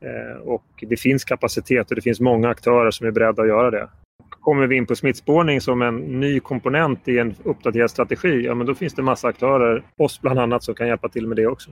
Eh, 0.00 0.40
och 0.42 0.64
det 0.80 0.96
finns 0.96 1.24
kapacitet 1.24 1.90
och 1.90 1.94
det 1.96 2.02
finns 2.02 2.20
många 2.20 2.48
aktörer 2.48 2.90
som 2.90 3.06
är 3.06 3.10
beredda 3.10 3.42
att 3.42 3.48
göra 3.48 3.70
det. 3.70 3.88
Kommer 4.44 4.66
vi 4.66 4.76
in 4.76 4.86
på 4.86 4.96
smittspårning 4.96 5.60
som 5.60 5.82
en 5.82 5.96
ny 5.96 6.40
komponent 6.40 7.08
i 7.08 7.18
en 7.18 7.34
uppdaterad 7.44 7.90
strategi, 7.90 8.44
ja 8.44 8.54
men 8.54 8.66
då 8.66 8.74
finns 8.74 8.94
det 8.94 9.02
massa 9.02 9.28
aktörer, 9.28 9.84
oss 9.96 10.20
bland 10.20 10.38
annat, 10.38 10.64
som 10.64 10.74
kan 10.74 10.88
hjälpa 10.88 11.08
till 11.08 11.26
med 11.26 11.36
det 11.36 11.46
också. 11.46 11.70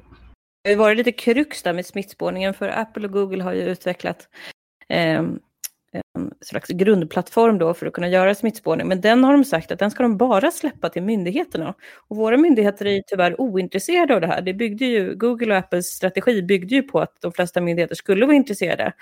Det 0.65 0.71
har 0.71 0.77
varit 0.77 0.97
lite 0.97 1.13
krux 1.13 1.63
där 1.63 1.73
med 1.73 1.87
smittspårningen 1.87 2.55
för 2.55 2.69
Apple 2.69 3.07
och 3.07 3.13
Google 3.13 3.43
har 3.43 3.53
ju 3.53 3.63
utvecklat 3.63 4.29
eh, 4.89 5.23
en 5.93 6.31
slags 6.41 6.69
grundplattform 6.69 7.59
då 7.59 7.75
för 7.75 7.87
att 7.87 7.93
kunna 7.93 8.09
göra 8.09 8.35
smittspårning. 8.35 8.89
Men 8.89 9.01
den 9.01 9.25
har 9.25 9.33
de 9.33 9.45
sagt 9.45 9.73
att 9.73 9.79
den 9.79 9.91
ska 9.91 10.03
de 10.03 10.17
bara 10.17 10.51
släppa 10.51 10.89
till 10.89 11.03
myndigheterna. 11.03 11.75
Och 12.09 12.17
våra 12.17 12.37
myndigheter 12.37 12.87
är 12.87 13.03
tyvärr 13.07 13.41
ointresserade 13.41 14.15
av 14.15 14.21
det 14.21 14.27
här. 14.27 14.43
Det 14.43 14.55
byggde 14.55 14.85
ju, 14.85 15.15
Google 15.15 15.53
och 15.53 15.59
Apples 15.59 15.87
strategi 15.87 16.43
byggde 16.43 16.75
ju 16.75 16.83
på 16.83 17.01
att 17.01 17.17
de 17.21 17.33
flesta 17.33 17.61
myndigheter 17.61 17.95
skulle 17.95 18.27
vara 18.27 18.37
intresserade 18.37 18.93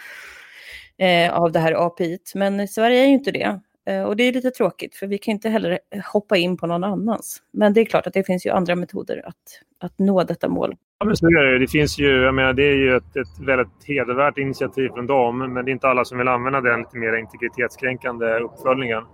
eh, 1.00 1.32
av 1.32 1.52
det 1.52 1.58
här 1.58 1.86
API. 1.86 2.18
Men 2.34 2.68
Sverige 2.68 3.00
är 3.00 3.06
ju 3.06 3.12
inte 3.12 3.30
det. 3.30 3.60
Eh, 3.86 4.02
och 4.02 4.16
det 4.16 4.24
är 4.24 4.32
lite 4.32 4.50
tråkigt, 4.50 4.94
för 4.94 5.06
vi 5.06 5.18
kan 5.18 5.32
inte 5.32 5.48
heller 5.48 5.78
hoppa 6.12 6.36
in 6.36 6.56
på 6.56 6.66
någon 6.66 6.84
annans. 6.84 7.42
Men 7.52 7.72
det 7.72 7.80
är 7.80 7.84
klart 7.84 8.06
att 8.06 8.12
det 8.12 8.24
finns 8.24 8.46
ju 8.46 8.50
andra 8.50 8.74
metoder 8.76 9.22
att, 9.28 9.36
att 9.80 9.98
nå 9.98 10.24
detta 10.24 10.48
mål. 10.48 10.76
Ja, 10.98 11.06
men 11.06 11.16
så 11.16 11.26
är 11.26 11.44
det. 11.44 11.58
det 11.58 11.68
finns 11.68 11.98
ju, 11.98 12.22
jag 12.22 12.34
menar, 12.34 12.52
det 12.52 12.62
är 12.62 12.74
ju 12.74 12.96
ett, 12.96 13.16
ett 13.16 13.46
väldigt 13.46 13.84
hedervärt 13.84 14.38
initiativ 14.38 14.88
från 14.88 15.06
dem, 15.06 15.38
men 15.54 15.64
det 15.64 15.70
är 15.70 15.72
inte 15.72 15.88
alla 15.88 16.04
som 16.04 16.18
vill 16.18 16.28
använda 16.28 16.60
den 16.60 16.80
lite 16.80 16.96
mer 16.96 17.16
integritetskränkande 17.16 18.38
uppföljningen. 18.38 19.04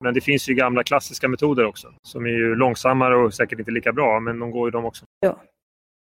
Men 0.00 0.14
det 0.14 0.20
finns 0.20 0.48
ju 0.48 0.54
gamla 0.54 0.82
klassiska 0.82 1.28
metoder 1.28 1.64
också, 1.64 1.88
som 2.02 2.26
är 2.26 2.30
ju 2.30 2.54
långsammare 2.54 3.16
och 3.16 3.34
säkert 3.34 3.58
inte 3.58 3.70
lika 3.70 3.92
bra, 3.92 4.20
men 4.20 4.38
de 4.38 4.50
går 4.50 4.66
ju 4.66 4.70
de 4.70 4.84
också. 4.84 5.04
Ja. 5.20 5.42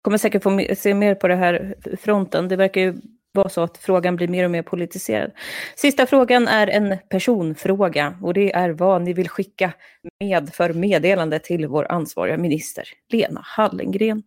Kommer 0.02 0.18
säkert 0.18 0.42
få 0.42 0.66
se 0.76 0.94
mer 0.94 1.14
på 1.14 1.28
det 1.28 1.34
här 1.34 1.74
fronten. 2.00 2.48
Det 2.48 2.56
verkar 2.56 2.80
ju 2.80 2.94
vara 3.36 3.48
så 3.48 3.62
att 3.62 3.78
frågan 3.78 4.16
blir 4.16 4.28
mer 4.28 4.44
och 4.44 4.50
mer 4.50 4.62
politiserad. 4.62 5.30
Sista 5.76 6.06
frågan 6.06 6.48
är 6.48 6.66
en 6.66 6.96
personfråga 7.08 8.14
och 8.22 8.34
det 8.34 8.52
är 8.52 8.70
vad 8.70 9.02
ni 9.02 9.12
vill 9.12 9.28
skicka 9.28 9.72
med 10.20 10.50
för 10.54 10.72
meddelande 10.72 11.38
till 11.38 11.66
vår 11.66 11.92
ansvariga 11.92 12.36
minister, 12.38 12.84
Lena 13.12 13.40
Hallengren. 13.44 14.22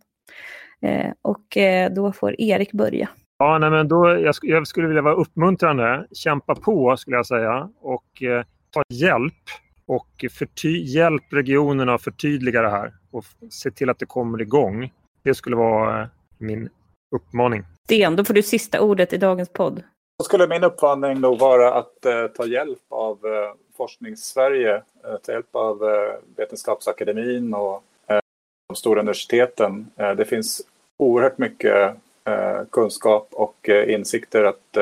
Eh, 0.82 1.12
och 1.22 1.56
eh, 1.56 1.92
då 1.92 2.12
får 2.12 2.40
Erik 2.40 2.72
börja. 2.72 3.08
Ja, 3.38 3.58
nej, 3.58 3.70
men 3.70 3.88
då, 3.88 4.08
jag, 4.08 4.34
jag, 4.42 4.66
skulle 4.66 4.88
vilja 4.88 5.02
vara 5.02 5.14
uppmuntrande. 5.14 6.06
Kämpa 6.12 6.54
på 6.54 6.96
skulle 6.96 7.16
jag 7.16 7.26
säga 7.26 7.70
och 7.80 8.22
eh, 8.22 8.44
ta 8.70 8.82
hjälp 8.88 9.42
och 9.86 10.24
förty- 10.30 10.84
hjälp 10.84 11.22
regionerna 11.30 11.94
att 11.94 12.02
förtydliga 12.02 12.62
det 12.62 12.70
här 12.70 12.92
och 13.10 13.24
se 13.50 13.70
till 13.70 13.90
att 13.90 13.98
det 13.98 14.06
kommer 14.06 14.42
igång. 14.42 14.92
Det 15.24 15.34
skulle 15.34 15.56
vara 15.56 16.08
min 16.38 16.68
uppmaning. 17.10 17.64
Sten, 17.84 18.16
då 18.16 18.24
får 18.24 18.34
du 18.34 18.42
sista 18.42 18.80
ordet 18.80 19.12
i 19.12 19.16
dagens 19.16 19.48
podd. 19.48 19.82
Då 20.18 20.24
skulle 20.24 20.46
min 20.46 20.64
uppmaning 20.64 21.20
nog 21.20 21.38
vara 21.38 21.74
att 21.74 22.06
eh, 22.06 22.26
ta 22.26 22.46
hjälp 22.46 22.82
av 22.88 23.26
eh, 23.26 23.54
Forskningssverige, 23.76 24.74
eh, 24.74 25.16
ta 25.22 25.32
hjälp 25.32 25.54
av 25.56 25.84
eh, 25.84 26.14
Vetenskapsakademin 26.36 27.54
och 27.54 27.82
eh, 28.06 28.20
de 28.68 28.76
stora 28.76 29.00
universiteten. 29.00 29.90
Eh, 29.96 30.10
det 30.10 30.24
finns 30.24 30.62
oerhört 30.98 31.38
mycket 31.38 31.94
eh, 32.24 32.60
kunskap 32.70 33.28
och 33.32 33.68
insikter 33.68 34.44
att 34.44 34.76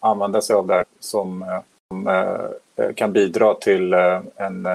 använda 0.00 0.40
sig 0.40 0.56
av 0.56 0.66
där 0.66 0.84
som, 1.00 1.60
som 1.90 2.24
kan 2.94 3.12
bidra 3.12 3.54
till 3.54 3.92
en 4.36 4.68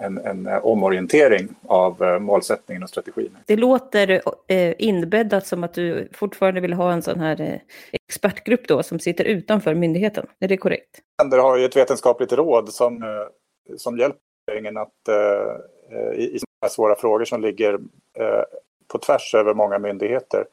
en, 0.00 0.18
en 0.18 0.46
eh, 0.46 0.66
omorientering 0.66 1.48
av 1.66 2.02
eh, 2.02 2.18
målsättningen 2.18 2.82
och 2.82 2.88
strategin. 2.88 3.38
Det 3.46 3.56
låter 3.56 4.22
eh, 4.46 4.74
inbäddat 4.78 5.46
som 5.46 5.64
att 5.64 5.74
du 5.74 6.08
fortfarande 6.12 6.60
vill 6.60 6.72
ha 6.72 6.92
en 6.92 7.02
sån 7.02 7.20
här 7.20 7.62
expertgrupp 7.92 8.68
då 8.68 8.82
som 8.82 8.98
sitter 8.98 9.24
utanför 9.24 9.74
myndigheten. 9.74 10.26
Är 10.38 10.48
det 10.48 10.56
korrekt? 10.56 11.00
Länder 11.22 11.38
har 11.38 11.56
ju 11.56 11.64
ett 11.64 11.76
vetenskapligt 11.76 12.32
råd 12.32 12.68
som, 12.68 13.04
som 13.76 13.98
hjälper 13.98 14.20
regeringen 14.50 14.76
att 14.76 14.92
i, 16.14 16.22
i 16.22 16.38
här 16.62 16.68
svåra 16.70 16.96
frågor 16.96 17.24
som 17.24 17.40
ligger 17.40 17.78
på 18.88 18.98
tvärs 18.98 19.34
över 19.34 19.54
många 19.54 19.78
myndigheter. 19.78 20.44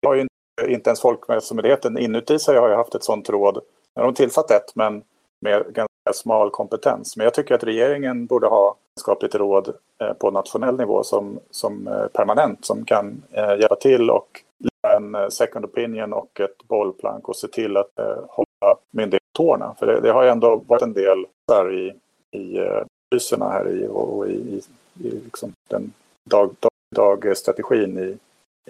Jag 0.00 0.10
har 0.10 0.14
ju 0.14 0.20
inte, 0.20 0.72
inte 0.72 0.90
ens 0.90 1.00
Folkhälsomyndigheten 1.00 1.98
inuti 1.98 2.38
sig 2.38 2.56
har 2.56 2.68
ju 2.68 2.74
haft 2.74 2.94
ett 2.94 3.04
sådant 3.04 3.30
råd. 3.30 3.62
De 3.94 4.00
har 4.00 4.12
tillsatt 4.12 4.50
ett 4.50 4.72
men 4.74 5.02
med 5.40 5.64
ganska 5.64 6.12
smal 6.12 6.50
kompetens. 6.50 7.16
Men 7.16 7.24
jag 7.24 7.34
tycker 7.34 7.54
att 7.54 7.64
regeringen 7.64 8.26
borde 8.26 8.46
ha 8.46 8.76
vetenskapligt 8.94 9.34
råd 9.34 9.74
eh, 10.02 10.12
på 10.12 10.30
nationell 10.30 10.76
nivå 10.76 11.04
som, 11.04 11.38
som 11.50 11.88
eh, 11.88 12.06
permanent 12.06 12.64
som 12.64 12.84
kan 12.84 13.22
eh, 13.30 13.58
hjälpa 13.60 13.76
till 13.76 14.10
och 14.10 14.42
en 14.96 15.30
second 15.30 15.64
opinion 15.64 16.12
och 16.12 16.40
ett 16.40 16.68
bollplank 16.68 17.28
och 17.28 17.36
se 17.36 17.48
till 17.48 17.76
att 17.76 17.90
hålla 18.28 18.76
myndigheterna 18.90 19.28
tårna. 19.38 19.74
För 19.78 19.86
det, 19.86 20.00
det, 20.00 20.12
har 20.12 20.22
ju 20.22 20.28
ändå 20.28 20.62
varit 20.66 20.82
en 20.82 20.92
del 20.92 21.26
där 21.48 21.74
i, 21.74 21.92
i 22.38 22.58
analyserna 22.58 23.50
här 23.50 23.68
i, 23.68 23.86
och, 23.86 24.18
och 24.18 24.28
i, 24.28 24.62
i 25.02 25.10
liksom 25.10 25.52
den 25.68 25.92
dag, 26.30 26.50
dag, 26.60 26.70
dagstrategin 26.96 27.98
i, 27.98 28.16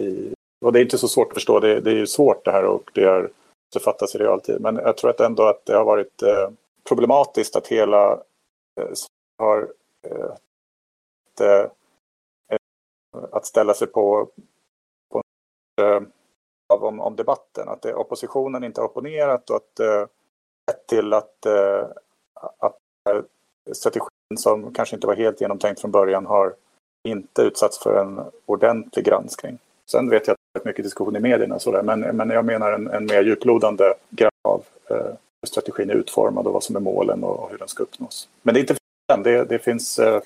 i 0.03 0.33
och 0.65 0.73
det 0.73 0.79
är 0.79 0.81
inte 0.81 0.97
så 0.97 1.07
svårt 1.07 1.27
att 1.27 1.33
förstå. 1.33 1.59
Det, 1.59 1.79
det 1.79 1.91
är 1.91 2.05
svårt 2.05 2.45
det 2.45 2.51
här 2.51 2.65
och 2.65 2.91
det 2.93 3.03
är, 3.03 3.29
det 3.73 3.79
fattas 3.79 4.15
i 4.15 4.17
realtid. 4.17 4.61
Men 4.61 4.75
jag 4.75 4.97
tror 4.97 5.09
att 5.09 5.19
ändå 5.19 5.43
att 5.43 5.65
det 5.65 5.75
har 5.75 5.85
varit 5.85 6.21
eh, 6.21 6.49
problematiskt 6.89 7.55
att 7.55 7.67
hela 7.67 8.11
eh, 8.79 8.89
har 9.37 9.73
eh, 10.07 10.35
att 13.31 13.45
ställa 13.45 13.73
sig 13.73 13.87
på, 13.87 14.29
på 15.11 15.21
om, 16.67 16.99
om 16.99 17.15
debatten. 17.15 17.69
Att 17.69 17.81
det, 17.81 17.93
oppositionen 17.93 18.63
inte 18.63 18.81
har 18.81 18.87
opponerat 18.87 19.49
och 19.49 19.55
att 19.55 19.75
det 19.75 20.07
lett 20.67 20.87
till 20.87 21.13
att, 21.13 21.45
att 22.57 22.77
strategin 23.73 24.37
som 24.37 24.73
kanske 24.73 24.95
inte 24.95 25.07
var 25.07 25.15
helt 25.15 25.41
genomtänkt 25.41 25.81
från 25.81 25.91
början 25.91 26.25
har 26.25 26.55
inte 27.03 27.41
utsatts 27.41 27.79
för 27.79 28.01
en 28.01 28.21
ordentlig 28.45 29.05
granskning. 29.05 29.57
Sen 29.85 30.09
vet 30.09 30.27
jag 30.27 30.38
rätt 30.59 30.65
mycket 30.65 30.85
diskussion 30.85 31.15
i 31.15 31.19
medierna 31.19 31.55
och 31.55 31.61
sådär, 31.61 31.83
men, 31.83 31.99
men 31.99 32.29
jag 32.29 32.45
menar 32.45 32.71
en, 32.71 32.87
en 32.87 33.05
mer 33.05 33.23
djuplodande 33.23 33.93
granskning 34.09 34.29
av 34.41 34.63
eh, 34.89 34.97
hur 35.41 35.47
strategin 35.47 35.89
är 35.89 35.93
utformad 35.93 36.47
och 36.47 36.53
vad 36.53 36.63
som 36.63 36.75
är 36.75 36.79
målen 36.79 37.23
och 37.23 37.51
hur 37.51 37.57
den 37.57 37.67
ska 37.67 37.83
uppnås. 37.83 38.27
Men 38.43 38.53
det 38.53 38.59
är 38.59 38.61
inte 38.61 38.75
det, 39.23 39.45
det 39.45 39.59
finns 39.59 39.99
eh, 39.99 40.21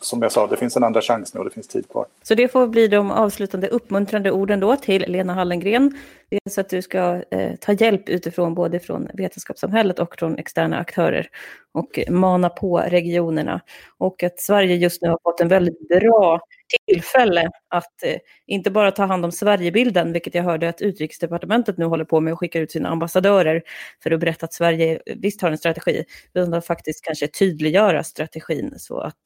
som 0.00 0.22
jag 0.22 0.32
sa, 0.32 0.46
det 0.46 0.56
finns 0.56 0.76
en 0.76 0.84
andra 0.84 1.00
chans 1.00 1.34
nu 1.34 1.38
och 1.38 1.44
det 1.44 1.50
finns 1.50 1.68
tid 1.68 1.88
kvar. 1.88 2.06
Så 2.22 2.34
det 2.34 2.48
får 2.48 2.66
bli 2.66 2.88
de 2.88 3.10
avslutande 3.10 3.68
uppmuntrande 3.68 4.30
orden 4.30 4.60
då 4.60 4.76
till 4.76 5.04
Lena 5.08 5.34
Hallengren. 5.34 5.98
Dels 6.30 6.58
att 6.58 6.68
du 6.68 6.82
ska 6.82 7.22
eh, 7.30 7.54
ta 7.60 7.72
hjälp 7.72 8.08
utifrån 8.08 8.54
både 8.54 8.80
från 8.80 9.08
vetenskapssamhället 9.14 9.98
och 9.98 10.14
från 10.18 10.38
externa 10.38 10.78
aktörer 10.78 11.28
och 11.72 11.98
mana 12.10 12.48
på 12.48 12.78
regionerna. 12.78 13.60
Och 13.98 14.22
att 14.22 14.40
Sverige 14.40 14.76
just 14.76 15.02
nu 15.02 15.08
har 15.08 15.18
fått 15.22 15.40
en 15.40 15.48
väldigt 15.48 15.88
bra 15.88 16.40
tillfälle 16.86 17.50
att 17.68 18.02
eh, 18.02 18.16
inte 18.46 18.70
bara 18.70 18.90
ta 18.90 19.04
hand 19.04 19.24
om 19.24 19.32
Sverigebilden, 19.32 20.12
vilket 20.12 20.34
jag 20.34 20.42
hörde 20.42 20.68
att 20.68 20.80
utrikesdepartementet 20.80 21.78
nu 21.78 21.84
håller 21.84 22.04
på 22.04 22.20
med 22.20 22.32
och 22.32 22.38
skickar 22.38 22.60
ut 22.60 22.70
sina 22.70 22.88
ambassadörer 22.88 23.62
för 24.02 24.10
att 24.10 24.20
berätta 24.20 24.46
att 24.46 24.52
Sverige 24.52 25.00
eh, 25.06 25.16
visst 25.16 25.42
har 25.42 25.50
en 25.50 25.58
strategi, 25.58 26.04
utan 26.34 26.54
att 26.54 26.66
faktiskt 26.66 27.04
kanske 27.04 27.28
tydliggöra 27.28 28.04
strategin 28.04 28.74
så 28.76 29.00
att 29.00 29.20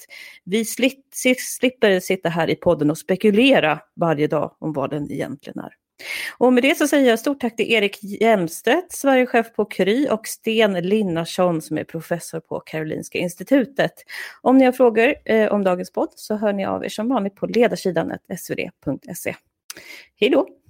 vi 0.45 0.65
slipper 0.65 2.01
sitta 2.01 2.29
här 2.29 2.51
i 2.51 2.55
podden 2.55 2.91
och 2.91 2.99
spekulera 2.99 3.81
varje 3.97 4.27
dag 4.27 4.57
om 4.59 4.73
vad 4.73 4.91
den 4.91 5.13
egentligen 5.13 5.59
är. 5.59 5.82
Och 6.39 6.53
med 6.53 6.63
det 6.63 6.79
så 6.79 6.89
säger 6.89 7.11
jag 7.11 7.19
stort 7.19 7.41
tack 7.41 7.57
till 7.57 7.73
Erik 7.73 7.99
Hjelmstedt, 8.03 8.93
Sverigechef 8.93 9.53
på 9.55 9.65
Kry 9.65 10.09
och 10.09 10.27
Sten 10.27 10.73
Linnarsson 10.73 11.63
som 11.63 11.79
är 11.79 11.85
professor 11.85 12.41
på 12.41 12.61
Karolinska 12.61 13.19
Institutet. 13.19 13.93
Om 14.41 14.59
ni 14.59 14.65
har 14.65 14.73
frågor 14.73 15.15
eh, 15.25 15.53
om 15.53 15.65
dagens 15.65 15.93
podd 15.93 16.13
så 16.17 16.37
hör 16.37 16.53
ni 16.53 16.67
av 16.67 16.85
er 16.85 16.89
som 16.89 17.09
vanligt 17.09 17.35
på 17.35 17.47
ledarsidan 17.47 18.13
svd.se. 18.39 19.37
Hej 20.21 20.31
då! 20.31 20.62